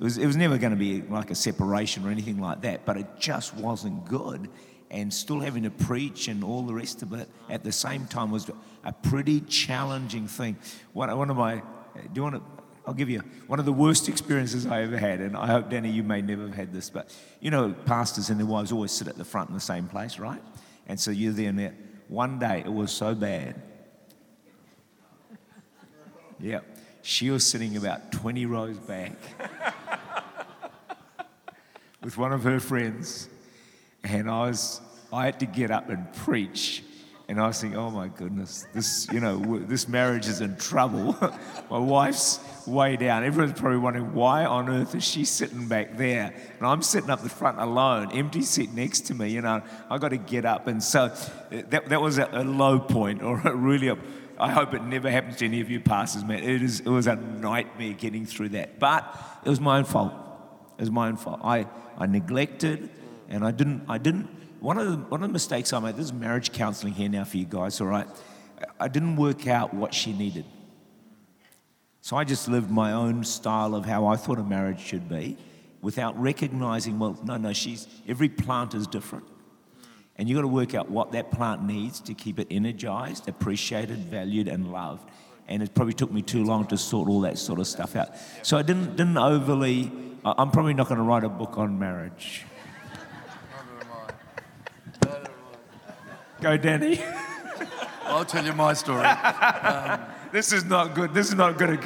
it 0.02 0.04
was, 0.04 0.18
it 0.18 0.26
was 0.26 0.36
never 0.36 0.58
going 0.58 0.72
to 0.72 0.76
be 0.76 1.02
like 1.02 1.30
a 1.30 1.34
separation 1.34 2.04
or 2.06 2.10
anything 2.10 2.40
like 2.40 2.62
that, 2.62 2.84
but 2.84 2.96
it 2.96 3.06
just 3.18 3.54
wasn't 3.54 4.04
good. 4.06 4.48
And 4.90 5.14
still 5.14 5.40
having 5.40 5.62
to 5.62 5.70
preach 5.70 6.28
and 6.28 6.44
all 6.44 6.62
the 6.62 6.74
rest 6.74 7.02
of 7.02 7.12
it 7.14 7.28
at 7.48 7.64
the 7.64 7.72
same 7.72 8.06
time 8.06 8.30
was 8.30 8.50
a 8.84 8.92
pretty 8.92 9.40
challenging 9.42 10.26
thing. 10.26 10.56
One, 10.92 11.16
one 11.16 11.30
of 11.30 11.36
my, 11.36 11.54
do 11.54 11.62
you 12.14 12.22
want 12.22 12.34
to? 12.34 12.42
I'll 12.84 12.94
give 12.94 13.08
you 13.08 13.20
one 13.46 13.60
of 13.60 13.64
the 13.64 13.72
worst 13.72 14.08
experiences 14.08 14.66
I 14.66 14.82
ever 14.82 14.98
had, 14.98 15.20
and 15.20 15.36
I 15.36 15.46
hope 15.46 15.70
Danny, 15.70 15.88
you 15.88 16.02
may 16.02 16.20
never 16.20 16.46
have 16.46 16.54
had 16.54 16.72
this, 16.72 16.90
but 16.90 17.16
you 17.40 17.52
know, 17.52 17.72
pastors 17.86 18.28
and 18.28 18.40
their 18.40 18.46
wives 18.46 18.72
always 18.72 18.90
sit 18.90 19.06
at 19.06 19.16
the 19.16 19.24
front 19.24 19.50
in 19.50 19.54
the 19.54 19.60
same 19.60 19.86
place, 19.86 20.18
right? 20.18 20.42
And 20.88 20.98
so 20.98 21.12
you're 21.12 21.32
there 21.32 21.48
and 21.48 21.58
there. 21.58 21.74
One 22.08 22.40
day 22.40 22.64
it 22.66 22.72
was 22.72 22.90
so 22.90 23.14
bad. 23.14 23.62
Yeah 26.40 26.58
she 27.02 27.30
was 27.30 27.44
sitting 27.44 27.76
about 27.76 28.12
20 28.12 28.46
rows 28.46 28.78
back 28.78 29.12
with 32.02 32.16
one 32.16 32.32
of 32.32 32.44
her 32.44 32.60
friends. 32.60 33.28
And 34.04 34.30
I 34.30 34.46
was, 34.46 34.80
I 35.12 35.26
had 35.26 35.40
to 35.40 35.46
get 35.46 35.70
up 35.70 35.90
and 35.90 36.12
preach. 36.12 36.82
And 37.28 37.40
I 37.40 37.46
was 37.46 37.60
thinking, 37.60 37.78
oh 37.78 37.90
my 37.90 38.08
goodness, 38.08 38.66
this, 38.72 39.08
you 39.12 39.20
know, 39.20 39.38
this 39.60 39.88
marriage 39.88 40.26
is 40.26 40.40
in 40.40 40.56
trouble. 40.56 41.16
my 41.70 41.78
wife's 41.78 42.40
way 42.66 42.96
down. 42.96 43.24
Everyone's 43.24 43.58
probably 43.58 43.78
wondering, 43.78 44.12
why 44.12 44.44
on 44.44 44.68
earth 44.68 44.94
is 44.94 45.04
she 45.04 45.24
sitting 45.24 45.66
back 45.66 45.96
there? 45.96 46.34
And 46.58 46.66
I'm 46.66 46.82
sitting 46.82 47.10
up 47.10 47.22
the 47.22 47.28
front 47.28 47.58
alone, 47.58 48.12
empty 48.12 48.42
seat 48.42 48.72
next 48.72 49.06
to 49.06 49.14
me, 49.14 49.30
you 49.30 49.40
know, 49.40 49.62
I 49.88 49.98
got 49.98 50.10
to 50.10 50.18
get 50.18 50.44
up. 50.44 50.66
And 50.66 50.82
so 50.82 51.12
eh, 51.50 51.62
that, 51.70 51.88
that 51.88 52.02
was 52.02 52.18
a, 52.18 52.28
a 52.32 52.44
low 52.44 52.78
point 52.78 53.22
or 53.22 53.40
a 53.40 53.56
really 53.56 53.88
a, 53.88 53.96
I 54.42 54.50
hope 54.50 54.74
it 54.74 54.82
never 54.82 55.08
happens 55.08 55.36
to 55.36 55.44
any 55.44 55.60
of 55.60 55.70
you 55.70 55.78
pastors, 55.78 56.24
man. 56.24 56.42
It, 56.42 56.62
is, 56.64 56.80
it 56.80 56.88
was 56.88 57.06
a 57.06 57.14
nightmare 57.14 57.92
getting 57.92 58.26
through 58.26 58.48
that. 58.50 58.80
But 58.80 59.16
it 59.44 59.48
was 59.48 59.60
my 59.60 59.78
own 59.78 59.84
fault. 59.84 60.12
It 60.78 60.80
was 60.80 60.90
my 60.90 61.06
own 61.06 61.16
fault. 61.16 61.38
I, 61.44 61.68
I 61.96 62.06
neglected 62.06 62.90
and 63.28 63.44
I 63.44 63.52
didn't, 63.52 63.84
I 63.88 63.98
didn't, 63.98 64.28
one 64.58 64.78
of, 64.78 64.90
the, 64.90 64.96
one 64.96 65.22
of 65.22 65.28
the 65.28 65.32
mistakes 65.32 65.72
I 65.72 65.78
made, 65.78 65.94
this 65.94 66.06
is 66.06 66.12
marriage 66.12 66.50
counseling 66.50 66.92
here 66.92 67.08
now 67.08 67.22
for 67.22 67.36
you 67.36 67.44
guys, 67.44 67.80
all 67.80 67.86
right? 67.86 68.08
I 68.80 68.88
didn't 68.88 69.14
work 69.14 69.46
out 69.46 69.72
what 69.72 69.94
she 69.94 70.12
needed. 70.12 70.44
So 72.00 72.16
I 72.16 72.24
just 72.24 72.48
lived 72.48 72.68
my 72.68 72.90
own 72.90 73.22
style 73.22 73.76
of 73.76 73.86
how 73.86 74.08
I 74.08 74.16
thought 74.16 74.40
a 74.40 74.42
marriage 74.42 74.80
should 74.80 75.08
be 75.08 75.36
without 75.82 76.20
recognizing, 76.20 76.98
well, 76.98 77.16
no, 77.22 77.36
no, 77.36 77.52
she's, 77.52 77.86
every 78.08 78.28
plant 78.28 78.74
is 78.74 78.88
different. 78.88 79.24
And 80.22 80.28
you've 80.28 80.36
got 80.36 80.42
to 80.42 80.46
work 80.46 80.76
out 80.76 80.88
what 80.88 81.10
that 81.10 81.32
plant 81.32 81.64
needs 81.64 81.98
to 81.98 82.14
keep 82.14 82.38
it 82.38 82.46
energized, 82.48 83.28
appreciated, 83.28 83.98
valued, 84.04 84.46
and 84.46 84.70
loved. 84.70 85.10
And 85.48 85.64
it 85.64 85.74
probably 85.74 85.94
took 85.94 86.12
me 86.12 86.22
too 86.22 86.44
long 86.44 86.64
to 86.68 86.78
sort 86.78 87.08
all 87.08 87.22
that 87.22 87.38
sort 87.38 87.58
of 87.58 87.66
stuff 87.66 87.96
out. 87.96 88.10
So 88.42 88.56
I 88.56 88.62
didn't, 88.62 88.94
didn't 88.94 89.18
overly, 89.18 89.90
I'm 90.24 90.52
probably 90.52 90.74
not 90.74 90.86
going 90.86 90.98
to 90.98 91.02
write 91.02 91.24
a 91.24 91.28
book 91.28 91.58
on 91.58 91.76
marriage. 91.76 92.46
Go, 96.40 96.56
Danny. 96.56 97.02
I'll 98.04 98.24
tell 98.24 98.44
you 98.44 98.52
my 98.52 98.74
story. 98.74 99.04
Um, 99.04 100.02
this 100.32 100.52
is 100.52 100.64
not 100.64 100.94
good. 100.94 101.12
This 101.14 101.30
is 101.30 101.34
not 101.34 101.58
good. 101.58 101.80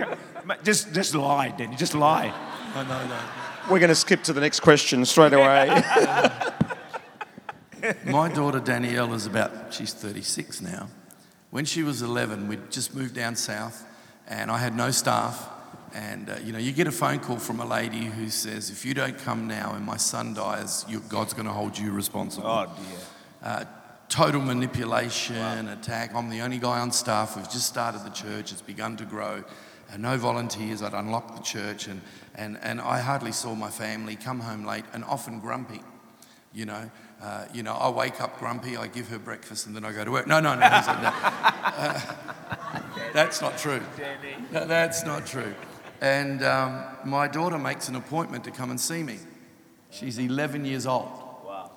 Just, 0.63 0.93
just 0.93 1.15
lie, 1.15 1.55
Danny. 1.57 1.75
Just 1.75 1.95
lie. 1.95 2.35
No, 2.75 2.83
no, 2.83 3.07
no. 3.07 3.19
We're 3.71 3.79
going 3.79 3.89
to 3.89 3.95
skip 3.95 4.25
to 4.25 4.35
the 4.35 4.43
next 4.43 4.61
question 4.61 5.07
straight 5.07 5.33
away. 5.33 5.83
My 8.05 8.29
daughter 8.29 8.61
Danielle 8.61 9.13
is 9.15 9.27
about, 9.27 9.73
she's 9.73 9.93
36 9.93 10.61
now. 10.61 10.89
When 11.51 11.65
she 11.65 11.83
was 11.83 12.03
11, 12.03 12.49
we'd 12.49 12.71
just 12.71 12.95
moved 12.95 13.15
down 13.15 13.37
south 13.37 13.85
and 14.27 14.51
I 14.51 14.59
had 14.59 14.77
no 14.77 14.91
staff. 14.91 15.51
And, 15.95 16.29
uh, 16.29 16.37
you 16.45 16.53
know, 16.53 16.59
you 16.59 16.73
get 16.73 16.87
a 16.87 16.93
phone 16.93 17.21
call 17.21 17.39
from 17.39 17.61
a 17.61 17.65
lady 17.65 18.05
who 18.05 18.29
says, 18.29 18.71
if 18.71 18.85
you 18.85 18.93
don't 18.93 19.17
come 19.19 19.49
now 19.49 19.73
and 19.75 19.85
my 19.85 19.97
son 19.97 20.35
dies, 20.35 20.85
you, 20.89 21.01
God's 21.09 21.33
going 21.33 21.47
to 21.47 21.53
hold 21.53 21.79
you 21.79 21.93
responsible. 21.93 22.47
Oh, 22.47 22.67
dear. 22.67 22.99
Uh, 23.43 23.65
total 24.09 24.41
manipulation, 24.41 25.37
wow. 25.37 25.73
attack. 25.73 26.15
I'm 26.15 26.29
the 26.29 26.41
only 26.41 26.59
guy 26.59 26.81
on 26.81 26.93
staff. 26.93 27.37
We've 27.37 27.51
just 27.51 27.67
started 27.67 28.05
the 28.05 28.11
church. 28.11 28.53
It's 28.53 28.63
begun 28.63 28.97
to 28.99 29.05
grow. 29.05 29.45
Uh, 29.93 29.97
no 29.97 30.19
volunteers. 30.19 30.83
I'd 30.83 30.93
unlocked 30.93 31.37
the 31.37 31.43
church. 31.43 31.87
And, 31.87 32.03
and, 32.35 32.59
and 32.63 32.81
I 32.81 33.01
hardly 33.01 33.33
saw 33.33 33.55
my 33.55 33.71
family 33.71 34.17
come 34.17 34.41
home 34.41 34.67
late 34.67 34.85
and 34.93 35.05
often 35.05 35.41
grumpy, 35.41 35.81
you 36.53 36.67
know. 36.67 36.91
Uh, 37.21 37.47
you 37.55 37.63
know, 37.63 37.73
I 37.73 37.89
wake 37.89 38.21
up 38.21 38.39
grumpy, 38.39 38.77
I 38.77 38.89
give 38.89 39.09
her 39.09 39.19
breakfast, 39.19 39.67
and 39.67 39.75
then 39.75 39.85
I 39.85 39.93
go 39.93 40.05
to 40.05 40.11
work. 40.11 40.27
No, 40.27 40.39
no, 40.39 40.55
no. 40.55 40.67
uh, 40.67 42.01
that's 43.13 43.41
not 43.41 43.57
true. 43.59 43.81
No, 44.53 44.67
that's 44.67 45.05
not 45.05 45.27
true. 45.27 45.55
And 46.01 46.43
um, 46.43 46.85
my 47.05 47.27
daughter 47.27 47.59
makes 47.59 47.89
an 47.89 47.97
appointment 47.97 48.45
to 48.45 48.51
come 48.51 48.71
and 48.71 48.81
see 48.81 49.03
me. 49.03 49.19
She's 49.91 50.19
11 50.19 50.65
years 50.65 50.87
old. 50.87 51.09
Wow. 51.45 51.71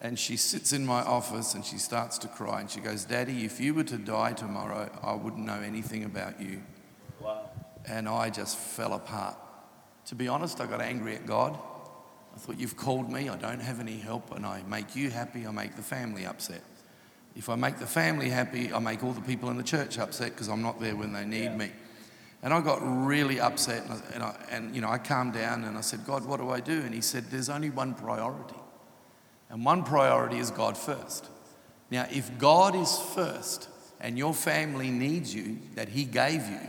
And 0.00 0.18
she 0.18 0.36
sits 0.36 0.72
in 0.72 0.86
my 0.86 1.02
office 1.02 1.54
and 1.54 1.64
she 1.64 1.76
starts 1.76 2.16
to 2.18 2.28
cry. 2.28 2.60
And 2.60 2.70
she 2.70 2.80
goes, 2.80 3.04
Daddy, 3.04 3.44
if 3.44 3.60
you 3.60 3.74
were 3.74 3.84
to 3.84 3.98
die 3.98 4.32
tomorrow, 4.32 4.90
I 5.02 5.14
wouldn't 5.14 5.44
know 5.44 5.60
anything 5.60 6.04
about 6.04 6.40
you. 6.40 6.62
Wow. 7.20 7.50
And 7.86 8.08
I 8.08 8.30
just 8.30 8.56
fell 8.56 8.94
apart. 8.94 9.36
To 10.06 10.14
be 10.14 10.28
honest, 10.28 10.60
I 10.60 10.66
got 10.66 10.80
angry 10.80 11.14
at 11.14 11.26
God. 11.26 11.58
I 12.34 12.38
thought, 12.38 12.58
You've 12.58 12.76
called 12.76 13.10
me, 13.10 13.28
I 13.28 13.36
don't 13.36 13.60
have 13.60 13.80
any 13.80 13.98
help, 13.98 14.34
and 14.34 14.46
I 14.46 14.62
make 14.68 14.96
you 14.96 15.10
happy, 15.10 15.46
I 15.46 15.50
make 15.50 15.76
the 15.76 15.82
family 15.82 16.26
upset. 16.26 16.62
If 17.36 17.48
I 17.48 17.54
make 17.54 17.78
the 17.78 17.86
family 17.86 18.28
happy, 18.28 18.72
I 18.72 18.78
make 18.78 19.04
all 19.04 19.12
the 19.12 19.20
people 19.20 19.50
in 19.50 19.56
the 19.56 19.62
church 19.62 19.98
upset 19.98 20.32
because 20.32 20.48
I'm 20.48 20.62
not 20.62 20.80
there 20.80 20.96
when 20.96 21.12
they 21.12 21.24
need 21.24 21.44
yeah. 21.44 21.56
me. 21.56 21.70
And 22.42 22.54
I 22.54 22.60
got 22.60 22.80
really 22.80 23.38
upset, 23.38 23.84
and, 23.84 23.92
I, 23.92 24.00
and, 24.14 24.22
I, 24.22 24.34
and, 24.50 24.74
you 24.74 24.80
know, 24.80 24.88
I 24.88 24.98
calmed 24.98 25.34
down 25.34 25.64
and 25.64 25.76
I 25.76 25.82
said, 25.82 26.06
God, 26.06 26.24
what 26.24 26.40
do 26.40 26.50
I 26.50 26.60
do? 26.60 26.80
And 26.80 26.94
He 26.94 27.02
said, 27.02 27.30
There's 27.30 27.48
only 27.48 27.70
one 27.70 27.94
priority, 27.94 28.56
and 29.48 29.64
one 29.64 29.84
priority 29.84 30.38
is 30.38 30.50
God 30.50 30.76
first. 30.76 31.28
Now, 31.90 32.06
if 32.10 32.38
God 32.38 32.74
is 32.74 32.98
first 33.14 33.68
and 34.00 34.16
your 34.16 34.32
family 34.32 34.90
needs 34.90 35.34
you, 35.34 35.58
that 35.74 35.90
He 35.90 36.04
gave 36.04 36.48
you, 36.48 36.60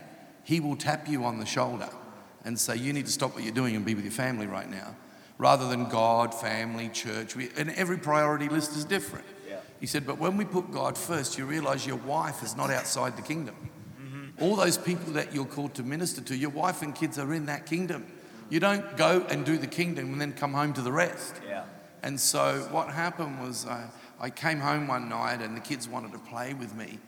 He 0.43 0.59
will 0.59 0.75
tap 0.75 1.07
you 1.07 1.23
on 1.23 1.39
the 1.39 1.45
shoulder 1.45 1.89
and 2.43 2.59
say, 2.59 2.75
You 2.75 2.91
need 2.91 3.05
to 3.05 3.11
stop 3.11 3.33
what 3.33 3.43
you're 3.43 3.53
doing 3.53 3.75
and 3.75 3.85
be 3.85 3.95
with 3.95 4.03
your 4.03 4.11
family 4.11 4.47
right 4.47 4.69
now 4.69 4.95
rather 5.41 5.67
than 5.67 5.89
God, 5.89 6.35
family, 6.35 6.87
church. 6.89 7.35
We, 7.35 7.49
and 7.57 7.71
every 7.71 7.97
priority 7.97 8.47
list 8.47 8.77
is 8.77 8.85
different. 8.85 9.25
Yeah. 9.49 9.57
He 9.79 9.87
said, 9.87 10.05
but 10.05 10.19
when 10.19 10.37
we 10.37 10.45
put 10.45 10.71
God 10.71 10.95
first, 10.95 11.35
you 11.35 11.47
realize 11.47 11.83
your 11.83 11.95
wife 11.95 12.43
is 12.43 12.55
not 12.55 12.69
outside 12.69 13.17
the 13.17 13.23
kingdom. 13.23 13.55
Mm-hmm. 13.99 14.43
All 14.43 14.55
those 14.55 14.77
people 14.77 15.13
that 15.13 15.33
you're 15.33 15.45
called 15.45 15.73
to 15.73 15.83
minister 15.83 16.21
to, 16.21 16.37
your 16.37 16.51
wife 16.51 16.83
and 16.83 16.93
kids 16.93 17.17
are 17.17 17.33
in 17.33 17.47
that 17.47 17.65
kingdom. 17.65 18.05
You 18.51 18.59
don't 18.59 18.95
go 18.97 19.25
and 19.31 19.43
do 19.43 19.57
the 19.57 19.65
kingdom 19.65 20.13
and 20.13 20.21
then 20.21 20.33
come 20.33 20.53
home 20.53 20.73
to 20.73 20.81
the 20.81 20.91
rest. 20.91 21.33
Yeah. 21.47 21.63
And 22.03 22.19
so 22.19 22.67
what 22.69 22.91
happened 22.91 23.41
was 23.41 23.65
uh, 23.65 23.87
I 24.19 24.29
came 24.29 24.59
home 24.59 24.87
one 24.87 25.09
night 25.09 25.41
and 25.41 25.57
the 25.57 25.61
kids 25.61 25.89
wanted 25.89 26.11
to 26.11 26.19
play 26.19 26.53
with 26.53 26.75
me. 26.75 26.99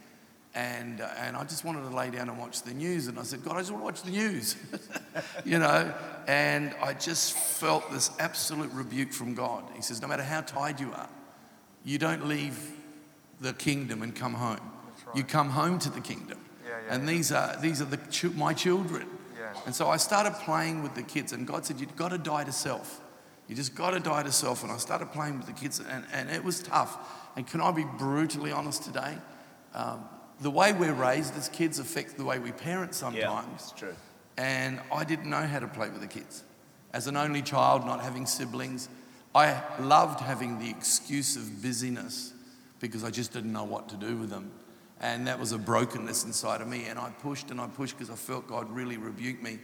And, 0.55 1.01
uh, 1.01 1.09
and 1.17 1.35
I 1.35 1.43
just 1.43 1.65
wanted 1.65 1.81
to 1.81 1.95
lay 1.95 2.11
down 2.11 2.29
and 2.29 2.37
watch 2.37 2.61
the 2.61 2.73
news. 2.73 3.07
And 3.07 3.17
I 3.17 3.23
said, 3.23 3.43
God, 3.43 3.55
I 3.55 3.59
just 3.59 3.71
want 3.71 3.81
to 3.81 3.85
watch 3.85 4.03
the 4.03 4.11
news, 4.11 4.55
you 5.45 5.57
know. 5.57 5.93
And 6.27 6.75
I 6.81 6.93
just 6.93 7.33
felt 7.33 7.91
this 7.91 8.11
absolute 8.19 8.71
rebuke 8.71 9.13
from 9.13 9.33
God. 9.33 9.63
He 9.75 9.81
says, 9.81 10.01
No 10.01 10.07
matter 10.07 10.23
how 10.23 10.41
tired 10.41 10.79
you 10.79 10.91
are, 10.93 11.09
you 11.83 11.97
don't 11.97 12.27
leave 12.27 12.71
the 13.41 13.53
kingdom 13.53 14.03
and 14.03 14.15
come 14.15 14.35
home. 14.35 14.59
Right. 15.07 15.15
You 15.15 15.23
come 15.23 15.49
home 15.49 15.79
to 15.79 15.89
the 15.89 16.01
kingdom. 16.01 16.39
Yeah, 16.63 16.69
yeah, 16.69 16.93
and 16.93 17.03
yeah. 17.03 17.13
these 17.13 17.31
are, 17.31 17.57
these 17.59 17.81
are 17.81 17.85
the, 17.85 18.31
my 18.35 18.53
children. 18.53 19.07
And 19.65 19.73
so 19.73 19.87
I 19.87 19.97
started 19.97 20.33
playing 20.33 20.83
with 20.83 20.95
the 20.95 21.03
kids, 21.03 21.31
and 21.31 21.47
God 21.47 21.65
said, 21.65 21.79
You've 21.79 21.95
got 21.95 22.09
to 22.09 22.17
die 22.17 22.43
to 22.43 22.51
self. 22.51 23.01
You 23.47 23.55
just 23.55 23.75
got 23.75 23.91
to 23.91 23.99
die 23.99 24.23
to 24.23 24.31
self. 24.31 24.63
And 24.63 24.71
I 24.71 24.77
started 24.77 25.11
playing 25.11 25.37
with 25.37 25.47
the 25.47 25.53
kids, 25.53 25.79
and, 25.79 26.05
and 26.11 26.29
it 26.29 26.43
was 26.43 26.61
tough. 26.61 26.97
And 27.35 27.47
can 27.47 27.61
I 27.61 27.71
be 27.71 27.85
brutally 27.97 28.51
honest 28.51 28.83
today? 28.83 29.17
Um, 29.73 30.05
the 30.41 30.51
way 30.51 30.73
we're 30.73 30.93
raised 30.93 31.35
as 31.37 31.49
kids 31.49 31.79
affects 31.79 32.13
the 32.13 32.25
way 32.25 32.39
we 32.39 32.51
parent 32.51 32.93
sometimes. 32.93 33.47
Yeah, 33.47 33.53
it's 33.55 33.71
true. 33.71 33.95
And 34.37 34.79
I 34.91 35.03
didn't 35.03 35.29
know 35.29 35.45
how 35.45 35.59
to 35.59 35.67
play 35.67 35.89
with 35.89 36.01
the 36.01 36.07
kids. 36.07 36.43
As 36.91 37.07
an 37.07 37.17
only 37.17 37.41
child, 37.41 37.85
not 37.85 38.01
having 38.01 38.25
siblings, 38.25 38.89
I 39.35 39.61
loved 39.79 40.19
having 40.19 40.59
the 40.59 40.69
excuse 40.69 41.35
of 41.35 41.61
busyness 41.61 42.33
because 42.79 43.03
I 43.03 43.09
just 43.09 43.33
didn't 43.33 43.51
know 43.51 43.63
what 43.63 43.89
to 43.89 43.95
do 43.95 44.17
with 44.17 44.29
them. 44.29 44.51
And 44.99 45.27
that 45.27 45.39
was 45.39 45.51
a 45.51 45.57
brokenness 45.57 46.23
inside 46.23 46.61
of 46.61 46.67
me. 46.67 46.85
And 46.85 46.99
I 46.99 47.09
pushed 47.09 47.51
and 47.51 47.59
I 47.59 47.67
pushed 47.67 47.97
because 47.97 48.11
I 48.11 48.15
felt 48.15 48.47
God 48.47 48.69
really 48.69 48.97
rebuked 48.97 49.41
me. 49.41 49.59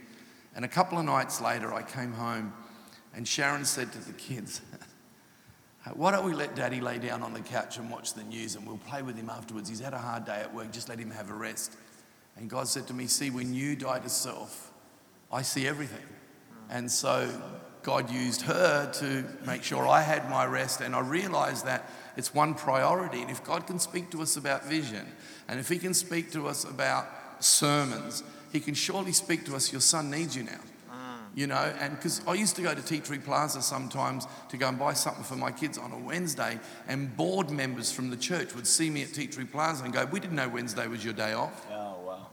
And 0.54 0.64
a 0.64 0.68
couple 0.68 0.98
of 0.98 1.04
nights 1.04 1.40
later, 1.40 1.72
I 1.72 1.82
came 1.82 2.12
home 2.12 2.52
and 3.14 3.26
Sharon 3.26 3.64
said 3.64 3.92
to 3.92 3.98
the 3.98 4.12
kids, 4.12 4.60
Why 5.94 6.10
don't 6.10 6.26
we 6.26 6.34
let 6.34 6.54
daddy 6.54 6.80
lay 6.80 6.98
down 6.98 7.22
on 7.22 7.32
the 7.32 7.40
couch 7.40 7.78
and 7.78 7.90
watch 7.90 8.12
the 8.12 8.22
news 8.24 8.54
and 8.54 8.66
we'll 8.66 8.76
play 8.78 9.00
with 9.00 9.16
him 9.16 9.30
afterwards? 9.30 9.68
He's 9.68 9.80
had 9.80 9.94
a 9.94 9.98
hard 9.98 10.26
day 10.26 10.40
at 10.40 10.54
work, 10.54 10.72
just 10.72 10.88
let 10.88 10.98
him 10.98 11.10
have 11.10 11.30
a 11.30 11.34
rest. 11.34 11.76
And 12.36 12.50
God 12.50 12.68
said 12.68 12.86
to 12.88 12.94
me, 12.94 13.06
See, 13.06 13.30
when 13.30 13.54
you 13.54 13.76
die 13.76 13.98
to 13.98 14.08
self, 14.08 14.72
I 15.32 15.42
see 15.42 15.66
everything. 15.66 16.04
And 16.68 16.90
so 16.90 17.28
God 17.82 18.10
used 18.10 18.42
her 18.42 18.92
to 18.92 19.24
make 19.46 19.62
sure 19.62 19.88
I 19.88 20.02
had 20.02 20.28
my 20.28 20.44
rest. 20.44 20.82
And 20.82 20.94
I 20.94 21.00
realized 21.00 21.64
that 21.64 21.90
it's 22.16 22.34
one 22.34 22.54
priority. 22.54 23.22
And 23.22 23.30
if 23.30 23.42
God 23.42 23.66
can 23.66 23.78
speak 23.78 24.10
to 24.10 24.20
us 24.20 24.36
about 24.36 24.66
vision, 24.66 25.06
and 25.48 25.58
if 25.58 25.68
He 25.68 25.78
can 25.78 25.94
speak 25.94 26.30
to 26.32 26.46
us 26.46 26.64
about 26.64 27.06
sermons, 27.42 28.22
He 28.52 28.60
can 28.60 28.74
surely 28.74 29.12
speak 29.12 29.46
to 29.46 29.56
us, 29.56 29.72
Your 29.72 29.80
son 29.80 30.10
needs 30.10 30.36
you 30.36 30.42
now 30.42 30.60
you 31.34 31.46
know, 31.46 31.72
and 31.80 31.94
because 31.94 32.20
I 32.26 32.34
used 32.34 32.56
to 32.56 32.62
go 32.62 32.74
to 32.74 32.82
Tea 32.82 33.00
Tree 33.00 33.18
Plaza 33.18 33.62
sometimes 33.62 34.26
to 34.48 34.56
go 34.56 34.68
and 34.68 34.78
buy 34.78 34.94
something 34.94 35.24
for 35.24 35.36
my 35.36 35.52
kids 35.52 35.78
on 35.78 35.92
a 35.92 35.98
Wednesday, 35.98 36.58
and 36.88 37.16
board 37.16 37.50
members 37.50 37.92
from 37.92 38.10
the 38.10 38.16
church 38.16 38.54
would 38.54 38.66
see 38.66 38.90
me 38.90 39.02
at 39.02 39.14
Tea 39.14 39.26
Tree 39.26 39.44
Plaza 39.44 39.84
and 39.84 39.92
go, 39.92 40.04
We 40.06 40.20
didn't 40.20 40.36
know 40.36 40.48
Wednesday 40.48 40.86
was 40.86 41.04
your 41.04 41.14
day 41.14 41.32
off. 41.32 41.66
Oh, 41.70 41.96
wow. 42.04 42.26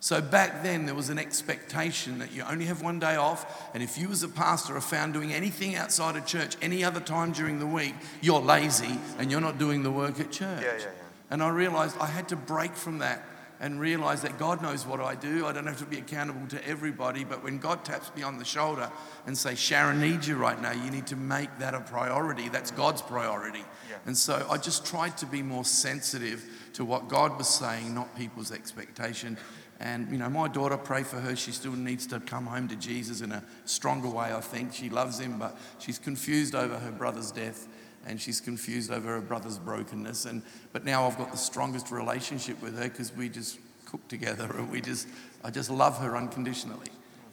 So 0.00 0.20
back 0.20 0.62
then 0.62 0.84
there 0.84 0.94
was 0.94 1.08
an 1.08 1.18
expectation 1.18 2.18
that 2.18 2.30
you 2.32 2.42
only 2.42 2.66
have 2.66 2.82
one 2.82 2.98
day 2.98 3.16
off, 3.16 3.70
and 3.72 3.82
if 3.82 3.96
you 3.96 4.10
as 4.10 4.22
a 4.22 4.28
pastor 4.28 4.76
are 4.76 4.82
found 4.82 5.14
doing 5.14 5.32
anything 5.32 5.76
outside 5.76 6.16
of 6.16 6.26
church 6.26 6.56
any 6.60 6.84
other 6.84 7.00
time 7.00 7.32
during 7.32 7.58
the 7.58 7.66
week, 7.66 7.94
you're 8.20 8.40
lazy 8.40 8.98
and 9.18 9.30
you're 9.30 9.40
not 9.40 9.58
doing 9.58 9.82
the 9.82 9.90
work 9.90 10.20
at 10.20 10.30
church. 10.30 10.62
Yeah, 10.62 10.76
yeah, 10.76 10.82
yeah. 10.82 10.90
And 11.30 11.42
I 11.42 11.48
realized 11.48 11.96
I 11.98 12.06
had 12.06 12.28
to 12.28 12.36
break 12.36 12.74
from 12.74 12.98
that 12.98 13.26
and 13.60 13.80
realize 13.80 14.22
that 14.22 14.38
God 14.38 14.62
knows 14.62 14.86
what 14.86 15.00
I 15.00 15.14
do. 15.14 15.46
I 15.46 15.52
don't 15.52 15.66
have 15.66 15.78
to 15.78 15.86
be 15.86 15.98
accountable 15.98 16.46
to 16.48 16.68
everybody, 16.68 17.24
but 17.24 17.42
when 17.42 17.58
God 17.58 17.84
taps 17.84 18.14
me 18.16 18.22
on 18.22 18.38
the 18.38 18.44
shoulder 18.44 18.90
and 19.26 19.36
say, 19.36 19.54
Sharon 19.54 20.00
needs 20.00 20.26
you 20.26 20.36
right 20.36 20.60
now, 20.60 20.72
you 20.72 20.90
need 20.90 21.06
to 21.08 21.16
make 21.16 21.56
that 21.58 21.74
a 21.74 21.80
priority. 21.80 22.48
That's 22.48 22.70
God's 22.70 23.02
priority. 23.02 23.64
Yeah. 23.88 23.96
And 24.06 24.16
so 24.16 24.46
I 24.50 24.58
just 24.58 24.84
tried 24.84 25.16
to 25.18 25.26
be 25.26 25.42
more 25.42 25.64
sensitive 25.64 26.44
to 26.74 26.84
what 26.84 27.08
God 27.08 27.38
was 27.38 27.48
saying, 27.48 27.94
not 27.94 28.16
people's 28.16 28.52
expectation. 28.52 29.38
And, 29.80 30.10
you 30.10 30.18
know, 30.18 30.28
my 30.28 30.48
daughter, 30.48 30.76
pray 30.76 31.02
for 31.02 31.20
her. 31.20 31.34
She 31.36 31.50
still 31.50 31.72
needs 31.72 32.06
to 32.08 32.20
come 32.20 32.46
home 32.46 32.68
to 32.68 32.76
Jesus 32.76 33.20
in 33.20 33.32
a 33.32 33.44
stronger 33.64 34.08
way, 34.08 34.32
I 34.32 34.40
think. 34.40 34.72
She 34.72 34.88
loves 34.88 35.18
him, 35.18 35.38
but 35.38 35.56
she's 35.78 35.98
confused 35.98 36.54
over 36.54 36.78
her 36.78 36.92
brother's 36.92 37.30
death 37.30 37.68
and 38.06 38.20
she's 38.20 38.40
confused 38.40 38.90
over 38.90 39.14
her 39.14 39.20
brother's 39.20 39.58
brokenness. 39.58 40.24
And 40.26 40.42
but 40.72 40.84
now 40.84 41.06
I've 41.06 41.18
got 41.18 41.30
the 41.32 41.38
strongest 41.38 41.90
relationship 41.90 42.60
with 42.62 42.76
her 42.78 42.84
because 42.84 43.14
we 43.14 43.28
just 43.28 43.58
cook 43.86 44.06
together 44.08 44.50
and 44.56 44.70
we 44.70 44.80
just 44.80 45.08
I 45.42 45.50
just 45.50 45.70
love 45.70 45.98
her 45.98 46.16
unconditionally, 46.16 46.88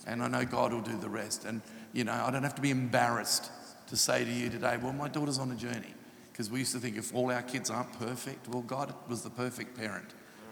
and 0.08 0.22
I 0.24 0.28
know 0.28 0.46
God 0.46 0.74
will 0.74 0.82
do 0.82 0.98
the 0.98 1.10
rest. 1.10 1.46
And 1.46 1.62
you 1.94 2.04
know 2.04 2.14
I 2.14 2.32
don't 2.32 2.44
have 2.44 2.56
to 2.56 2.62
be 2.62 2.72
embarrassed 2.72 3.52
to 3.92 3.98
say 3.98 4.24
to 4.24 4.32
you 4.32 4.50
today, 4.50 4.78
well, 4.82 4.94
my 4.94 5.10
daughter's 5.10 5.38
on 5.38 5.52
a 5.52 5.56
journey. 5.56 5.94
Because 6.32 6.50
we 6.50 6.60
used 6.60 6.72
to 6.72 6.80
think 6.80 6.98
if 6.98 7.14
all 7.14 7.30
our 7.30 7.42
kids 7.42 7.70
aren't 7.70 7.92
perfect, 8.00 8.48
well, 8.48 8.62
God 8.62 8.94
was 9.10 9.22
the 9.22 9.30
perfect 9.30 9.78
parent. 9.78 10.08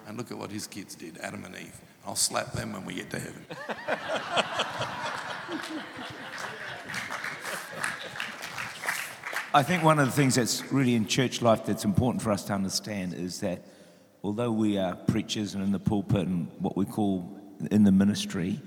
And 0.07 0.17
look 0.17 0.30
at 0.30 0.38
what 0.38 0.51
his 0.51 0.67
kids 0.67 0.93
did, 0.93 1.17
Adam 1.20 1.45
and 1.45 1.55
Eve. 1.55 1.80
I'll 2.05 2.15
slap 2.15 2.51
them 2.51 2.74
when 2.74 2.84
we 2.86 2.95
get 2.95 3.09
to 3.11 3.20
heaven. 3.20 3.45
I 9.52 9.64
think 9.64 9.84
one 9.84 9.97
of 9.97 10.06
the 10.06 10.12
things 10.12 10.36
that's 10.36 10.72
really 10.72 10.93
in 10.93 11.08
church 11.08 11.41
life 11.41 11.66
that's 11.66 11.84
important 11.84 12.22
for 12.22 12.32
us 12.32 12.43
to 12.45 12.54
understand 12.54 13.16
is 13.16 13.39
that 13.39 13.66
although 14.24 14.52
we 14.52 14.78
are 14.78 14.95
preachers 14.95 15.56
and 15.56 15.64
in 15.64 15.72
the 15.72 15.80
pulpit 15.80 16.28
and 16.28 16.52
what 16.60 16.78
we 16.78 16.86
call 16.86 17.36
in 17.72 17.84
the 17.84 17.91
ministry, 17.91 18.62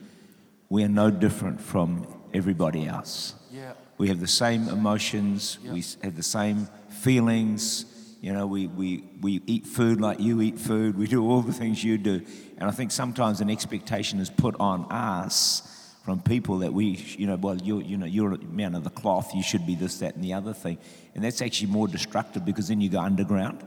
we 0.70 0.83
are 0.83 0.89
no 0.89 1.09
different 1.09 1.61
from 1.61 2.05
everybody 2.35 2.87
else. 2.87 3.35
Yeah. 3.53 3.74
We 3.99 4.09
have 4.09 4.18
the 4.18 4.26
same 4.26 4.68
emotions, 4.68 5.59
Yeah. 5.62 5.72
we 5.72 5.85
have 6.03 6.16
the 6.16 6.22
same 6.24 6.68
feelings. 6.89 7.87
You 8.20 8.33
know, 8.33 8.49
we, 8.49 8.66
we, 8.66 9.05
we 9.20 9.41
eat 9.47 9.66
food 9.66 10.01
like 10.01 10.18
you 10.18 10.41
eat 10.41 10.59
food, 10.59 10.99
we 10.99 11.07
do 11.07 11.24
all 11.28 11.43
the 11.43 11.53
things 11.53 11.85
you 11.85 11.97
do. 11.97 12.22
And 12.59 12.68
I 12.68 12.72
think 12.72 12.91
sometimes 12.91 13.41
an 13.41 13.51
expectation 13.51 14.18
is 14.18 14.30
put 14.30 14.57
on 14.59 14.91
us 14.91 15.62
from 16.03 16.20
people 16.20 16.59
that 16.59 16.72
we, 16.72 16.84
you 17.16 17.26
know, 17.26 17.36
well, 17.36 17.57
you're, 17.57 17.80
you 17.80 17.96
know, 17.96 18.07
you're 18.07 18.34
a 18.34 18.38
man 18.38 18.74
of 18.74 18.82
the 18.84 18.90
cloth, 18.90 19.34
you 19.34 19.42
should 19.42 19.66
be 19.66 19.74
this, 19.76 19.98
that, 19.98 20.14
and 20.16 20.24
the 20.24 20.32
other 20.34 20.53
thing. 20.53 20.78
And 21.14 21.22
that's 21.22 21.40
actually 21.40 21.70
more 21.70 21.86
destructive 21.86 22.44
because 22.44 22.68
then 22.68 22.80
you 22.80 22.88
go 22.88 23.00
underground 23.00 23.64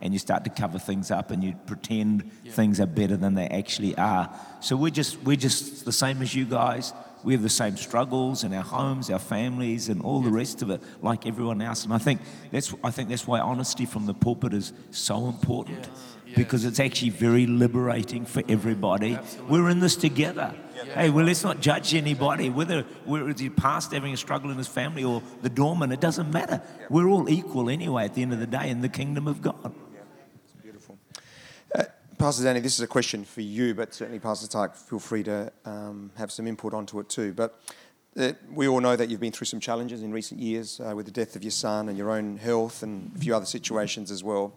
and 0.00 0.12
you 0.12 0.18
start 0.18 0.44
to 0.44 0.50
cover 0.50 0.78
things 0.78 1.10
up 1.10 1.30
and 1.30 1.42
you 1.42 1.54
pretend 1.66 2.30
Yeah. 2.44 2.52
things 2.52 2.78
are 2.78 2.86
better 2.86 3.16
than 3.16 3.34
they 3.34 3.46
actually 3.48 3.96
are. 3.96 4.28
So 4.60 4.76
we're 4.76 4.90
just, 4.90 5.22
we're 5.22 5.36
just 5.36 5.84
the 5.86 5.92
same 5.92 6.20
as 6.22 6.34
you 6.34 6.44
guys. 6.44 6.92
We 7.28 7.34
have 7.34 7.42
the 7.42 7.50
same 7.50 7.76
struggles 7.76 8.42
in 8.42 8.54
our 8.54 8.62
homes, 8.62 9.10
our 9.10 9.18
families, 9.18 9.90
and 9.90 10.00
all 10.00 10.22
the 10.22 10.30
rest 10.30 10.62
of 10.62 10.70
it, 10.70 10.80
like 11.02 11.26
everyone 11.26 11.60
else. 11.60 11.84
And 11.84 11.92
I 11.92 11.98
think 11.98 12.22
that's, 12.50 12.72
I 12.82 12.90
think 12.90 13.10
that's 13.10 13.26
why 13.26 13.38
honesty 13.38 13.84
from 13.84 14.06
the 14.06 14.14
pulpit 14.14 14.54
is 14.54 14.72
so 14.92 15.26
important 15.26 15.80
Yes, 15.80 16.16
yes. 16.24 16.36
because 16.36 16.64
it's 16.64 16.80
actually 16.80 17.10
very 17.10 17.46
liberating 17.46 18.24
for 18.24 18.42
everybody. 18.48 19.16
Absolutely. 19.16 19.50
We're 19.52 19.68
in 19.68 19.80
this 19.80 19.94
together. 19.94 20.54
Hey, 20.94 21.10
well, 21.10 21.26
let's 21.26 21.44
not 21.44 21.60
judge 21.60 21.94
anybody, 21.94 22.48
whether 22.48 22.86
we're 23.04 23.34
the 23.34 23.50
pastor 23.50 23.96
having 23.96 24.14
a 24.14 24.16
struggle 24.16 24.50
in 24.50 24.56
his 24.56 24.66
family 24.66 25.04
or 25.04 25.22
the 25.42 25.50
doorman, 25.50 25.92
it 25.92 26.00
doesn't 26.00 26.30
matter. 26.30 26.62
We're 26.88 27.08
all 27.08 27.28
equal 27.28 27.68
anyway 27.68 28.06
at 28.06 28.14
the 28.14 28.22
end 28.22 28.32
of 28.32 28.38
the 28.38 28.46
day 28.46 28.70
in 28.70 28.80
the 28.80 28.88
kingdom 28.88 29.28
of 29.28 29.42
God. 29.42 29.74
Pastor 32.18 32.42
Danny, 32.42 32.58
this 32.58 32.74
is 32.74 32.80
a 32.80 32.88
question 32.88 33.24
for 33.24 33.42
you, 33.42 33.74
but 33.74 33.94
certainly 33.94 34.18
Pastor 34.18 34.48
Tak, 34.48 34.74
feel 34.74 34.98
free 34.98 35.22
to 35.22 35.52
um, 35.64 36.10
have 36.16 36.32
some 36.32 36.48
input 36.48 36.74
onto 36.74 36.98
it 36.98 37.08
too. 37.08 37.32
But 37.32 37.60
uh, 38.18 38.32
we 38.52 38.66
all 38.66 38.80
know 38.80 38.96
that 38.96 39.08
you've 39.08 39.20
been 39.20 39.30
through 39.30 39.44
some 39.44 39.60
challenges 39.60 40.02
in 40.02 40.10
recent 40.10 40.40
years 40.40 40.80
uh, 40.80 40.96
with 40.96 41.06
the 41.06 41.12
death 41.12 41.36
of 41.36 41.44
your 41.44 41.52
son 41.52 41.88
and 41.88 41.96
your 41.96 42.10
own 42.10 42.36
health 42.36 42.82
and 42.82 43.12
a 43.14 43.20
few 43.20 43.36
other 43.36 43.46
situations 43.46 44.10
as 44.10 44.24
well. 44.24 44.52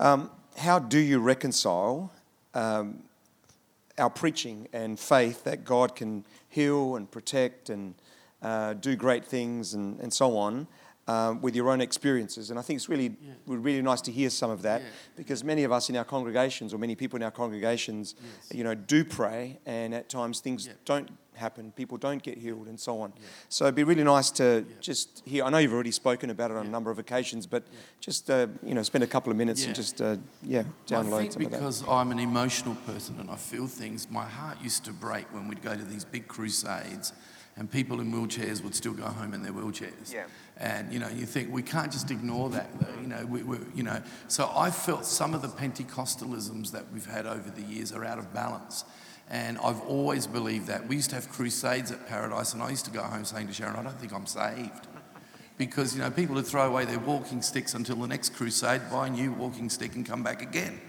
Um, 0.00 0.30
how 0.58 0.78
do 0.78 0.98
you 0.98 1.18
reconcile 1.18 2.12
um, 2.52 3.04
our 3.96 4.10
preaching 4.10 4.68
and 4.74 5.00
faith 5.00 5.44
that 5.44 5.64
God 5.64 5.96
can 5.96 6.26
heal 6.50 6.96
and 6.96 7.10
protect 7.10 7.70
and 7.70 7.94
uh, 8.42 8.74
do 8.74 8.96
great 8.96 9.24
things 9.24 9.72
and, 9.72 9.98
and 10.00 10.12
so 10.12 10.36
on 10.36 10.66
um, 11.08 11.40
with 11.40 11.56
your 11.56 11.68
own 11.70 11.80
experiences. 11.80 12.50
And 12.50 12.58
I 12.58 12.62
think 12.62 12.76
it's 12.76 12.88
really, 12.88 13.16
really 13.46 13.82
nice 13.82 14.00
to 14.02 14.12
hear 14.12 14.30
some 14.30 14.50
of 14.50 14.62
that 14.62 14.82
Yeah. 14.82 14.88
because 15.16 15.42
many 15.42 15.64
of 15.64 15.72
us 15.72 15.90
in 15.90 15.96
our 15.96 16.04
congregations 16.04 16.72
or 16.72 16.78
many 16.78 16.94
people 16.94 17.16
in 17.16 17.22
our 17.24 17.30
congregations, 17.30 18.14
Yes. 18.22 18.56
you 18.58 18.64
know, 18.64 18.74
do 18.74 19.04
pray 19.04 19.58
and 19.66 19.94
at 19.94 20.08
times 20.08 20.40
things 20.40 20.66
Yeah. 20.66 20.74
don't 20.84 21.10
happen, 21.34 21.72
people 21.72 21.96
don't 21.98 22.22
get 22.22 22.38
healed 22.38 22.68
and 22.68 22.78
so 22.78 23.00
on. 23.00 23.12
So 23.48 23.64
it'd 23.64 23.74
be 23.74 23.84
really 23.84 24.04
nice 24.04 24.30
to 24.32 24.64
just 24.80 25.22
hear. 25.24 25.44
I 25.44 25.50
know 25.50 25.58
you've 25.58 25.72
already 25.72 25.90
spoken 25.90 26.30
about 26.30 26.50
it 26.52 26.56
on 26.56 26.66
a 26.66 26.70
number 26.70 26.90
of 26.90 26.98
occasions, 27.00 27.46
but 27.46 27.64
just, 28.00 28.30
uh, 28.30 28.46
you 28.62 28.74
know, 28.74 28.82
spend 28.84 29.02
a 29.02 29.06
couple 29.08 29.32
of 29.32 29.36
minutes 29.38 29.62
Yeah. 29.62 29.68
and 29.68 29.74
just, 29.74 30.00
uh, 30.00 30.18
yeah, 30.42 30.64
download 30.86 31.14
I 31.14 31.18
think 31.20 31.32
some 31.32 31.44
of 31.46 31.50
that. 31.50 31.56
because 31.58 31.82
I'm 31.88 32.12
an 32.12 32.18
emotional 32.20 32.76
person 32.86 33.18
and 33.18 33.28
I 33.30 33.36
feel 33.36 33.66
things, 33.66 34.08
my 34.10 34.26
heart 34.26 34.58
used 34.62 34.84
to 34.84 34.92
break 34.92 35.32
when 35.34 35.48
we'd 35.48 35.62
go 35.62 35.74
to 35.74 35.84
these 35.84 36.04
big 36.04 36.28
crusades 36.28 37.12
and 37.56 37.70
people 37.70 38.00
in 38.00 38.12
wheelchairs 38.12 38.62
would 38.62 38.74
still 38.74 38.94
go 38.94 39.06
home 39.06 39.34
in 39.34 39.42
their 39.42 39.52
wheelchairs. 39.52 40.12
Yeah. 40.12 40.24
And 40.58 40.92
you 40.92 40.98
know, 40.98 41.08
you 41.08 41.26
think 41.26 41.52
we 41.52 41.62
can't 41.62 41.90
just 41.90 42.10
ignore 42.10 42.50
that, 42.50 42.68
though. 42.78 43.00
You 43.00 43.08
know, 43.08 43.26
we, 43.26 43.42
we, 43.42 43.58
you 43.74 43.82
know. 43.82 44.00
So 44.28 44.50
I 44.54 44.70
felt 44.70 45.04
some 45.04 45.34
of 45.34 45.42
the 45.42 45.48
Pentecostalisms 45.48 46.70
that 46.72 46.84
we've 46.92 47.06
had 47.06 47.26
over 47.26 47.50
the 47.50 47.62
years 47.62 47.92
are 47.92 48.04
out 48.04 48.18
of 48.18 48.32
balance, 48.32 48.84
and 49.30 49.58
I've 49.58 49.80
always 49.82 50.26
believed 50.26 50.66
that. 50.66 50.86
We 50.86 50.96
used 50.96 51.10
to 51.10 51.16
have 51.16 51.28
crusades 51.30 51.90
at 51.90 52.06
Paradise, 52.06 52.52
and 52.52 52.62
I 52.62 52.70
used 52.70 52.84
to 52.84 52.90
go 52.90 53.02
home 53.02 53.24
saying 53.24 53.48
to 53.48 53.52
Sharon, 53.52 53.76
"I 53.76 53.82
don't 53.82 53.98
think 53.98 54.12
I'm 54.12 54.26
saved." 54.26 54.88
Because 55.58 55.94
you 55.94 56.00
know 56.00 56.10
people 56.10 56.34
would 56.36 56.46
throw 56.46 56.66
away 56.66 56.84
their 56.84 56.98
walking 56.98 57.42
sticks 57.42 57.74
until 57.74 57.96
the 57.96 58.08
next 58.08 58.34
crusade, 58.34 58.82
buy 58.90 59.06
a 59.06 59.10
new 59.10 59.32
walking 59.32 59.70
stick, 59.70 59.94
and 59.94 60.06
come 60.06 60.22
back 60.22 60.42
again. 60.42 60.80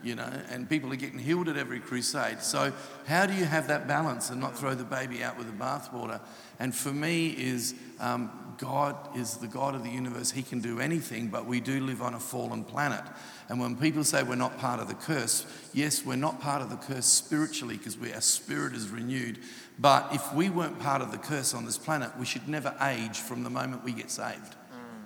You 0.00 0.14
know, 0.14 0.30
and 0.50 0.68
people 0.70 0.92
are 0.92 0.96
getting 0.96 1.18
healed 1.18 1.48
at 1.48 1.56
every 1.56 1.80
crusade. 1.80 2.40
So 2.40 2.72
how 3.08 3.26
do 3.26 3.34
you 3.34 3.44
have 3.44 3.66
that 3.66 3.88
balance 3.88 4.30
and 4.30 4.40
not 4.40 4.56
throw 4.56 4.76
the 4.76 4.84
baby 4.84 5.24
out 5.24 5.36
with 5.36 5.48
the 5.48 5.64
bathwater? 5.64 6.20
And 6.60 6.72
for 6.72 6.92
me, 6.92 7.30
is 7.30 7.74
um, 7.98 8.47
God 8.58 9.16
is 9.16 9.36
the 9.36 9.46
God 9.46 9.74
of 9.74 9.84
the 9.84 9.90
universe. 9.90 10.32
He 10.32 10.42
can 10.42 10.60
do 10.60 10.80
anything, 10.80 11.28
but 11.28 11.46
we 11.46 11.60
do 11.60 11.80
live 11.80 12.02
on 12.02 12.14
a 12.14 12.20
fallen 12.20 12.64
planet. 12.64 13.02
And 13.48 13.60
when 13.60 13.76
people 13.76 14.04
say 14.04 14.22
we're 14.22 14.34
not 14.34 14.58
part 14.58 14.80
of 14.80 14.88
the 14.88 14.94
curse, 14.94 15.46
yes, 15.72 16.04
we're 16.04 16.16
not 16.16 16.40
part 16.40 16.60
of 16.60 16.68
the 16.68 16.76
curse 16.76 17.06
spiritually 17.06 17.76
because 17.76 17.96
our 18.12 18.20
spirit 18.20 18.74
is 18.74 18.90
renewed, 18.90 19.38
But 19.78 20.08
if 20.12 20.34
we 20.34 20.50
weren't 20.50 20.80
part 20.80 21.02
of 21.02 21.12
the 21.12 21.18
curse 21.18 21.54
on 21.54 21.64
this 21.64 21.78
planet, 21.78 22.10
we 22.18 22.26
should 22.26 22.48
never 22.48 22.74
age 22.82 23.16
from 23.16 23.44
the 23.44 23.50
moment 23.50 23.84
we 23.84 23.92
get 23.92 24.10
saved. 24.10 24.54
Mm. 24.72 25.04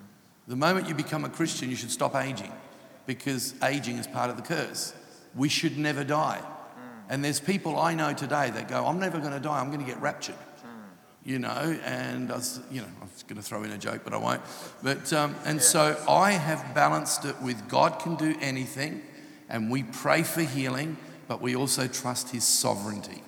The 0.49 0.57
moment 0.57 0.89
you 0.89 0.95
become 0.95 1.25
a 1.25 1.29
Christian, 1.29 1.69
you 1.69 1.77
should 1.77 1.91
stop 1.91 2.17
aging 2.17 2.53
because 3.07 3.55
aging 3.63 3.99
is 3.99 4.07
part 4.07 4.31
of 4.31 4.37
the 4.37 4.43
curse. 4.43 4.95
We 5.35 5.51
should 5.51 5.77
never 5.77 6.05
die. 6.05 6.41
Mm. 6.41 6.81
And 7.11 7.25
there's 7.25 7.39
people 7.39 7.79
I 7.79 7.95
know 7.95 8.15
today 8.15 8.51
that 8.51 8.69
go, 8.69 8.87
I'm 8.87 8.99
never 8.99 9.19
going 9.19 9.35
to 9.35 9.41
die, 9.41 9.61
I'm 9.61 9.69
going 9.69 9.85
to 9.85 9.91
get 9.91 10.01
raptured. 10.01 10.37
You 11.25 11.39
know, 11.39 11.79
and 11.85 12.33
I 12.33 12.37
was, 12.37 12.61
you 12.71 12.81
know, 12.81 12.89
I 13.01 13.05
was 13.05 13.23
going 13.23 13.37
to 13.37 13.43
throw 13.43 13.63
in 13.63 13.71
a 13.71 13.79
joke, 13.79 14.01
but 14.03 14.13
I 14.13 14.17
won't. 14.17 14.41
But, 14.83 15.13
um, 15.13 15.37
and 15.45 15.63
so 15.63 15.97
I 16.09 16.33
have 16.33 16.75
balanced 16.75 17.25
it 17.25 17.41
with 17.41 17.69
God 17.69 18.01
can 18.01 18.17
do 18.17 18.35
anything, 18.41 19.03
and 19.49 19.71
we 19.71 19.85
pray 19.85 20.25
for 20.25 20.41
healing, 20.43 20.97
but 21.29 21.41
we 21.41 21.55
also 21.55 21.87
trust 21.87 22.31
His 22.31 22.43
sovereignty. 22.43 23.23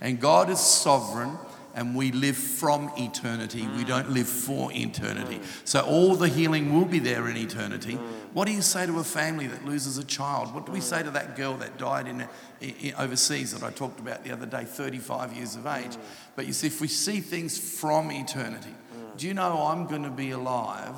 And 0.00 0.20
God 0.20 0.48
is 0.48 0.60
sovereign, 0.60 1.36
and 1.74 1.94
we 1.94 2.12
live 2.12 2.36
from 2.36 2.90
eternity. 2.96 3.66
We 3.76 3.84
don't 3.84 4.10
live 4.10 4.28
for 4.28 4.70
eternity. 4.72 5.40
So 5.64 5.80
all 5.80 6.14
the 6.14 6.28
healing 6.28 6.72
will 6.72 6.84
be 6.84 6.98
there 6.98 7.28
in 7.28 7.36
eternity. 7.36 7.94
What 8.32 8.46
do 8.46 8.52
you 8.52 8.62
say 8.62 8.86
to 8.86 8.98
a 8.98 9.04
family 9.04 9.46
that 9.46 9.64
loses 9.64 9.98
a 9.98 10.04
child? 10.04 10.54
What 10.54 10.66
do 10.66 10.72
we 10.72 10.80
say 10.80 11.02
to 11.02 11.10
that 11.12 11.36
girl 11.36 11.54
that 11.58 11.78
died 11.78 12.08
in, 12.08 12.28
in 12.60 12.94
overseas 12.96 13.52
that 13.52 13.62
I 13.62 13.70
talked 13.70 14.00
about 14.00 14.24
the 14.24 14.32
other 14.32 14.46
day, 14.46 14.64
35 14.64 15.32
years 15.32 15.56
of 15.56 15.66
age? 15.66 15.96
But 16.40 16.46
you 16.46 16.54
see, 16.54 16.68
if 16.68 16.80
we 16.80 16.88
see 16.88 17.20
things 17.20 17.58
from 17.58 18.10
eternity, 18.10 18.74
do 19.18 19.28
you 19.28 19.34
know 19.34 19.66
I'm 19.66 19.86
going 19.86 20.04
to 20.04 20.10
be 20.10 20.30
alive 20.30 20.96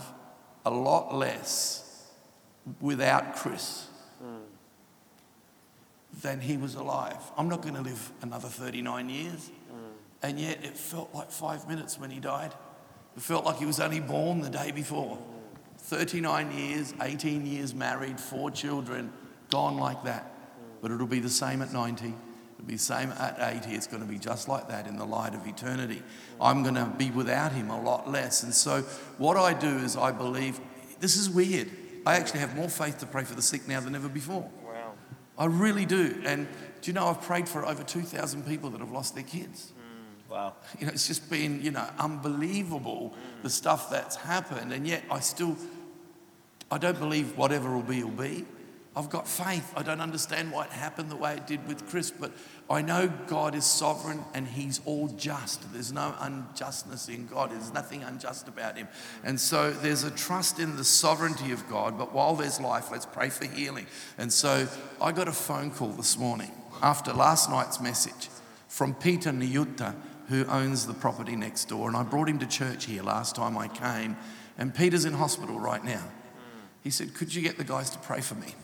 a 0.64 0.70
lot 0.70 1.12
less 1.12 2.06
without 2.80 3.34
Chris? 3.34 3.88
than 6.20 6.40
he 6.40 6.56
was 6.56 6.76
alive. 6.76 7.18
I'm 7.36 7.48
not 7.48 7.62
going 7.62 7.74
to 7.74 7.80
live 7.80 8.12
another 8.22 8.46
39 8.46 9.08
years. 9.08 9.50
And 10.22 10.38
yet 10.38 10.64
it 10.64 10.76
felt 10.76 11.12
like 11.12 11.32
five 11.32 11.66
minutes 11.68 11.98
when 11.98 12.12
he 12.12 12.20
died. 12.20 12.54
It 13.16 13.22
felt 13.24 13.44
like 13.44 13.56
he 13.56 13.66
was 13.66 13.80
only 13.80 13.98
born 13.98 14.42
the 14.42 14.50
day 14.50 14.70
before. 14.70 15.18
39 15.78 16.56
years, 16.56 16.94
18 17.02 17.46
years 17.46 17.74
married, 17.74 18.20
four 18.20 18.52
children, 18.52 19.12
gone 19.50 19.76
like 19.76 20.04
that. 20.04 20.32
But 20.80 20.92
it'll 20.92 21.08
be 21.08 21.18
the 21.18 21.28
same 21.28 21.62
at 21.62 21.72
90. 21.72 22.14
It'll 22.62 22.68
be 22.68 22.74
the 22.74 22.80
same 22.80 23.10
at 23.18 23.38
80. 23.40 23.74
It's 23.74 23.88
going 23.88 24.04
to 24.04 24.08
be 24.08 24.18
just 24.18 24.46
like 24.46 24.68
that 24.68 24.86
in 24.86 24.96
the 24.96 25.04
light 25.04 25.34
of 25.34 25.44
eternity. 25.48 26.00
I'm 26.40 26.62
going 26.62 26.76
to 26.76 26.84
be 26.96 27.10
without 27.10 27.50
him 27.50 27.70
a 27.70 27.80
lot 27.80 28.08
less. 28.08 28.44
And 28.44 28.54
so 28.54 28.82
what 29.18 29.36
I 29.36 29.52
do 29.52 29.78
is 29.78 29.96
I 29.96 30.12
believe, 30.12 30.60
this 31.00 31.16
is 31.16 31.28
weird. 31.28 31.68
I 32.06 32.14
actually 32.14 32.38
have 32.38 32.54
more 32.54 32.68
faith 32.68 32.98
to 32.98 33.06
pray 33.06 33.24
for 33.24 33.34
the 33.34 33.42
sick 33.42 33.66
now 33.66 33.80
than 33.80 33.96
ever 33.96 34.08
before. 34.08 34.48
Wow. 34.64 34.92
I 35.36 35.46
really 35.46 35.84
do. 35.84 36.22
And 36.24 36.46
do 36.82 36.90
you 36.90 36.92
know, 36.92 37.08
I've 37.08 37.22
prayed 37.22 37.48
for 37.48 37.66
over 37.66 37.82
2,000 37.82 38.46
people 38.46 38.70
that 38.70 38.80
have 38.80 38.92
lost 38.92 39.16
their 39.16 39.24
kids. 39.24 39.72
Mm, 39.72 40.30
wow. 40.30 40.54
You 40.78 40.86
know, 40.86 40.92
it's 40.92 41.08
just 41.08 41.28
been, 41.28 41.60
you 41.62 41.72
know, 41.72 41.84
unbelievable 41.98 43.12
the 43.42 43.48
mm. 43.48 43.52
stuff 43.52 43.90
that's 43.90 44.14
happened. 44.14 44.72
And 44.72 44.86
yet 44.86 45.02
I 45.10 45.18
still, 45.18 45.56
I 46.70 46.78
don't 46.78 46.98
believe 47.00 47.36
whatever 47.36 47.74
will 47.74 47.82
be, 47.82 48.04
will 48.04 48.10
be. 48.12 48.44
I've 48.94 49.08
got 49.08 49.26
faith. 49.26 49.72
I 49.74 49.82
don't 49.82 50.02
understand 50.02 50.52
why 50.52 50.66
it 50.66 50.70
happened 50.70 51.10
the 51.10 51.16
way 51.16 51.34
it 51.34 51.46
did 51.46 51.66
with 51.66 51.88
Chris, 51.88 52.10
but 52.10 52.30
I 52.68 52.82
know 52.82 53.10
God 53.26 53.54
is 53.54 53.64
sovereign 53.64 54.22
and 54.34 54.46
He's 54.46 54.82
all 54.84 55.08
just. 55.08 55.72
There's 55.72 55.92
no 55.92 56.14
unjustness 56.20 57.08
in 57.08 57.26
God, 57.26 57.52
there's 57.52 57.72
nothing 57.72 58.02
unjust 58.02 58.48
about 58.48 58.76
Him. 58.76 58.88
And 59.24 59.40
so 59.40 59.70
there's 59.70 60.04
a 60.04 60.10
trust 60.10 60.58
in 60.58 60.76
the 60.76 60.84
sovereignty 60.84 61.52
of 61.52 61.66
God, 61.70 61.96
but 61.96 62.12
while 62.12 62.34
there's 62.34 62.60
life, 62.60 62.90
let's 62.90 63.06
pray 63.06 63.30
for 63.30 63.46
healing. 63.46 63.86
And 64.18 64.30
so 64.30 64.68
I 65.00 65.12
got 65.12 65.26
a 65.26 65.32
phone 65.32 65.70
call 65.70 65.92
this 65.92 66.18
morning 66.18 66.50
after 66.82 67.14
last 67.14 67.48
night's 67.48 67.80
message 67.80 68.28
from 68.68 68.94
Peter 68.94 69.30
Nyutta, 69.30 69.94
who 70.28 70.44
owns 70.46 70.86
the 70.86 70.94
property 70.94 71.34
next 71.34 71.66
door. 71.66 71.88
And 71.88 71.96
I 71.96 72.02
brought 72.02 72.28
him 72.28 72.38
to 72.40 72.46
church 72.46 72.84
here 72.84 73.02
last 73.02 73.36
time 73.36 73.56
I 73.56 73.68
came, 73.68 74.18
and 74.58 74.74
Peter's 74.74 75.06
in 75.06 75.14
hospital 75.14 75.58
right 75.58 75.82
now. 75.82 76.04
He 76.82 76.90
said, 76.90 77.14
Could 77.14 77.34
you 77.34 77.40
get 77.40 77.56
the 77.56 77.64
guys 77.64 77.88
to 77.90 77.98
pray 77.98 78.20
for 78.20 78.34
me? 78.34 78.54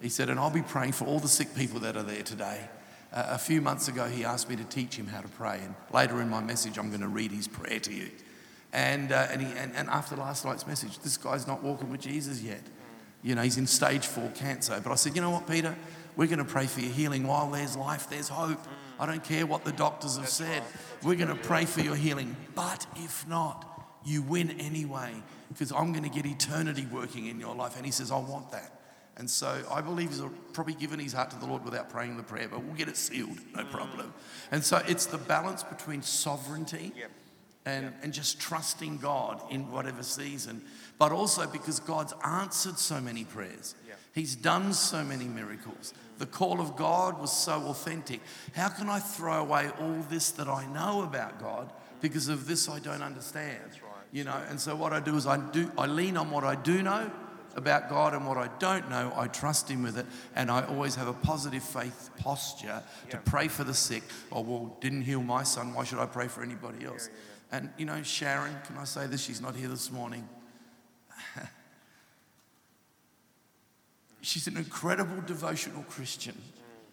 He 0.00 0.08
said, 0.08 0.30
and 0.30 0.40
I'll 0.40 0.50
be 0.50 0.62
praying 0.62 0.92
for 0.92 1.04
all 1.06 1.18
the 1.18 1.28
sick 1.28 1.54
people 1.54 1.80
that 1.80 1.96
are 1.96 2.02
there 2.02 2.22
today. 2.22 2.68
Uh, 3.12 3.26
a 3.30 3.38
few 3.38 3.60
months 3.60 3.88
ago, 3.88 4.06
he 4.06 4.24
asked 4.24 4.48
me 4.48 4.56
to 4.56 4.64
teach 4.64 4.96
him 4.96 5.06
how 5.06 5.20
to 5.20 5.28
pray. 5.28 5.60
And 5.62 5.74
later 5.92 6.20
in 6.20 6.28
my 6.28 6.40
message, 6.40 6.78
I'm 6.78 6.88
going 6.88 7.00
to 7.00 7.08
read 7.08 7.32
his 7.32 7.48
prayer 7.48 7.80
to 7.80 7.92
you. 7.92 8.10
And, 8.72 9.12
uh, 9.12 9.26
and, 9.30 9.42
he, 9.42 9.52
and, 9.58 9.74
and 9.74 9.88
after 9.88 10.16
last 10.16 10.44
night's 10.44 10.66
message, 10.66 10.98
this 11.00 11.16
guy's 11.16 11.46
not 11.46 11.62
walking 11.62 11.90
with 11.90 12.00
Jesus 12.00 12.40
yet. 12.40 12.62
You 13.22 13.34
know, 13.34 13.42
he's 13.42 13.58
in 13.58 13.66
stage 13.66 14.06
four 14.06 14.30
cancer. 14.30 14.80
But 14.82 14.92
I 14.92 14.94
said, 14.94 15.14
you 15.16 15.22
know 15.22 15.30
what, 15.30 15.48
Peter? 15.48 15.76
We're 16.16 16.28
going 16.28 16.38
to 16.38 16.44
pray 16.44 16.66
for 16.66 16.80
your 16.80 16.92
healing. 16.92 17.26
While 17.26 17.50
there's 17.50 17.76
life, 17.76 18.08
there's 18.08 18.28
hope. 18.28 18.60
I 18.98 19.06
don't 19.06 19.24
care 19.24 19.46
what 19.46 19.64
the 19.64 19.72
doctors 19.72 20.16
have 20.16 20.28
said. 20.28 20.62
We're 21.02 21.16
going 21.16 21.28
to 21.28 21.34
pray 21.34 21.64
for 21.64 21.80
your 21.80 21.96
healing. 21.96 22.36
But 22.54 22.86
if 22.96 23.26
not, 23.26 23.66
you 24.04 24.22
win 24.22 24.50
anyway 24.60 25.12
because 25.48 25.72
I'm 25.72 25.92
going 25.92 26.04
to 26.04 26.10
get 26.10 26.26
eternity 26.26 26.86
working 26.90 27.26
in 27.26 27.40
your 27.40 27.54
life. 27.54 27.76
And 27.76 27.84
he 27.84 27.92
says, 27.92 28.10
I 28.10 28.18
want 28.18 28.50
that. 28.52 28.79
And 29.20 29.28
so 29.28 29.62
I 29.70 29.82
believe 29.82 30.08
he's 30.08 30.22
probably 30.54 30.72
given 30.72 30.98
his 30.98 31.12
heart 31.12 31.30
to 31.32 31.38
the 31.38 31.44
Lord 31.44 31.62
without 31.62 31.90
praying 31.90 32.16
the 32.16 32.22
prayer, 32.22 32.48
but 32.50 32.62
we'll 32.64 32.74
get 32.74 32.88
it 32.88 32.96
sealed, 32.96 33.38
no 33.54 33.64
problem. 33.66 34.14
And 34.50 34.64
so 34.64 34.78
it's 34.88 35.04
the 35.04 35.18
balance 35.18 35.62
between 35.62 36.00
sovereignty 36.00 36.92
Yep. 36.96 37.10
and, 37.66 37.92
and 38.02 38.14
just 38.14 38.40
trusting 38.40 38.96
God 38.96 39.42
in 39.50 39.70
whatever 39.70 40.02
season, 40.02 40.62
but 40.98 41.12
also 41.12 41.46
because 41.46 41.80
God's 41.80 42.14
answered 42.24 42.78
so 42.78 42.98
many 42.98 43.24
prayers. 43.24 43.74
He's 44.14 44.34
done 44.34 44.72
so 44.72 45.04
many 45.04 45.26
miracles. 45.26 45.92
The 46.16 46.26
call 46.26 46.58
of 46.58 46.74
God 46.76 47.20
was 47.20 47.30
so 47.30 47.62
authentic. 47.66 48.20
How 48.56 48.68
can 48.70 48.88
I 48.88 49.00
throw 49.00 49.34
away 49.42 49.68
all 49.78 50.04
this 50.08 50.30
that 50.32 50.48
I 50.48 50.66
know 50.72 51.02
about 51.02 51.38
God 51.38 51.70
because 52.00 52.28
of 52.28 52.46
this 52.46 52.68
I 52.70 52.78
don't 52.80 53.02
understand? 53.02 53.60
That's 53.66 53.82
right. 53.82 53.90
You 54.12 54.24
know, 54.24 54.42
and 54.48 54.58
so 54.58 54.74
what 54.74 54.92
I 54.94 54.98
do 55.00 55.14
is 55.16 55.26
I 55.26 55.36
do 55.36 55.70
I 55.78 55.86
lean 55.86 56.16
on 56.16 56.30
what 56.30 56.42
I 56.42 56.54
do 56.56 56.82
know 56.82 57.10
about 57.56 57.88
God 57.88 58.14
and 58.14 58.26
what 58.26 58.36
I 58.36 58.48
don't 58.58 58.88
know, 58.90 59.12
I 59.16 59.26
trust 59.28 59.68
Him 59.68 59.82
with 59.82 59.98
it, 59.98 60.06
and 60.34 60.50
I 60.50 60.62
always 60.66 60.94
have 60.94 61.08
a 61.08 61.12
positive 61.12 61.62
faith 61.62 62.10
posture 62.18 62.82
to 63.10 63.16
pray 63.18 63.48
for 63.48 63.64
the 63.64 63.74
sick. 63.74 64.02
Oh 64.32 64.40
well, 64.40 64.76
didn't 64.80 65.02
heal 65.02 65.22
my 65.22 65.42
son. 65.42 65.74
Why 65.74 65.84
should 65.84 65.98
I 65.98 66.06
pray 66.06 66.28
for 66.28 66.42
anybody 66.42 66.84
else? 66.84 67.08
And 67.52 67.70
you 67.76 67.84
know, 67.84 68.02
Sharon, 68.02 68.56
can 68.66 68.76
I 68.78 68.84
say 68.84 69.06
this? 69.06 69.22
She's 69.22 69.40
not 69.40 69.56
here 69.56 69.68
this 69.68 69.90
morning. 69.90 70.28
She's 74.22 74.46
an 74.46 74.56
incredible 74.56 75.22
devotional 75.26 75.82
Christian. 75.84 76.36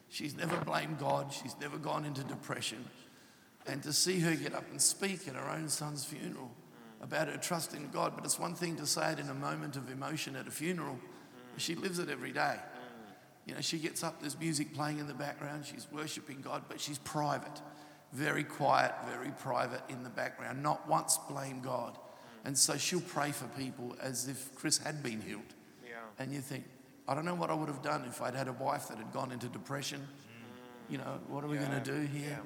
She's 0.10 0.36
never 0.36 0.56
blamed 0.64 1.00
God. 1.00 1.34
She's 1.34 1.56
never 1.60 1.78
gone 1.78 2.06
into 2.06 2.24
depression. 2.24 2.86
And 3.66 3.84
to 3.84 3.92
see 3.92 4.20
her 4.22 4.34
get 4.34 4.56
up 4.56 4.64
and 4.72 4.82
speak 4.82 5.28
at 5.28 5.36
her 5.36 5.50
own 5.50 5.68
son's 5.68 6.06
funeral 6.06 6.52
about 7.02 7.28
her 7.28 7.38
trust 7.38 7.74
in 7.74 7.90
God, 7.90 8.14
but 8.16 8.26
it's 8.26 8.40
one 8.40 8.56
thing 8.56 8.76
to 8.78 8.86
say 8.86 9.12
it 9.12 9.20
in 9.20 9.30
a 9.30 9.34
moment 9.34 9.76
of 9.76 9.90
emotion 9.92 10.36
at 10.36 10.48
a 10.48 10.52
funeral. 10.52 10.96
Mm. 10.96 11.60
She 11.60 11.76
lives 11.76 12.00
it 12.00 12.10
every 12.10 12.32
day. 12.32 12.56
You 13.46 13.54
know, 13.54 13.62
she 13.62 13.78
gets 13.78 14.04
up, 14.04 14.20
there's 14.20 14.38
music 14.38 14.74
playing 14.74 15.00
in 15.00 15.08
the 15.08 15.14
background, 15.14 15.66
she's 15.66 15.88
worshiping 15.92 16.42
God, 16.42 16.64
but 16.68 16.82
she's 16.82 16.98
private, 17.00 17.62
very 18.12 18.44
quiet, 18.44 18.94
very 19.10 19.32
private 19.32 19.82
in 19.88 20.04
the 20.04 20.10
background, 20.10 20.62
not 20.62 20.88
once 20.90 21.18
blame 21.30 21.62
God. 21.62 21.94
Mm. 21.94 22.48
And 22.48 22.58
so 22.58 22.76
she'll 22.78 23.00
pray 23.00 23.32
for 23.32 23.46
people 23.58 23.96
as 24.02 24.28
if 24.28 24.54
Chris 24.56 24.78
had 24.80 25.02
been 25.02 25.22
healed. 25.22 25.54
Yeah. 25.86 25.96
And 26.20 26.34
you 26.34 26.42
think, 26.42 26.66
I 27.08 27.16
don't 27.16 27.24
know 27.24 27.36
what 27.36 27.50
I 27.50 27.54
would 27.54 27.70
have 27.70 27.82
done 27.82 28.04
if 28.06 28.22
I'd 28.22 28.36
had 28.36 28.50
a 28.50 28.54
wife 28.54 28.90
that 28.90 28.98
had 28.98 29.14
gone 29.14 29.32
into 29.32 29.48
depression. 29.48 30.02
Mm. 30.02 30.92
You 30.92 30.98
know, 30.98 31.20
what 31.28 31.44
are 31.44 31.48
we 31.48 31.58
Yeah, 31.58 31.68
going 31.70 31.84
to 31.84 31.92
do 31.92 32.02
here? 32.08 32.30
yeah. 32.32 32.38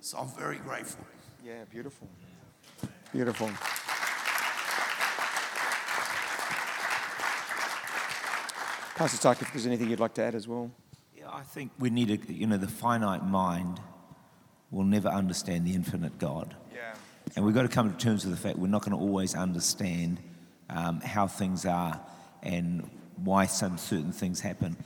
So 0.00 0.18
I'm 0.18 0.28
very 0.28 0.56
grateful. 0.56 1.04
Yeah, 1.44 1.64
beautiful. 1.70 2.08
Beautiful. 3.12 3.50
Pastor 9.00 9.16
Tak, 9.16 9.40
if 9.40 9.50
there's 9.54 9.64
anything 9.64 9.88
you'd 9.88 9.98
like 9.98 10.12
to 10.12 10.22
add 10.22 10.34
as 10.34 10.46
well. 10.46 10.70
Yeah, 11.16 11.30
I 11.32 11.40
think 11.40 11.72
we 11.78 11.88
need 11.88 12.10
a, 12.10 12.30
you 12.30 12.46
know, 12.46 12.58
the 12.58 12.68
finite 12.68 13.24
mind 13.24 13.80
will 14.70 14.84
never 14.84 15.08
understand 15.08 15.66
the 15.66 15.72
infinite 15.72 16.18
God. 16.18 16.54
Yeah. 16.70 16.92
And 17.34 17.46
we've 17.46 17.54
got 17.54 17.62
to 17.62 17.68
come 17.68 17.90
to 17.90 17.96
terms 17.96 18.26
with 18.26 18.34
the 18.34 18.38
fact 18.38 18.58
we're 18.58 18.66
not 18.66 18.82
going 18.82 18.94
to 18.94 19.02
always 19.02 19.34
understand 19.34 20.20
um, 20.68 21.00
how 21.00 21.26
things 21.26 21.64
are 21.64 21.98
and 22.42 22.90
why 23.16 23.46
some 23.46 23.78
certain 23.78 24.12
things 24.12 24.38
happen. 24.38 24.76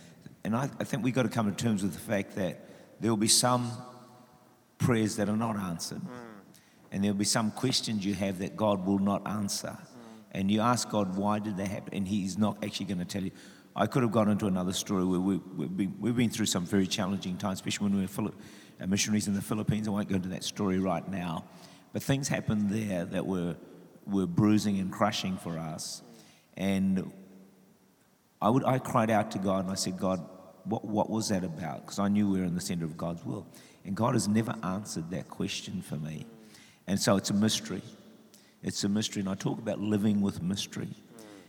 And 0.45 0.55
I, 0.55 0.71
I 0.79 0.85
think 0.85 1.03
we've 1.03 1.13
got 1.13 1.25
to 1.25 1.29
come 1.29 1.53
to 1.53 1.65
terms 1.65 1.83
with 1.83 1.95
the 1.95 1.99
fact 1.99 2.37
that 2.37 2.61
there 3.01 3.11
will 3.11 3.17
be 3.17 3.27
some 3.27 3.69
prayers 4.79 5.17
that 5.17 5.29
are 5.29 5.37
not 5.37 5.57
answered. 5.57 6.03
And 6.93 7.03
there'll 7.03 7.17
be 7.17 7.25
some 7.25 7.51
questions 7.51 8.07
you 8.07 8.15
have 8.15 8.39
that 8.39 8.57
God 8.57 8.87
will 8.87 9.01
not 9.01 9.27
answer. 9.27 9.77
And 10.31 10.53
you 10.53 10.61
ask 10.61 10.89
God, 10.89 11.17
why 11.17 11.41
did 11.41 11.57
that 11.57 11.67
happen? 11.67 11.95
And 11.95 12.07
He's 12.07 12.39
not 12.39 12.63
actually 12.63 12.87
going 12.87 12.99
to 12.99 13.05
tell 13.05 13.25
you. 13.25 13.33
I 13.77 13.87
could 13.87 14.03
have 14.03 14.13
gone 14.13 14.29
into 14.29 14.47
another 14.47 14.73
story 14.73 15.05
where 15.05 15.19
we, 15.19 15.37
we've, 15.57 15.77
been, 15.77 15.95
we've 15.99 16.17
been 16.17 16.31
through 16.31 16.47
some 16.47 16.65
very 16.65 16.87
challenging 16.87 17.37
times, 17.37 17.59
especially 17.59 17.89
when 17.89 17.97
we 17.99 18.07
were 18.07 18.31
uh, 18.81 18.87
missionaries 18.87 19.27
in 19.27 19.35
the 19.35 19.43
Philippines. 19.43 19.89
I 19.89 19.91
won't 19.91 20.09
go 20.09 20.15
into 20.15 20.29
that 20.29 20.45
story 20.45 20.79
right 20.79 21.07
now. 21.09 21.45
But 21.93 22.03
things 22.03 22.29
happened 22.29 22.71
there 22.71 23.05
that 23.05 23.27
were, 23.27 23.57
were 24.07 24.27
bruising 24.27 24.79
and 24.79 24.93
crushing 24.93 25.37
for 25.37 25.59
us. 25.59 26.03
And 26.57 27.13
I, 28.41 28.51
would, 28.51 28.65
I 28.65 28.79
cried 28.79 29.11
out 29.11 29.33
to 29.33 29.39
God 29.39 29.65
and 29.65 29.71
I 29.71 29.75
said, 29.75 29.99
God, 29.99 30.25
what, 30.65 30.85
what 30.85 31.11
was 31.11 31.29
that 31.29 31.45
about? 31.45 31.83
Because 31.83 31.99
I 31.99 32.09
knew 32.09 32.31
we 32.31 32.39
were 32.39 32.45
in 32.45 32.55
the 32.55 32.61
center 32.61 32.85
of 32.85 32.97
God's 32.97 33.25
will. 33.25 33.47
And 33.85 33.97
God 33.97 34.15
has 34.15 34.29
never 34.29 34.55
answered 34.63 35.11
that 35.11 35.29
question 35.29 35.83
for 35.83 35.97
me. 35.97 36.27
And 36.87 36.99
so 36.99 37.17
it's 37.17 37.31
a 37.31 37.35
mystery. 37.35 37.83
It's 38.63 38.85
a 38.85 38.89
mystery. 38.89 39.21
And 39.21 39.29
I 39.29 39.35
talk 39.35 39.59
about 39.59 39.81
living 39.81 40.21
with 40.21 40.43
mystery. 40.43 40.89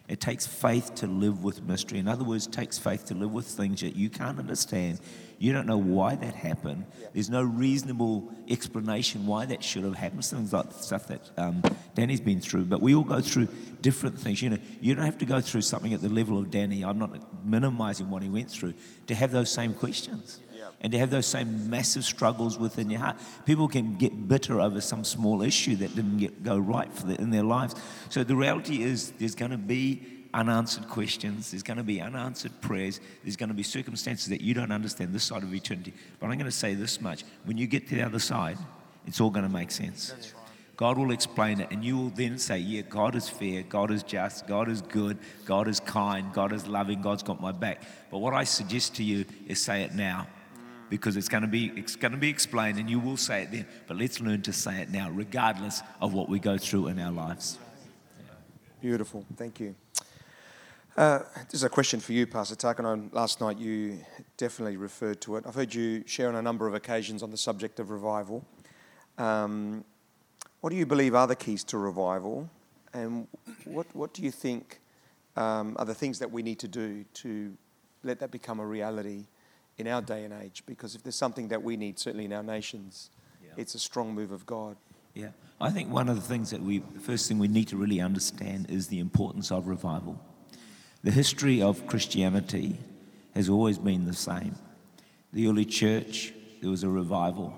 It 0.07 0.19
takes 0.19 0.45
faith 0.45 0.93
to 0.95 1.07
live 1.07 1.43
with 1.43 1.63
mystery. 1.63 1.97
In 1.97 2.07
other 2.07 2.23
words, 2.23 2.45
it 2.45 2.53
takes 2.53 2.77
faith 2.77 3.05
to 3.05 3.15
live 3.15 3.31
with 3.31 3.47
things 3.47 3.81
that 3.81 3.95
you 3.95 4.09
can't 4.09 4.37
understand. 4.37 4.99
You 5.39 5.51
don't 5.51 5.65
know 5.65 5.77
why 5.77 6.15
that 6.15 6.35
happened. 6.35 6.85
There's 7.13 7.29
no 7.29 7.41
reasonable 7.41 8.31
explanation 8.47 9.25
why 9.25 9.47
that 9.47 9.63
should 9.63 9.83
have 9.83 9.95
happened. 9.95 10.23
Things 10.23 10.53
like 10.53 10.71
stuff 10.73 11.07
that 11.07 11.31
um, 11.37 11.63
Danny's 11.95 12.21
been 12.21 12.39
through. 12.39 12.65
But 12.65 12.81
we 12.81 12.93
all 12.93 13.03
go 13.03 13.19
through 13.19 13.47
different 13.81 14.19
things. 14.19 14.43
You 14.43 14.51
know, 14.51 14.59
you 14.79 14.93
don't 14.93 15.05
have 15.05 15.17
to 15.17 15.25
go 15.25 15.41
through 15.41 15.61
something 15.61 15.93
at 15.93 16.01
the 16.01 16.09
level 16.09 16.37
of 16.37 16.51
Danny. 16.51 16.85
I'm 16.85 16.99
not 16.99 17.45
minimizing 17.45 18.11
what 18.11 18.21
he 18.21 18.29
went 18.29 18.51
through 18.51 18.75
to 19.07 19.15
have 19.15 19.31
those 19.31 19.49
same 19.49 19.73
questions 19.73 20.39
and 20.81 20.91
to 20.91 20.99
have 20.99 21.09
those 21.09 21.25
same 21.25 21.69
massive 21.69 22.03
struggles 22.03 22.59
within 22.59 22.89
your 22.89 22.99
heart. 22.99 23.17
People 23.45 23.67
can 23.67 23.95
get 23.95 24.27
bitter 24.27 24.61
over 24.61 24.81
some 24.81 25.03
small 25.03 25.41
issue 25.41 25.75
that 25.77 25.95
didn't 25.95 26.17
get, 26.17 26.43
go 26.43 26.57
right 26.57 26.91
for 26.93 27.07
the, 27.07 27.19
in 27.19 27.31
their 27.31 27.43
lives. 27.43 27.75
So 28.09 28.23
the 28.23 28.35
reality 28.35 28.83
is 28.83 29.11
there's 29.11 29.35
going 29.35 29.51
to 29.51 29.57
be 29.57 30.03
unanswered 30.33 30.87
questions, 30.89 31.51
there's 31.51 31.63
going 31.63 31.77
to 31.77 31.83
be 31.83 32.01
unanswered 32.01 32.51
prayers, 32.59 32.99
there's 33.23 33.37
going 33.37 33.49
to 33.49 33.55
be 33.55 33.63
circumstances 33.63 34.27
that 34.27 34.41
you 34.41 34.53
don't 34.53 34.71
understand 34.71 35.13
this 35.13 35.23
side 35.23 35.43
of 35.43 35.53
eternity. 35.53 35.93
But 36.19 36.27
I'm 36.27 36.33
going 36.33 36.45
to 36.45 36.51
say 36.51 36.73
this 36.73 36.99
much 36.99 37.23
when 37.45 37.57
you 37.57 37.67
get 37.67 37.87
to 37.87 37.95
the 37.95 38.03
other 38.03 38.19
side, 38.19 38.57
it's 39.07 39.21
all 39.21 39.29
going 39.29 39.45
to 39.45 39.51
make 39.51 39.71
sense. 39.71 40.13
God 40.75 40.97
will 40.97 41.11
explain 41.11 41.61
it, 41.61 41.71
and 41.71 41.85
you 41.85 41.97
will 41.97 42.09
then 42.09 42.37
say, 42.37 42.57
Yeah, 42.57 42.81
God 42.81 43.15
is 43.15 43.29
fair, 43.29 43.63
God 43.63 43.91
is 43.91 44.03
just, 44.03 44.45
God 44.45 44.67
is 44.67 44.81
good, 44.81 45.17
God 45.45 45.69
is 45.69 45.79
kind, 45.79 46.33
God 46.33 46.51
is 46.51 46.67
loving, 46.67 47.01
God's 47.01 47.23
got 47.23 47.39
my 47.39 47.53
back. 47.53 47.81
But 48.11 48.17
what 48.17 48.33
I 48.33 48.43
suggest 48.43 48.95
to 48.95 49.03
you 49.03 49.25
is 49.47 49.61
say 49.61 49.83
it 49.83 49.93
now 49.93 50.27
because 50.89 51.17
it's 51.17 51.29
going 51.29 51.41
to 51.41 51.47
be 51.47 51.71
it's 51.75 51.95
going 51.95 52.11
to 52.11 52.17
be 52.17 52.29
explained 52.29 52.77
and 52.77 52.89
you 52.89 52.99
will 52.99 53.17
say 53.17 53.43
it 53.43 53.51
then 53.51 53.65
but 53.87 53.97
let's 53.97 54.19
learn 54.21 54.41
to 54.41 54.53
say 54.53 54.81
it 54.81 54.89
now 54.89 55.09
regardless 55.09 55.81
of 56.01 56.13
what 56.13 56.29
we 56.29 56.39
go 56.39 56.57
through 56.57 56.87
in 56.87 56.99
our 56.99 57.11
lives 57.11 57.57
Beautiful. 58.85 59.25
Thank 59.35 59.59
you. 59.59 59.73
Uh, 60.95 61.19
this 61.45 61.55
is 61.55 61.63
a 61.63 61.69
question 61.69 61.99
for 61.99 62.13
you, 62.13 62.27
Pastor 62.27 62.55
Tak. 62.55 62.77
And 62.77 63.11
last 63.11 63.41
night 63.41 63.57
you 63.57 63.97
definitely 64.37 64.77
referred 64.77 65.21
to 65.21 65.37
it. 65.37 65.43
I've 65.47 65.55
heard 65.55 65.73
you 65.73 66.03
share 66.05 66.29
on 66.29 66.35
a 66.35 66.41
number 66.43 66.67
of 66.67 66.75
occasions 66.75 67.23
on 67.23 67.31
the 67.31 67.37
subject 67.37 67.79
of 67.79 67.89
revival. 67.89 68.45
Um, 69.17 69.83
what 70.61 70.69
do 70.69 70.75
you 70.75 70.85
believe 70.85 71.15
are 71.15 71.25
the 71.25 71.35
keys 71.35 71.63
to 71.63 71.79
revival? 71.79 72.47
And 72.93 73.27
what, 73.63 73.87
what 73.95 74.13
do 74.13 74.21
you 74.21 74.29
think 74.29 74.81
um, 75.35 75.75
are 75.79 75.85
the 75.85 75.95
things 75.95 76.19
that 76.19 76.29
we 76.29 76.43
need 76.43 76.59
to 76.59 76.67
do 76.67 77.05
to 77.15 77.57
let 78.03 78.19
that 78.19 78.29
become 78.29 78.59
a 78.59 78.67
reality 78.67 79.25
in 79.77 79.87
our 79.87 80.01
day 80.01 80.23
and 80.23 80.33
age? 80.33 80.63
Because 80.65 80.95
if 80.95 81.03
there's 81.03 81.15
something 81.15 81.49
that 81.49 81.63
we 81.63 81.77
need, 81.77 81.99
certainly 81.99 82.25
in 82.25 82.33
our 82.33 82.43
nations, 82.43 83.09
Yeah. 83.43 83.49
it's 83.57 83.75
a 83.75 83.79
strong 83.79 84.13
move 84.13 84.31
of 84.31 84.45
God. 84.45 84.77
yeah 85.13 85.29
i 85.61 85.69
think 85.71 85.89
one 85.89 86.09
of 86.09 86.15
the 86.17 86.27
things 86.33 86.49
that 86.49 86.61
we 86.61 86.79
the 86.79 86.99
first 86.99 87.27
thing 87.29 87.39
we 87.39 87.47
need 87.47 87.67
to 87.69 87.77
really 87.77 88.01
understand 88.01 88.69
is 88.69 88.87
the 88.87 88.99
importance 88.99 89.49
of 89.49 89.65
revival 89.67 90.19
the 91.03 91.11
history 91.11 91.61
of 91.61 91.87
christianity 91.87 92.77
has 93.33 93.47
always 93.47 93.77
been 93.77 94.03
the 94.05 94.13
same 94.13 94.55
the 95.31 95.47
early 95.47 95.63
church 95.63 96.33
there 96.61 96.69
was 96.69 96.83
a 96.83 96.89
revival 96.89 97.53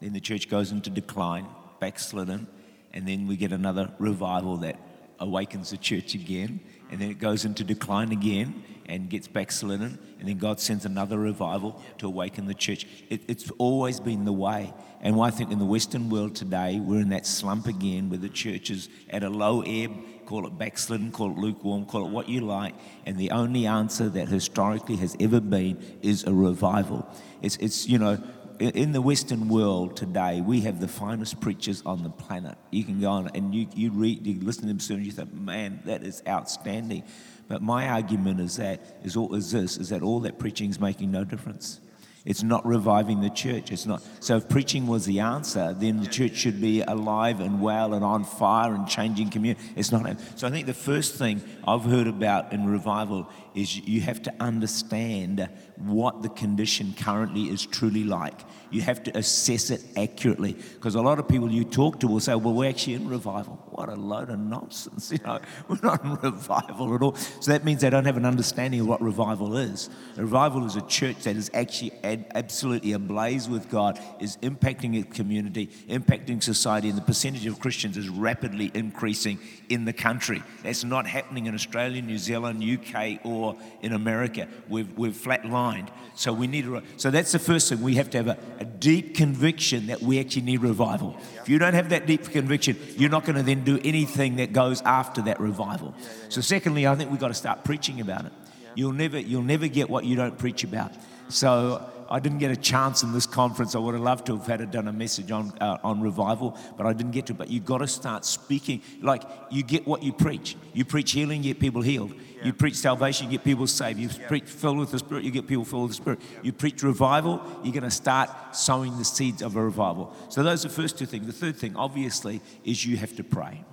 then 0.00 0.12
the 0.12 0.20
church 0.20 0.48
goes 0.48 0.70
into 0.70 0.88
decline 0.88 1.46
backslidden 1.80 2.46
and 2.92 3.08
then 3.08 3.26
we 3.26 3.36
get 3.36 3.50
another 3.52 3.90
revival 3.98 4.56
that 4.58 4.76
awakens 5.18 5.70
the 5.70 5.76
church 5.90 6.14
again 6.14 6.60
and 6.90 7.00
then 7.00 7.10
it 7.10 7.18
goes 7.18 7.44
into 7.44 7.64
decline 7.64 8.12
again 8.12 8.62
and 8.86 9.08
gets 9.08 9.26
backslidden. 9.26 9.98
And 10.18 10.28
then 10.28 10.38
god 10.38 10.60
sends 10.60 10.84
another 10.84 11.18
revival 11.18 11.82
to 11.98 12.06
awaken 12.06 12.46
the 12.46 12.54
church. 12.54 12.86
It, 13.08 13.22
it's 13.28 13.50
always 13.58 14.00
been 14.00 14.24
the 14.24 14.32
way. 14.32 14.72
And 15.00 15.20
i 15.20 15.30
think 15.30 15.50
in 15.50 15.58
the 15.58 15.64
western 15.64 16.08
world 16.08 16.34
today 16.34 16.80
we're 16.80 17.00
in 17.00 17.10
that 17.10 17.26
slump 17.26 17.66
again 17.66 18.08
where 18.08 18.18
the 18.18 18.28
church 18.28 18.70
is 18.70 18.88
at 19.10 19.22
a 19.22 19.28
low 19.28 19.62
ebb 19.62 19.92
call 20.24 20.46
it 20.46 20.56
backslidden 20.56 21.12
call 21.12 21.30
it 21.30 21.38
lukewarm 21.38 21.84
call 21.84 22.06
it 22.06 22.10
what 22.10 22.28
you 22.28 22.40
like. 22.40 22.74
And 23.06 23.16
the 23.18 23.30
only 23.30 23.66
answer 23.66 24.08
that 24.10 24.28
historically 24.28 24.96
has 24.96 25.16
ever 25.20 25.40
been 25.40 25.98
is 26.02 26.24
a 26.24 26.32
revival. 26.32 27.06
It's, 27.42 27.56
it's 27.56 27.86
you 27.88 27.98
know 27.98 28.22
in- 28.58 28.92
the 28.92 29.00
Western 29.00 29.48
world 29.48 29.96
today, 29.96 30.40
we 30.40 30.60
have 30.62 30.80
the 30.80 30.88
finest 30.88 31.40
preachers 31.40 31.82
on 31.84 32.02
the 32.02 32.10
planet. 32.10 32.56
You 32.70 32.84
can 32.84 33.00
go 33.00 33.10
on 33.10 33.30
and 33.34 33.54
you, 33.54 33.66
you 33.74 33.90
read, 33.90 34.26
you 34.26 34.40
listen 34.40 34.62
to 34.62 34.68
them 34.68 34.80
sermons, 34.80 35.06
you 35.06 35.12
think, 35.12 35.32
man, 35.34 35.80
that 35.84 36.02
is 36.02 36.22
outstanding. 36.28 37.04
But 37.48 37.62
my 37.62 37.88
argument 37.88 38.40
is 38.40 38.56
that 38.56 38.80
is 39.02 39.16
all 39.16 39.34
is 39.34 39.52
this 39.52 39.76
is 39.76 39.90
that 39.90 40.02
all 40.02 40.20
that 40.20 40.38
preaching 40.38 40.70
is 40.70 40.80
making 40.80 41.10
no 41.10 41.24
difference. 41.24 41.80
It's 42.24 42.42
not 42.42 42.64
reviving 42.64 43.20
the 43.20 43.28
church. 43.28 43.70
It's 43.70 43.84
not. 43.84 44.02
So 44.20 44.36
if 44.36 44.48
preaching 44.48 44.86
was 44.86 45.04
the 45.04 45.20
answer, 45.20 45.74
then 45.78 46.00
the 46.00 46.06
church 46.06 46.36
should 46.36 46.58
be 46.58 46.80
alive 46.80 47.40
and 47.40 47.60
well 47.60 47.92
and 47.92 48.02
on 48.02 48.24
fire 48.24 48.74
and 48.74 48.88
changing 48.88 49.28
community. 49.28 49.62
It's 49.76 49.92
not. 49.92 50.16
So 50.36 50.46
I 50.46 50.50
think 50.50 50.66
the 50.66 50.72
first 50.72 51.16
thing 51.16 51.42
I've 51.68 51.84
heard 51.84 52.06
about 52.06 52.54
in 52.54 52.66
revival 52.66 53.28
is 53.54 53.76
you 53.76 54.00
have 54.00 54.22
to 54.22 54.34
understand 54.40 55.48
what 55.76 56.22
the 56.22 56.28
condition 56.28 56.94
currently 56.98 57.44
is 57.44 57.64
truly 57.66 58.04
like. 58.04 58.40
You 58.70 58.82
have 58.82 59.02
to 59.04 59.16
assess 59.16 59.70
it 59.70 59.82
accurately 59.96 60.52
because 60.52 60.94
a 60.94 61.02
lot 61.02 61.18
of 61.18 61.28
people 61.28 61.50
you 61.50 61.64
talk 61.64 62.00
to 62.00 62.08
will 62.08 62.20
say, 62.20 62.34
"Well, 62.34 62.54
we're 62.54 62.68
actually 62.68 62.94
in 62.94 63.08
revival." 63.08 63.60
What 63.70 63.88
a 63.88 63.94
load 63.94 64.30
of 64.30 64.38
nonsense! 64.38 65.12
You 65.14 65.20
know, 65.24 65.38
we're 65.68 65.78
not 65.80 66.02
in 66.04 66.14
revival 66.16 66.94
at 66.94 67.02
all. 67.02 67.14
So 67.14 67.52
that 67.52 67.64
means 67.64 67.82
they 67.82 67.90
don't 67.90 68.04
have 68.04 68.16
an 68.16 68.26
understanding 68.26 68.80
of 68.80 68.88
what 68.88 69.00
revival 69.00 69.56
is. 69.56 69.88
A 70.16 70.22
revival 70.22 70.66
is 70.66 70.74
a 70.74 70.82
church 70.82 71.22
that 71.22 71.36
is 71.36 71.52
actually 71.54 71.92
ad- 72.02 72.32
absolutely 72.34 72.92
ablaze 72.92 73.48
with 73.48 73.70
God, 73.70 74.00
is 74.18 74.36
impacting 74.38 74.96
its 74.96 75.16
community, 75.16 75.68
impacting 75.88 76.42
society, 76.42 76.88
and 76.88 76.98
the 76.98 77.02
percentage 77.02 77.46
of 77.46 77.60
Christians 77.60 77.96
is 77.96 78.08
rapidly 78.08 78.72
increasing 78.74 79.38
in 79.68 79.84
the 79.84 79.92
country. 79.92 80.42
That's 80.64 80.82
not 80.82 81.06
happening 81.06 81.46
in 81.46 81.54
Australia, 81.54 82.02
New 82.02 82.18
Zealand, 82.18 82.62
UK, 82.62 83.24
or 83.24 83.43
in 83.82 83.92
America. 83.92 84.48
We've, 84.68 84.90
we've 84.96 85.12
flatlined. 85.26 85.88
So 86.14 86.32
we 86.32 86.46
need 86.46 86.66
a, 86.66 86.82
so 86.96 87.10
that's 87.10 87.32
the 87.32 87.38
first 87.38 87.68
thing. 87.68 87.82
We 87.82 87.94
have 87.96 88.10
to 88.10 88.18
have 88.18 88.28
a, 88.28 88.38
a 88.60 88.64
deep 88.64 89.16
conviction 89.16 89.88
that 89.88 90.00
we 90.00 90.20
actually 90.20 90.42
need 90.42 90.62
revival. 90.62 91.16
If 91.42 91.48
you 91.48 91.58
don't 91.58 91.74
have 91.74 91.88
that 91.90 92.06
deep 92.06 92.24
conviction, 92.30 92.76
you're 92.96 93.10
not 93.10 93.24
going 93.24 93.36
to 93.36 93.42
then 93.42 93.64
do 93.64 93.78
anything 93.84 94.36
that 94.36 94.52
goes 94.52 94.80
after 94.82 95.22
that 95.22 95.40
revival. 95.40 95.94
So 96.28 96.40
secondly, 96.40 96.86
I 96.86 96.94
think 96.94 97.10
we've 97.10 97.20
got 97.20 97.28
to 97.28 97.40
start 97.44 97.64
preaching 97.64 98.00
about 98.00 98.26
it. 98.26 98.32
You'll 98.74 98.92
never, 98.92 99.18
you'll 99.18 99.42
never 99.42 99.68
get 99.68 99.88
what 99.88 100.04
you 100.04 100.16
don't 100.16 100.36
preach 100.38 100.64
about. 100.64 100.92
So 101.28 101.88
I 102.10 102.20
didn't 102.20 102.38
get 102.38 102.50
a 102.50 102.56
chance 102.56 103.02
in 103.02 103.12
this 103.12 103.26
conference. 103.26 103.74
I 103.74 103.78
would 103.78 103.94
have 103.94 104.02
loved 104.02 104.26
to 104.26 104.36
have 104.36 104.46
had 104.46 104.70
done 104.70 104.88
a 104.88 104.92
message 104.92 105.30
on 105.30 105.52
uh, 105.60 105.78
on 105.82 106.00
revival, 106.00 106.56
but 106.76 106.86
I 106.86 106.92
didn't 106.92 107.12
get 107.12 107.26
to. 107.26 107.34
But 107.34 107.50
you've 107.50 107.64
got 107.64 107.78
to 107.78 107.88
start 107.88 108.24
speaking. 108.24 108.82
Like 109.00 109.22
you 109.50 109.62
get 109.62 109.86
what 109.86 110.02
you 110.02 110.12
preach. 110.12 110.56
You 110.72 110.84
preach 110.84 111.12
healing, 111.12 111.42
you 111.42 111.54
get 111.54 111.60
people 111.60 111.82
healed. 111.82 112.14
You 112.44 112.52
preach 112.52 112.76
salvation, 112.76 113.30
you 113.30 113.38
get 113.38 113.44
people 113.44 113.66
saved. 113.66 113.98
You 113.98 114.08
preach 114.28 114.44
filled 114.44 114.78
with 114.78 114.90
the 114.90 114.98
Spirit, 114.98 115.24
you 115.24 115.30
get 115.30 115.46
people 115.46 115.64
filled 115.64 115.88
with 115.88 115.92
the 115.92 116.02
Spirit. 116.02 116.20
You 116.42 116.52
preach 116.52 116.82
revival, 116.82 117.42
you're 117.62 117.72
going 117.72 117.84
to 117.84 117.90
start 117.90 118.54
sowing 118.54 118.98
the 118.98 119.04
seeds 119.04 119.40
of 119.40 119.56
a 119.56 119.64
revival. 119.64 120.14
So 120.28 120.42
those 120.42 120.62
are 120.64 120.68
the 120.68 120.74
first 120.74 120.98
two 120.98 121.06
things. 121.06 121.26
The 121.26 121.32
third 121.32 121.56
thing, 121.56 121.74
obviously, 121.74 122.42
is 122.62 122.84
you 122.84 122.98
have 122.98 123.16
to 123.16 123.24
pray. 123.24 123.64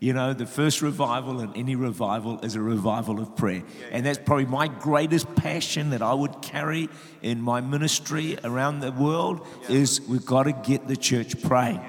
You 0.00 0.14
know, 0.14 0.32
the 0.32 0.46
first 0.46 0.80
revival 0.80 1.40
in 1.40 1.54
any 1.54 1.76
revival 1.76 2.40
is 2.40 2.54
a 2.54 2.60
revival 2.60 3.20
of 3.20 3.36
prayer. 3.36 3.62
And 3.92 4.06
that's 4.06 4.18
probably 4.18 4.46
my 4.46 4.66
greatest 4.66 5.34
passion 5.36 5.90
that 5.90 6.00
I 6.00 6.14
would 6.14 6.40
carry 6.40 6.88
in 7.20 7.42
my 7.42 7.60
ministry 7.60 8.38
around 8.42 8.80
the 8.80 8.92
world 8.92 9.46
is 9.68 10.00
we've 10.00 10.24
got 10.24 10.44
to 10.44 10.52
get 10.52 10.88
the 10.88 10.96
church 10.96 11.42
praying. 11.42 11.82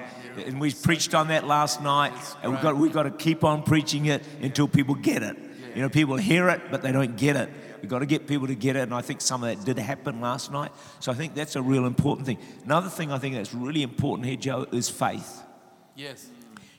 And 0.44 0.60
we 0.60 0.74
preached 0.74 1.14
on 1.14 1.28
that 1.28 1.46
last 1.46 1.82
night, 1.82 2.12
and 2.42 2.52
we've 2.52 2.60
got, 2.60 2.76
we've 2.76 2.92
got 2.92 3.04
to 3.04 3.10
keep 3.10 3.44
on 3.44 3.62
preaching 3.62 4.06
it 4.06 4.22
until 4.42 4.68
people 4.68 4.94
get 4.94 5.22
it. 5.22 5.36
You 5.74 5.80
know, 5.80 5.88
people 5.88 6.16
hear 6.16 6.50
it, 6.50 6.60
but 6.70 6.82
they 6.82 6.92
don't 6.92 7.16
get 7.16 7.36
it. 7.36 7.48
We've 7.80 7.90
got 7.90 8.00
to 8.00 8.06
get 8.06 8.26
people 8.26 8.46
to 8.46 8.54
get 8.54 8.76
it, 8.76 8.80
and 8.80 8.94
I 8.94 9.00
think 9.00 9.22
some 9.22 9.42
of 9.42 9.48
that 9.48 9.64
did 9.64 9.78
happen 9.78 10.20
last 10.20 10.52
night. 10.52 10.70
So 11.00 11.12
I 11.12 11.14
think 11.14 11.34
that's 11.34 11.56
a 11.56 11.62
real 11.62 11.86
important 11.86 12.26
thing. 12.26 12.38
Another 12.64 12.90
thing 12.90 13.10
I 13.10 13.18
think 13.18 13.36
that's 13.36 13.54
really 13.54 13.82
important 13.82 14.26
here, 14.26 14.36
Joe, 14.36 14.66
is 14.70 14.90
faith. 14.90 15.42
Yes. 15.96 16.26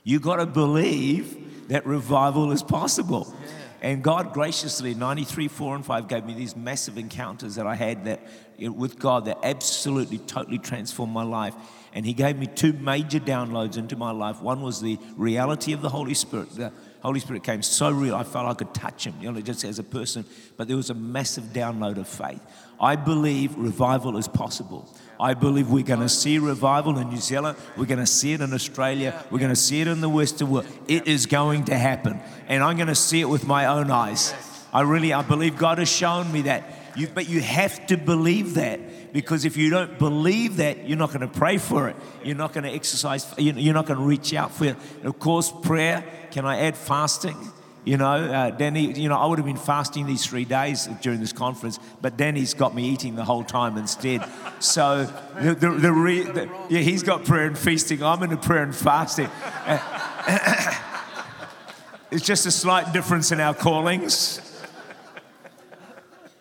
You 0.04 0.20
got 0.20 0.36
to 0.36 0.46
believe 0.46 1.68
that 1.68 1.86
revival 1.86 2.52
is 2.52 2.62
possible. 2.62 3.34
And 3.80 4.02
God 4.02 4.32
graciously, 4.32 4.94
93, 4.94 5.48
4, 5.48 5.76
and 5.76 5.84
5, 5.84 6.08
gave 6.08 6.24
me 6.24 6.34
these 6.34 6.54
massive 6.54 6.96
encounters 6.96 7.56
that 7.56 7.66
I 7.66 7.74
had 7.74 8.04
that 8.04 8.20
with 8.58 8.98
God 8.98 9.24
that 9.26 9.38
absolutely, 9.42 10.18
totally 10.18 10.58
transformed 10.58 11.12
my 11.12 11.22
life. 11.22 11.54
And 11.94 12.04
He 12.04 12.12
gave 12.12 12.38
me 12.38 12.46
two 12.46 12.72
major 12.72 13.18
downloads 13.18 13.76
into 13.76 13.96
my 13.96 14.10
life. 14.10 14.40
One 14.40 14.62
was 14.62 14.80
the 14.80 14.98
reality 15.16 15.72
of 15.72 15.82
the 15.82 15.88
Holy 15.90 16.14
Spirit. 16.14 16.50
The 16.50 16.72
Holy 17.02 17.20
Spirit 17.20 17.44
came 17.44 17.62
so 17.62 17.90
real, 17.90 18.14
I 18.14 18.24
felt 18.24 18.46
I 18.46 18.54
could 18.54 18.72
touch 18.74 19.06
Him, 19.06 19.14
you 19.20 19.30
know, 19.30 19.40
just 19.40 19.64
as 19.64 19.78
a 19.78 19.84
person. 19.84 20.24
But 20.56 20.68
there 20.68 20.76
was 20.76 20.90
a 20.90 20.94
massive 20.94 21.44
download 21.44 21.98
of 21.98 22.08
faith. 22.08 22.40
I 22.80 22.96
believe 22.96 23.54
revival 23.56 24.16
is 24.16 24.28
possible. 24.28 24.94
I 25.18 25.34
believe 25.34 25.70
we're 25.70 25.84
going 25.84 26.00
to 26.00 26.08
see 26.08 26.38
revival 26.38 26.98
in 26.98 27.08
New 27.08 27.18
Zealand. 27.18 27.56
We're 27.76 27.86
going 27.86 28.00
to 28.00 28.06
see 28.06 28.32
it 28.32 28.40
in 28.40 28.52
Australia. 28.52 29.24
We're 29.30 29.38
going 29.38 29.50
to 29.50 29.56
see 29.56 29.80
it 29.80 29.88
in 29.88 30.00
the 30.00 30.08
Western 30.08 30.50
world. 30.50 30.66
It 30.88 31.06
is 31.06 31.26
going 31.26 31.64
to 31.66 31.76
happen. 31.76 32.20
And 32.48 32.62
I'm 32.62 32.76
going 32.76 32.88
to 32.88 32.94
see 32.94 33.20
it 33.20 33.28
with 33.28 33.46
my 33.46 33.66
own 33.66 33.90
eyes. 33.90 34.34
I 34.72 34.82
really, 34.82 35.12
I 35.12 35.22
believe 35.22 35.56
God 35.56 35.78
has 35.78 35.88
shown 35.88 36.30
me 36.32 36.42
that. 36.42 36.64
You, 36.96 37.08
but 37.08 37.28
you 37.28 37.40
have 37.40 37.86
to 37.88 37.96
believe 37.96 38.54
that 38.54 39.12
because 39.12 39.44
if 39.44 39.56
you 39.56 39.70
don't 39.70 39.98
believe 39.98 40.56
that, 40.56 40.88
you're 40.88 40.98
not 40.98 41.08
going 41.08 41.20
to 41.20 41.28
pray 41.28 41.58
for 41.58 41.88
it. 41.88 41.96
You're 42.24 42.36
not 42.36 42.52
going 42.52 42.64
to 42.64 42.70
exercise. 42.70 43.32
You're 43.38 43.74
not 43.74 43.86
going 43.86 43.98
to 43.98 44.04
reach 44.04 44.34
out 44.34 44.52
for 44.52 44.64
it. 44.64 44.76
And 44.98 45.06
of 45.06 45.18
course, 45.18 45.52
prayer. 45.62 46.04
Can 46.32 46.44
I 46.44 46.58
add 46.60 46.76
fasting? 46.76 47.36
You 47.84 47.98
know, 47.98 48.06
uh, 48.06 48.50
Danny, 48.50 48.98
you 48.98 49.10
know, 49.10 49.16
I 49.16 49.26
would 49.26 49.38
have 49.38 49.44
been 49.44 49.58
fasting 49.58 50.06
these 50.06 50.24
three 50.24 50.46
days 50.46 50.88
during 51.02 51.20
this 51.20 51.34
conference, 51.34 51.78
but 52.00 52.16
Danny's 52.16 52.54
got 52.54 52.74
me 52.74 52.88
eating 52.88 53.14
the 53.14 53.24
whole 53.24 53.44
time 53.44 53.76
instead. 53.76 54.26
So, 54.58 55.04
the, 55.38 55.54
the, 55.54 55.70
the, 55.70 55.92
re, 55.92 56.22
the 56.22 56.50
yeah, 56.70 56.80
he's 56.80 57.02
got 57.02 57.26
prayer 57.26 57.46
and 57.46 57.58
feasting. 57.58 58.02
I'm 58.02 58.22
in 58.22 58.32
a 58.32 58.38
prayer 58.38 58.62
and 58.62 58.74
fasting. 58.74 59.28
it's 62.10 62.24
just 62.24 62.46
a 62.46 62.50
slight 62.50 62.94
difference 62.94 63.32
in 63.32 63.40
our 63.40 63.52
callings. 63.52 64.40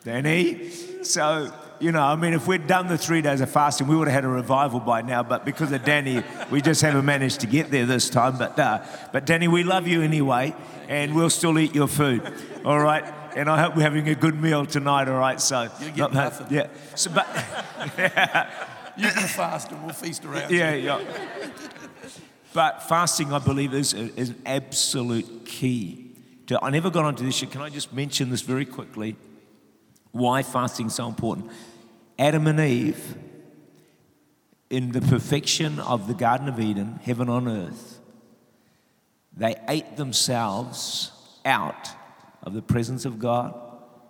Danny? 0.06 0.70
So, 1.02 1.52
you 1.80 1.92
know, 1.92 2.02
I 2.02 2.16
mean, 2.16 2.34
if 2.34 2.48
we'd 2.48 2.68
done 2.68 2.88
the 2.88 2.98
three 2.98 3.22
days 3.22 3.42
of 3.42 3.50
fasting, 3.50 3.88
we 3.88 3.96
would 3.96 4.08
have 4.08 4.16
had 4.16 4.26
a 4.26 4.30
revival 4.30 4.80
by 4.80 5.02
now. 5.02 5.24
But 5.24 5.46
because 5.46 5.72
of 5.72 5.84
Danny, 5.84 6.24
we 6.50 6.62
just 6.62 6.82
haven't 6.82 7.06
managed 7.06 7.42
to 7.42 7.48
get 7.48 7.72
there 7.72 7.86
this 7.86 8.10
time. 8.10 8.38
But, 8.38 8.58
uh, 8.58 8.84
but 9.12 9.26
Danny, 9.26 9.48
we 9.48 9.64
love 9.64 9.88
you 9.88 10.02
anyway 10.02 10.56
and 10.88 11.16
we'll 11.16 11.30
still 11.30 11.58
eat 11.60 11.76
your 11.76 11.88
food. 11.88 12.22
All 12.66 12.80
right? 12.80 13.04
And 13.36 13.50
I 13.50 13.62
hope 13.62 13.76
we're 13.76 13.82
having 13.82 14.08
a 14.10 14.16
good 14.16 14.40
meal 14.40 14.66
tonight, 14.66 15.08
all 15.08 15.18
right? 15.18 15.42
So, 15.42 15.70
you 15.82 15.92
get 15.92 16.14
nothing. 16.14 16.48
Yeah. 16.50 16.68
So, 16.96 17.12
but, 17.12 17.28
you 18.98 19.10
can 19.10 19.28
fast 19.28 19.72
and 19.72 19.84
we'll 19.84 19.94
feast 19.94 20.24
around. 20.26 20.52
Yeah, 20.52 20.74
you. 20.74 20.86
yeah. 20.86 21.02
But 22.54 22.84
fasting, 22.84 23.34
I 23.34 23.40
believe, 23.40 23.74
is, 23.74 23.94
is 23.94 24.30
an 24.30 24.42
absolute 24.46 25.46
key. 25.46 26.12
To, 26.48 26.64
I 26.64 26.70
never 26.70 26.90
got 26.90 27.06
onto 27.06 27.26
this. 27.26 27.42
Can 27.42 27.62
I 27.62 27.70
just 27.70 27.94
mention 27.94 28.30
this 28.30 28.42
very 28.42 28.66
quickly? 28.66 29.16
Why 30.14 30.44
fasting 30.44 30.88
is 30.88 30.96
so 30.96 31.08
important. 31.08 31.52
Adam 32.18 32.48
and 32.48 32.60
Eve, 32.60 33.18
in 34.70 34.92
the 34.92 35.02
perfection 35.02 35.80
of 35.80 36.08
the 36.08 36.14
Garden 36.14 36.48
of 36.48 36.60
Eden, 36.60 37.00
heaven 37.04 37.30
on 37.30 37.48
earth, 37.48 38.00
they 39.36 39.56
ate 39.68 39.98
themselves 39.98 41.12
out 41.44 41.90
of 42.44 42.54
the 42.54 42.62
presence 42.62 43.06
of 43.06 43.18
God, 43.18 43.56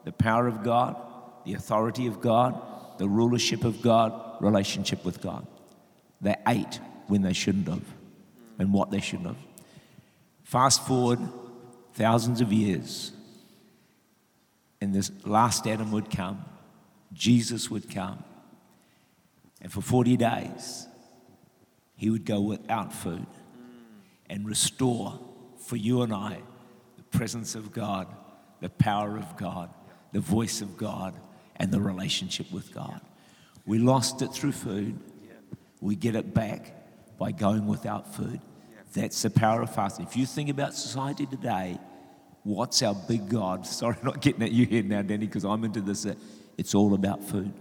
the 0.03 0.11
power 0.11 0.45
of 0.45 0.61
God, 0.61 0.97
the 1.45 1.53
authority 1.53 2.07
of 2.07 2.19
God, 2.19 2.61
the 2.97 3.07
rulership 3.07 3.63
of 3.63 3.81
God, 3.81 4.13
relationship 4.41 5.05
with 5.05 5.21
God. 5.21 5.47
They 6.19 6.35
ate 6.45 6.81
when 7.07 7.21
they 7.21 7.33
shouldn't 7.33 7.69
have 7.69 7.83
and 8.59 8.73
what 8.73 8.91
they 8.91 8.99
shouldn't 8.99 9.27
have. 9.27 9.37
Fast 10.43 10.85
forward 10.85 11.19
thousands 11.93 12.41
of 12.41 12.51
years, 12.51 13.13
and 14.83 14.93
this 14.93 15.11
last 15.23 15.65
Adam 15.65 15.91
would 15.93 16.11
come, 16.11 16.43
Jesus 17.13 17.71
would 17.71 17.89
come, 17.89 18.21
and 19.61 19.71
for 19.71 19.81
40 19.81 20.17
days, 20.17 20.87
he 21.95 22.09
would 22.09 22.25
go 22.25 22.41
without 22.41 22.93
food 22.93 23.25
and 24.29 24.45
restore 24.45 25.17
for 25.65 25.77
you 25.77 26.01
and 26.01 26.13
I 26.13 26.39
the 26.97 27.17
presence 27.17 27.55
of 27.55 27.71
God, 27.71 28.07
the 28.59 28.69
power 28.69 29.17
of 29.17 29.37
God, 29.37 29.73
the 30.11 30.19
voice 30.19 30.61
of 30.61 30.75
God, 30.75 31.15
and 31.55 31.71
the 31.71 31.79
relationship 31.79 32.51
with 32.51 32.73
God. 32.73 32.99
We 33.65 33.79
lost 33.79 34.21
it 34.21 34.33
through 34.33 34.51
food. 34.51 34.99
We 35.79 35.95
get 35.95 36.15
it 36.15 36.33
back 36.33 36.73
by 37.17 37.31
going 37.31 37.67
without 37.67 38.13
food. 38.13 38.41
That's 38.93 39.21
the 39.21 39.29
power 39.29 39.61
of 39.61 39.73
fasting. 39.73 40.05
If 40.05 40.17
you 40.17 40.25
think 40.25 40.49
about 40.49 40.73
society 40.73 41.25
today, 41.25 41.79
what's 42.43 42.81
our 42.81 42.95
big 42.95 43.29
God? 43.29 43.65
Sorry, 43.67 43.95
not 44.03 44.21
getting 44.21 44.43
at 44.43 44.51
you 44.51 44.65
here 44.65 44.83
now, 44.83 45.01
Danny, 45.01 45.25
because 45.25 45.45
I'm 45.45 45.63
into 45.63 45.81
this. 45.81 46.05
Uh, 46.05 46.15
it's 46.57 46.75
all 46.75 46.93
about 46.93 47.23
food. 47.23 47.51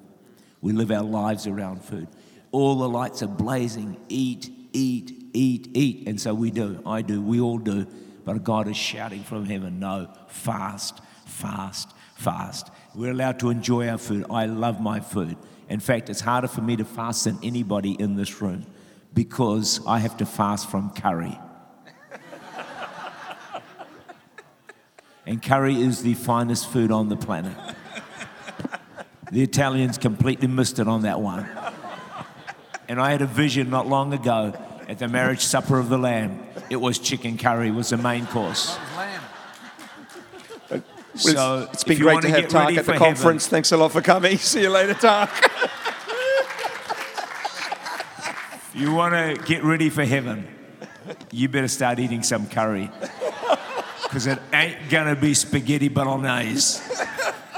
We 0.60 0.72
live 0.72 0.90
our 0.90 1.02
lives 1.02 1.46
around 1.46 1.84
food. 1.84 2.08
All 2.52 2.76
the 2.76 2.88
lights 2.88 3.22
are 3.22 3.28
blazing. 3.28 3.96
Eat, 4.08 4.50
eat, 4.72 5.30
eat, 5.32 5.68
eat. 5.74 6.06
And 6.06 6.20
so 6.20 6.34
we 6.34 6.50
do. 6.50 6.82
I 6.86 7.02
do. 7.02 7.20
We 7.20 7.40
all 7.40 7.58
do. 7.58 7.86
But 8.24 8.44
God 8.44 8.68
is 8.68 8.76
shouting 8.76 9.24
from 9.24 9.46
heaven, 9.46 9.80
no, 9.80 10.08
fast, 10.28 11.00
fast, 11.26 11.90
fast. 12.14 12.70
We're 12.94 13.10
allowed 13.10 13.40
to 13.40 13.50
enjoy 13.50 13.88
our 13.88 13.98
food. 13.98 14.26
I 14.30 14.46
love 14.46 14.80
my 14.80 15.00
food. 15.00 15.36
In 15.68 15.80
fact, 15.80 16.10
it's 16.10 16.20
harder 16.20 16.46
for 16.46 16.60
me 16.60 16.76
to 16.76 16.84
fast 16.84 17.24
than 17.24 17.38
anybody 17.42 17.92
in 17.92 18.14
this 18.14 18.40
room 18.40 18.66
because 19.14 19.80
I 19.86 19.98
have 19.98 20.16
to 20.18 20.26
fast 20.26 20.70
from 20.70 20.90
curry. 20.90 21.38
And 25.26 25.42
curry 25.42 25.80
is 25.80 26.02
the 26.02 26.14
finest 26.14 26.68
food 26.68 26.90
on 26.90 27.08
the 27.08 27.16
planet. 27.16 27.56
The 29.30 29.42
Italians 29.42 29.98
completely 29.98 30.48
missed 30.48 30.78
it 30.78 30.88
on 30.88 31.02
that 31.02 31.20
one. 31.20 31.48
And 32.88 33.00
I 33.00 33.12
had 33.12 33.22
a 33.22 33.26
vision 33.26 33.70
not 33.70 33.86
long 33.86 34.12
ago 34.12 34.52
at 34.88 34.98
the 34.98 35.08
marriage 35.08 35.40
supper 35.40 35.78
of 35.78 35.88
the 35.88 35.96
Lamb. 35.96 36.46
It 36.68 36.76
was 36.76 36.98
chicken 36.98 37.38
curry 37.38 37.70
was 37.70 37.90
the 37.90 37.96
main 37.96 38.26
course. 38.26 38.76
So 41.14 41.68
it's 41.72 41.84
been 41.84 41.98
great 41.98 42.22
to 42.22 42.28
have 42.28 42.48
Tak 42.48 42.76
at 42.76 42.86
the 42.86 42.94
conference. 42.94 43.44
Heaven, 43.44 43.56
Thanks 43.56 43.72
a 43.72 43.76
lot 43.76 43.92
for 43.92 44.00
coming. 44.02 44.38
See 44.38 44.62
you 44.62 44.70
later, 44.70 44.94
Tak. 44.94 45.30
you 48.74 48.92
want 48.94 49.14
to 49.14 49.42
get 49.44 49.62
ready 49.62 49.90
for 49.90 50.04
heaven, 50.04 50.48
you 51.30 51.48
better 51.48 51.68
start 51.68 51.98
eating 51.98 52.22
some 52.22 52.46
curry. 52.46 52.90
Because 54.12 54.26
it 54.26 54.38
ain't 54.52 54.90
going 54.90 55.06
to 55.06 55.16
be 55.18 55.32
spaghetti 55.32 55.88
bolognese. 55.88 56.82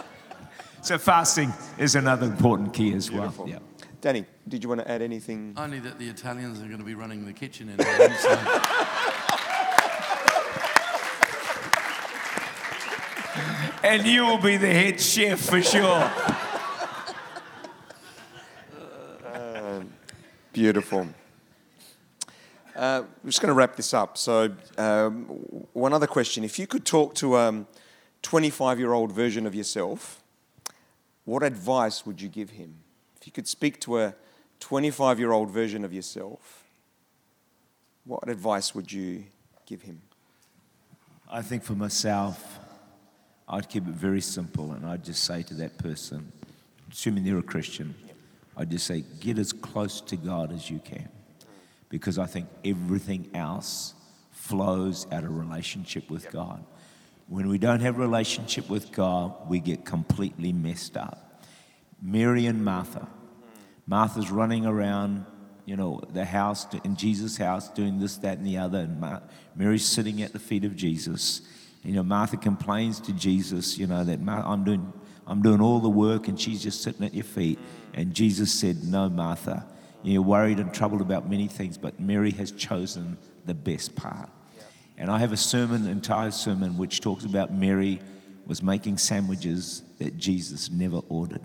so 0.82 0.98
fasting 0.98 1.52
is 1.78 1.96
another 1.96 2.26
important 2.26 2.72
key 2.72 2.94
as 2.94 3.10
well. 3.10 3.34
Yeah. 3.44 3.58
Danny, 4.00 4.24
did 4.46 4.62
you 4.62 4.68
want 4.68 4.82
to 4.82 4.88
add 4.88 5.02
anything? 5.02 5.54
Only 5.56 5.80
that 5.80 5.98
the 5.98 6.08
Italians 6.08 6.60
are 6.60 6.66
going 6.66 6.78
to 6.78 6.84
be 6.84 6.94
running 6.94 7.26
the 7.26 7.32
kitchen 7.32 7.70
in 7.70 7.84
Ireland, 7.84 8.14
so. 8.20 8.30
and 13.82 14.06
you 14.06 14.24
will 14.24 14.38
be 14.38 14.56
the 14.56 14.72
head 14.72 15.00
chef 15.00 15.40
for 15.40 15.60
sure. 15.60 16.08
Uh, 19.26 19.80
beautiful. 20.52 21.08
Uh, 22.74 23.04
we're 23.22 23.30
just 23.30 23.40
going 23.40 23.50
to 23.50 23.54
wrap 23.54 23.76
this 23.76 23.94
up. 23.94 24.18
So, 24.18 24.52
um, 24.78 25.24
one 25.72 25.92
other 25.92 26.08
question. 26.08 26.42
If 26.42 26.58
you 26.58 26.66
could 26.66 26.84
talk 26.84 27.14
to 27.16 27.36
a 27.36 27.48
um, 27.48 27.66
25 28.22 28.78
year 28.80 28.92
old 28.92 29.12
version 29.12 29.46
of 29.46 29.54
yourself, 29.54 30.22
what 31.24 31.42
advice 31.42 32.04
would 32.04 32.20
you 32.20 32.28
give 32.28 32.50
him? 32.50 32.74
If 33.16 33.26
you 33.26 33.32
could 33.32 33.46
speak 33.46 33.80
to 33.82 34.00
a 34.00 34.14
25 34.60 35.18
year 35.18 35.30
old 35.30 35.50
version 35.50 35.84
of 35.84 35.92
yourself, 35.92 36.64
what 38.04 38.28
advice 38.28 38.74
would 38.74 38.90
you 38.90 39.24
give 39.66 39.82
him? 39.82 40.02
I 41.30 41.42
think 41.42 41.62
for 41.62 41.74
myself, 41.74 42.58
I'd 43.48 43.68
keep 43.68 43.86
it 43.86 43.94
very 43.94 44.20
simple 44.20 44.72
and 44.72 44.84
I'd 44.84 45.04
just 45.04 45.24
say 45.24 45.42
to 45.44 45.54
that 45.54 45.78
person, 45.78 46.32
assuming 46.90 47.24
they're 47.24 47.38
a 47.38 47.42
Christian, 47.42 47.94
I'd 48.56 48.70
just 48.70 48.86
say, 48.86 49.04
get 49.20 49.38
as 49.38 49.52
close 49.52 50.00
to 50.02 50.16
God 50.16 50.52
as 50.52 50.70
you 50.70 50.80
can. 50.80 51.08
Because 51.94 52.18
I 52.18 52.26
think 52.26 52.48
everything 52.64 53.30
else 53.34 53.94
flows 54.32 55.06
out 55.12 55.22
of 55.22 55.30
relationship 55.38 56.10
with 56.10 56.28
God. 56.32 56.64
When 57.28 57.48
we 57.48 57.56
don't 57.56 57.78
have 57.82 57.98
relationship 57.98 58.68
with 58.68 58.90
God, 58.90 59.48
we 59.48 59.60
get 59.60 59.84
completely 59.84 60.52
messed 60.52 60.96
up. 60.96 61.44
Mary 62.02 62.46
and 62.46 62.64
Martha. 62.64 62.98
Hmm. 62.98 63.08
Martha's 63.86 64.32
running 64.32 64.66
around, 64.66 65.24
you 65.66 65.76
know, 65.76 66.02
the 66.12 66.24
house, 66.24 66.66
in 66.82 66.96
Jesus' 66.96 67.36
house, 67.36 67.68
doing 67.68 68.00
this, 68.00 68.16
that, 68.16 68.38
and 68.38 68.46
the 68.46 68.58
other. 68.58 68.78
And 68.80 69.00
Mar- 69.00 69.22
Mary's 69.54 69.86
sitting 69.86 70.20
at 70.20 70.32
the 70.32 70.40
feet 70.40 70.64
of 70.64 70.74
Jesus. 70.74 71.42
You 71.84 71.92
know, 71.92 72.02
Martha 72.02 72.36
complains 72.36 72.98
to 73.02 73.12
Jesus, 73.12 73.78
you 73.78 73.86
know, 73.86 74.02
that 74.02 74.18
I'm 74.28 74.64
doing, 74.64 74.92
I'm 75.28 75.42
doing 75.42 75.60
all 75.60 75.78
the 75.78 75.88
work 75.88 76.26
and 76.26 76.40
she's 76.40 76.60
just 76.60 76.82
sitting 76.82 77.06
at 77.06 77.14
your 77.14 77.22
feet. 77.22 77.60
Hmm. 77.60 78.00
And 78.00 78.14
Jesus 78.14 78.52
said, 78.52 78.82
No, 78.82 79.08
Martha, 79.08 79.64
you're 80.12 80.22
worried 80.22 80.58
and 80.58 80.72
troubled 80.72 81.00
about 81.00 81.28
many 81.28 81.48
things, 81.48 81.78
but 81.78 81.98
Mary 81.98 82.30
has 82.32 82.52
chosen 82.52 83.16
the 83.46 83.54
best 83.54 83.94
part. 83.94 84.30
And 84.96 85.10
I 85.10 85.18
have 85.18 85.32
a 85.32 85.36
sermon, 85.36 85.88
entire 85.88 86.30
sermon, 86.30 86.76
which 86.76 87.00
talks 87.00 87.24
about 87.24 87.52
Mary 87.52 88.00
was 88.46 88.62
making 88.62 88.98
sandwiches 88.98 89.82
that 89.98 90.16
Jesus 90.16 90.70
never 90.70 91.00
ordered. 91.08 91.42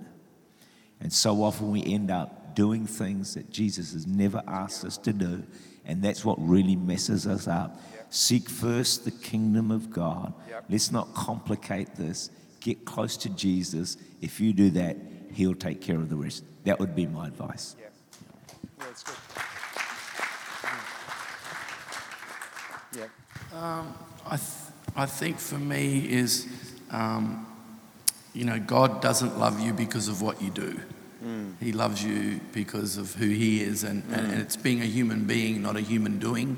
And 1.00 1.12
so 1.12 1.44
often 1.44 1.72
we 1.72 1.84
end 1.84 2.12
up 2.12 2.56
doing 2.56 2.86
things 2.86 3.36
that 3.36 3.50
Jesus 3.50 3.94
has 3.94 4.06
never 4.06 4.44
asked 4.48 4.84
us 4.84 4.98
to 4.98 5.14
do. 5.14 5.44
And 5.86 6.04
that's 6.04 6.26
what 6.26 6.36
really 6.40 6.76
messes 6.76 7.26
us 7.26 7.48
up. 7.48 7.82
Seek 8.10 8.50
first 8.50 9.06
the 9.06 9.12
kingdom 9.12 9.72
of 9.72 9.90
God. 9.90 10.34
Let's 10.70 10.92
not 10.92 11.14
complicate 11.14 11.96
this. 11.96 12.30
Get 12.60 12.84
close 12.84 13.16
to 13.18 13.30
Jesus. 13.30 13.98
If 14.22 14.40
you 14.40 14.52
do 14.52 14.70
that, 14.72 14.98
He'll 15.32 15.56
take 15.56 15.80
care 15.80 15.96
of 15.96 16.10
the 16.10 16.16
rest. 16.16 16.44
That 16.66 16.80
would 16.80 16.96
be 16.96 17.08
my 17.08 17.28
advice. 17.28 17.76
Yeah. 18.80 18.86
Yeah, 18.86 18.86
that's 18.86 19.04
good. 19.04 19.16
Yeah. 22.98 23.08
Um, 23.54 23.94
I, 24.26 24.38
th- 24.38 24.50
I 24.96 25.06
think 25.06 25.38
for 25.40 25.58
me 25.58 26.00
is 26.10 26.48
um, 26.92 27.46
you 28.34 28.46
know, 28.46 28.60
God 28.60 29.02
doesn't 29.02 29.38
love 29.40 29.60
you 29.60 29.74
because 29.74 30.08
of 30.08 30.22
what 30.22 30.42
you 30.42 30.50
do. 30.50 30.80
He 31.60 31.74
loves 31.74 32.02
you 32.02 32.40
because 32.54 32.96
of 32.98 33.14
who 33.16 33.28
He 33.28 33.62
is, 33.62 33.84
and, 33.84 34.04
and, 34.12 34.32
and 34.32 34.42
it's 34.42 34.56
being 34.56 34.82
a 34.82 34.86
human 34.86 35.26
being, 35.26 35.62
not 35.62 35.76
a 35.76 35.82
human 35.82 36.18
doing. 36.18 36.58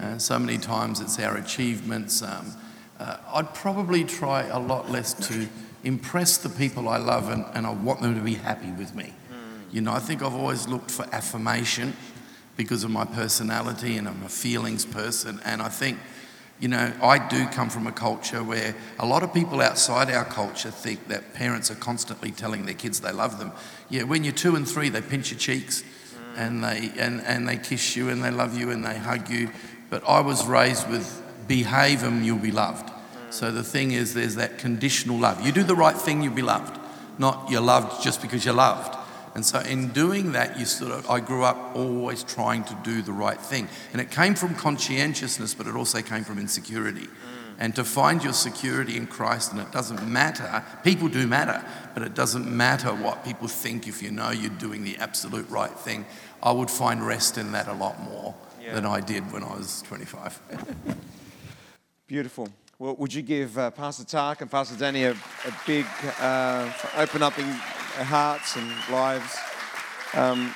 Uh, 0.00 0.18
so 0.18 0.38
many 0.38 0.58
times 0.58 1.00
it's 1.00 1.18
our 1.18 1.38
achievements. 1.38 2.20
Um, 2.22 2.52
uh, 3.00 3.16
I'd 3.32 3.54
probably 3.54 4.04
try 4.04 4.42
a 4.44 4.58
lot 4.58 4.90
less 4.90 5.14
to 5.28 5.48
impress 5.84 6.36
the 6.36 6.50
people 6.50 6.88
I 6.90 6.98
love, 6.98 7.30
and, 7.30 7.46
and 7.54 7.66
I 7.66 7.70
want 7.70 8.02
them 8.02 8.14
to 8.14 8.20
be 8.20 8.34
happy 8.34 8.70
with 8.72 8.94
me. 8.94 9.14
You 9.72 9.80
know, 9.80 9.92
I 9.92 9.98
think 9.98 10.22
I've 10.22 10.34
always 10.34 10.68
looked 10.68 10.90
for 10.90 11.06
affirmation 11.12 11.96
because 12.56 12.84
of 12.84 12.90
my 12.90 13.04
personality, 13.04 13.96
and 13.96 14.08
I'm 14.08 14.22
a 14.22 14.28
feelings 14.28 14.84
person, 14.86 15.40
and 15.44 15.60
I 15.60 15.68
think 15.68 15.98
you 16.58 16.68
know, 16.68 16.90
I 17.02 17.18
do 17.18 17.46
come 17.48 17.68
from 17.68 17.86
a 17.86 17.92
culture 17.92 18.42
where 18.42 18.74
a 18.98 19.04
lot 19.04 19.22
of 19.22 19.34
people 19.34 19.60
outside 19.60 20.10
our 20.10 20.24
culture 20.24 20.70
think 20.70 21.08
that 21.08 21.34
parents 21.34 21.70
are 21.70 21.74
constantly 21.74 22.30
telling 22.30 22.64
their 22.64 22.74
kids 22.74 23.00
they 23.00 23.12
love 23.12 23.38
them. 23.38 23.52
Yeah, 23.90 24.04
when 24.04 24.24
you're 24.24 24.32
two 24.32 24.56
and 24.56 24.66
three, 24.66 24.88
they 24.88 25.02
pinch 25.02 25.30
your 25.30 25.38
cheeks 25.38 25.84
and 26.34 26.64
they, 26.64 26.92
and, 26.98 27.20
and 27.22 27.46
they 27.46 27.58
kiss 27.58 27.94
you 27.94 28.08
and 28.08 28.24
they 28.24 28.30
love 28.30 28.58
you 28.58 28.70
and 28.70 28.84
they 28.84 28.96
hug 28.96 29.28
you. 29.28 29.50
But 29.90 30.02
I 30.08 30.20
was 30.20 30.46
raised 30.46 30.88
with 30.88 31.22
behave 31.46 32.02
and 32.02 32.24
you'll 32.24 32.38
be 32.38 32.50
loved. 32.50 32.90
So 33.30 33.52
the 33.52 33.62
thing 33.62 33.90
is, 33.90 34.14
there's 34.14 34.36
that 34.36 34.58
conditional 34.58 35.18
love. 35.18 35.44
You 35.44 35.52
do 35.52 35.62
the 35.62 35.74
right 35.74 35.96
thing, 35.96 36.22
you'll 36.22 36.32
be 36.32 36.42
loved. 36.42 36.80
Not 37.18 37.50
you're 37.50 37.60
loved 37.60 38.02
just 38.02 38.22
because 38.22 38.46
you're 38.46 38.54
loved. 38.54 38.96
And 39.36 39.44
so, 39.44 39.60
in 39.60 39.88
doing 39.88 40.32
that, 40.32 40.58
you 40.58 40.64
sort 40.64 40.92
of, 40.92 41.10
I 41.10 41.20
grew 41.20 41.44
up 41.44 41.76
always 41.76 42.24
trying 42.24 42.64
to 42.64 42.74
do 42.82 43.02
the 43.02 43.12
right 43.12 43.38
thing. 43.38 43.68
And 43.92 44.00
it 44.00 44.10
came 44.10 44.34
from 44.34 44.54
conscientiousness, 44.54 45.52
but 45.52 45.66
it 45.66 45.76
also 45.76 46.00
came 46.00 46.24
from 46.24 46.38
insecurity. 46.38 47.06
And 47.58 47.76
to 47.76 47.84
find 47.84 48.24
your 48.24 48.32
security 48.32 48.96
in 48.96 49.06
Christ, 49.06 49.52
and 49.52 49.60
it 49.60 49.70
doesn't 49.72 50.08
matter, 50.08 50.64
people 50.84 51.08
do 51.08 51.26
matter, 51.26 51.62
but 51.92 52.02
it 52.02 52.14
doesn't 52.14 52.46
matter 52.50 52.88
what 52.94 53.26
people 53.26 53.46
think 53.46 53.86
if 53.86 54.02
you 54.02 54.10
know 54.10 54.30
you're 54.30 54.48
doing 54.58 54.84
the 54.84 54.96
absolute 54.96 55.46
right 55.50 55.78
thing. 55.80 56.06
I 56.42 56.50
would 56.52 56.70
find 56.70 57.06
rest 57.06 57.36
in 57.36 57.52
that 57.52 57.68
a 57.68 57.74
lot 57.74 58.00
more 58.00 58.34
Yeah. 58.58 58.72
than 58.74 58.86
I 58.86 59.00
did 59.00 59.30
when 59.32 59.44
I 59.44 59.54
was 59.54 59.82
25. 59.82 60.40
Beautiful. 62.06 62.48
Well, 62.78 62.96
would 62.96 63.12
you 63.12 63.20
give 63.20 63.58
uh, 63.58 63.70
Pastor 63.70 64.04
Tak 64.04 64.40
and 64.40 64.50
Pastor 64.50 64.76
Danny 64.78 65.04
a, 65.04 65.12
a 65.12 65.52
big 65.66 65.84
uh, 66.20 66.72
open 66.96 67.22
up 67.22 67.38
in 67.38 67.46
their 67.96 68.04
hearts 68.04 68.56
and 68.56 68.70
lives? 68.90 69.36
Um, 70.14 70.54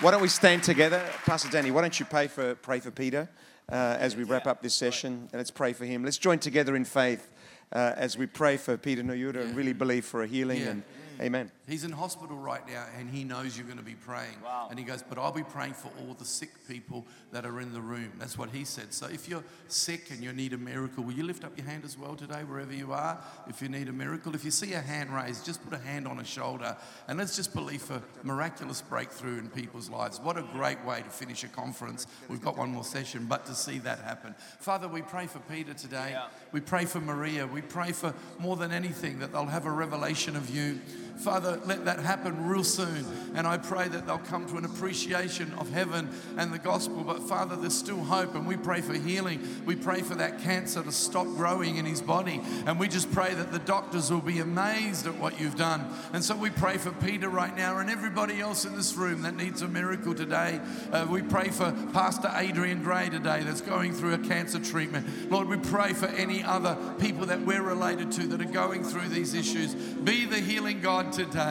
why 0.00 0.10
don't 0.10 0.20
we 0.20 0.28
stand 0.28 0.62
together, 0.62 1.02
Pastor 1.24 1.50
Danny? 1.50 1.70
Why 1.70 1.80
don't 1.80 1.98
you 1.98 2.04
pray 2.04 2.26
for 2.26 2.54
pray 2.54 2.80
for 2.80 2.90
Peter 2.90 3.28
uh, 3.70 3.96
as 3.98 4.14
we 4.14 4.24
wrap 4.24 4.46
up 4.46 4.62
this 4.62 4.74
session? 4.74 5.28
And 5.32 5.40
let's 5.40 5.50
pray 5.50 5.72
for 5.72 5.86
him. 5.86 6.04
Let's 6.04 6.18
join 6.18 6.38
together 6.38 6.76
in 6.76 6.84
faith 6.84 7.30
uh, 7.72 7.94
as 7.96 8.18
we 8.18 8.26
pray 8.26 8.58
for 8.58 8.76
Peter 8.76 9.02
Noyuta 9.02 9.40
and 9.40 9.56
really 9.56 9.72
believe 9.72 10.04
for 10.04 10.22
a 10.22 10.26
healing. 10.26 10.62
And 10.62 10.82
Amen. 11.18 11.50
He's 11.68 11.82
in 11.82 11.90
hospital 11.90 12.36
right 12.36 12.66
now 12.68 12.86
and 12.96 13.10
he 13.10 13.24
knows 13.24 13.58
you're 13.58 13.66
going 13.66 13.78
to 13.78 13.84
be 13.84 13.96
praying. 13.96 14.36
And 14.70 14.78
he 14.78 14.84
goes, 14.84 15.02
But 15.02 15.18
I'll 15.18 15.32
be 15.32 15.42
praying 15.42 15.74
for 15.74 15.90
all 16.00 16.14
the 16.14 16.24
sick 16.24 16.50
people 16.68 17.04
that 17.32 17.44
are 17.44 17.60
in 17.60 17.72
the 17.72 17.80
room. 17.80 18.12
That's 18.18 18.38
what 18.38 18.50
he 18.50 18.64
said. 18.64 18.94
So 18.94 19.06
if 19.06 19.28
you're 19.28 19.42
sick 19.66 20.12
and 20.12 20.22
you 20.22 20.32
need 20.32 20.52
a 20.52 20.58
miracle, 20.58 21.02
will 21.02 21.12
you 21.12 21.24
lift 21.24 21.44
up 21.44 21.56
your 21.56 21.66
hand 21.66 21.84
as 21.84 21.98
well 21.98 22.14
today, 22.14 22.44
wherever 22.44 22.72
you 22.72 22.92
are? 22.92 23.20
If 23.48 23.60
you 23.60 23.68
need 23.68 23.88
a 23.88 23.92
miracle, 23.92 24.36
if 24.36 24.44
you 24.44 24.52
see 24.52 24.74
a 24.74 24.80
hand 24.80 25.12
raised, 25.12 25.44
just 25.44 25.64
put 25.68 25.72
a 25.76 25.82
hand 25.82 26.06
on 26.06 26.20
a 26.20 26.24
shoulder 26.24 26.76
and 27.08 27.18
let's 27.18 27.34
just 27.34 27.52
believe 27.52 27.82
for 27.82 28.00
miraculous 28.22 28.80
breakthrough 28.80 29.38
in 29.38 29.48
people's 29.48 29.90
lives. 29.90 30.20
What 30.20 30.38
a 30.38 30.42
great 30.42 30.84
way 30.84 31.02
to 31.02 31.10
finish 31.10 31.42
a 31.42 31.48
conference. 31.48 32.06
We've 32.28 32.42
got 32.42 32.56
one 32.56 32.70
more 32.70 32.84
session, 32.84 33.26
but 33.26 33.44
to 33.46 33.56
see 33.56 33.78
that 33.80 33.98
happen. 33.98 34.36
Father, 34.60 34.86
we 34.86 35.02
pray 35.02 35.26
for 35.26 35.40
Peter 35.40 35.74
today. 35.74 36.16
We 36.52 36.60
pray 36.60 36.84
for 36.84 37.00
Maria. 37.00 37.44
We 37.44 37.62
pray 37.62 37.90
for 37.90 38.14
more 38.38 38.54
than 38.54 38.70
anything 38.70 39.18
that 39.18 39.32
they'll 39.32 39.46
have 39.46 39.66
a 39.66 39.72
revelation 39.72 40.36
of 40.36 40.48
you. 40.48 40.80
Father, 41.16 41.55
let 41.64 41.84
that 41.84 42.00
happen 42.00 42.46
real 42.46 42.64
soon. 42.64 43.06
And 43.34 43.46
I 43.46 43.56
pray 43.56 43.88
that 43.88 44.06
they'll 44.06 44.18
come 44.18 44.46
to 44.46 44.56
an 44.56 44.64
appreciation 44.64 45.52
of 45.54 45.70
heaven 45.70 46.08
and 46.36 46.52
the 46.52 46.58
gospel. 46.58 47.04
But 47.04 47.22
Father, 47.22 47.56
there's 47.56 47.76
still 47.76 48.02
hope, 48.02 48.34
and 48.34 48.46
we 48.46 48.56
pray 48.56 48.80
for 48.80 48.94
healing. 48.94 49.40
We 49.64 49.76
pray 49.76 50.02
for 50.02 50.14
that 50.16 50.40
cancer 50.40 50.82
to 50.82 50.92
stop 50.92 51.26
growing 51.26 51.76
in 51.76 51.84
his 51.84 52.00
body. 52.00 52.40
And 52.66 52.78
we 52.78 52.88
just 52.88 53.12
pray 53.12 53.34
that 53.34 53.52
the 53.52 53.58
doctors 53.60 54.10
will 54.10 54.20
be 54.20 54.40
amazed 54.40 55.06
at 55.06 55.16
what 55.16 55.40
you've 55.40 55.56
done. 55.56 55.84
And 56.12 56.24
so 56.24 56.36
we 56.36 56.50
pray 56.50 56.78
for 56.78 56.90
Peter 56.92 57.28
right 57.28 57.56
now 57.56 57.78
and 57.78 57.90
everybody 57.90 58.40
else 58.40 58.64
in 58.64 58.74
this 58.74 58.94
room 58.94 59.22
that 59.22 59.36
needs 59.36 59.62
a 59.62 59.68
miracle 59.68 60.14
today. 60.14 60.60
Uh, 60.92 61.06
we 61.08 61.22
pray 61.22 61.48
for 61.48 61.72
Pastor 61.92 62.30
Adrian 62.34 62.82
Gray 62.82 63.08
today 63.08 63.42
that's 63.42 63.60
going 63.60 63.92
through 63.92 64.14
a 64.14 64.18
cancer 64.18 64.58
treatment. 64.58 65.30
Lord, 65.30 65.48
we 65.48 65.56
pray 65.56 65.92
for 65.92 66.06
any 66.06 66.42
other 66.42 66.76
people 66.98 67.26
that 67.26 67.40
we're 67.40 67.62
related 67.62 68.12
to 68.12 68.26
that 68.28 68.40
are 68.40 68.52
going 68.52 68.82
through 68.82 69.08
these 69.08 69.34
issues. 69.34 69.74
Be 69.74 70.24
the 70.24 70.38
healing 70.38 70.80
God 70.80 71.12
today. 71.12 71.45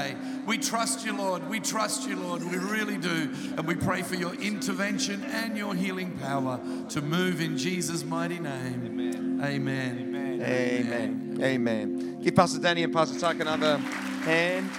We 0.46 0.58
trust 0.58 1.06
you, 1.06 1.16
Lord. 1.18 1.50
We 1.50 1.60
trust 1.60 2.08
you, 2.08 2.16
Lord. 2.16 2.44
We 2.44 2.58
really 2.58 2.98
do. 2.98 3.30
And 3.58 3.66
we 3.68 3.76
pray 3.76 4.02
for 4.02 4.16
your 4.16 4.34
intervention 4.36 5.24
and 5.24 5.58
your 5.58 5.74
healing 5.74 6.18
power 6.20 6.60
to 6.90 7.02
move 7.02 7.42
in 7.42 7.58
Jesus' 7.58 8.04
mighty 8.04 8.40
name. 8.40 9.42
Amen. 9.44 10.42
Amen. 10.42 11.40
Amen. 11.42 12.22
Give 12.22 12.36
Pastor 12.36 12.60
Danny 12.60 12.84
and 12.84 12.94
Pastor 12.94 13.20
Tak 13.20 13.40
another 13.40 13.78
hand. 13.78 14.70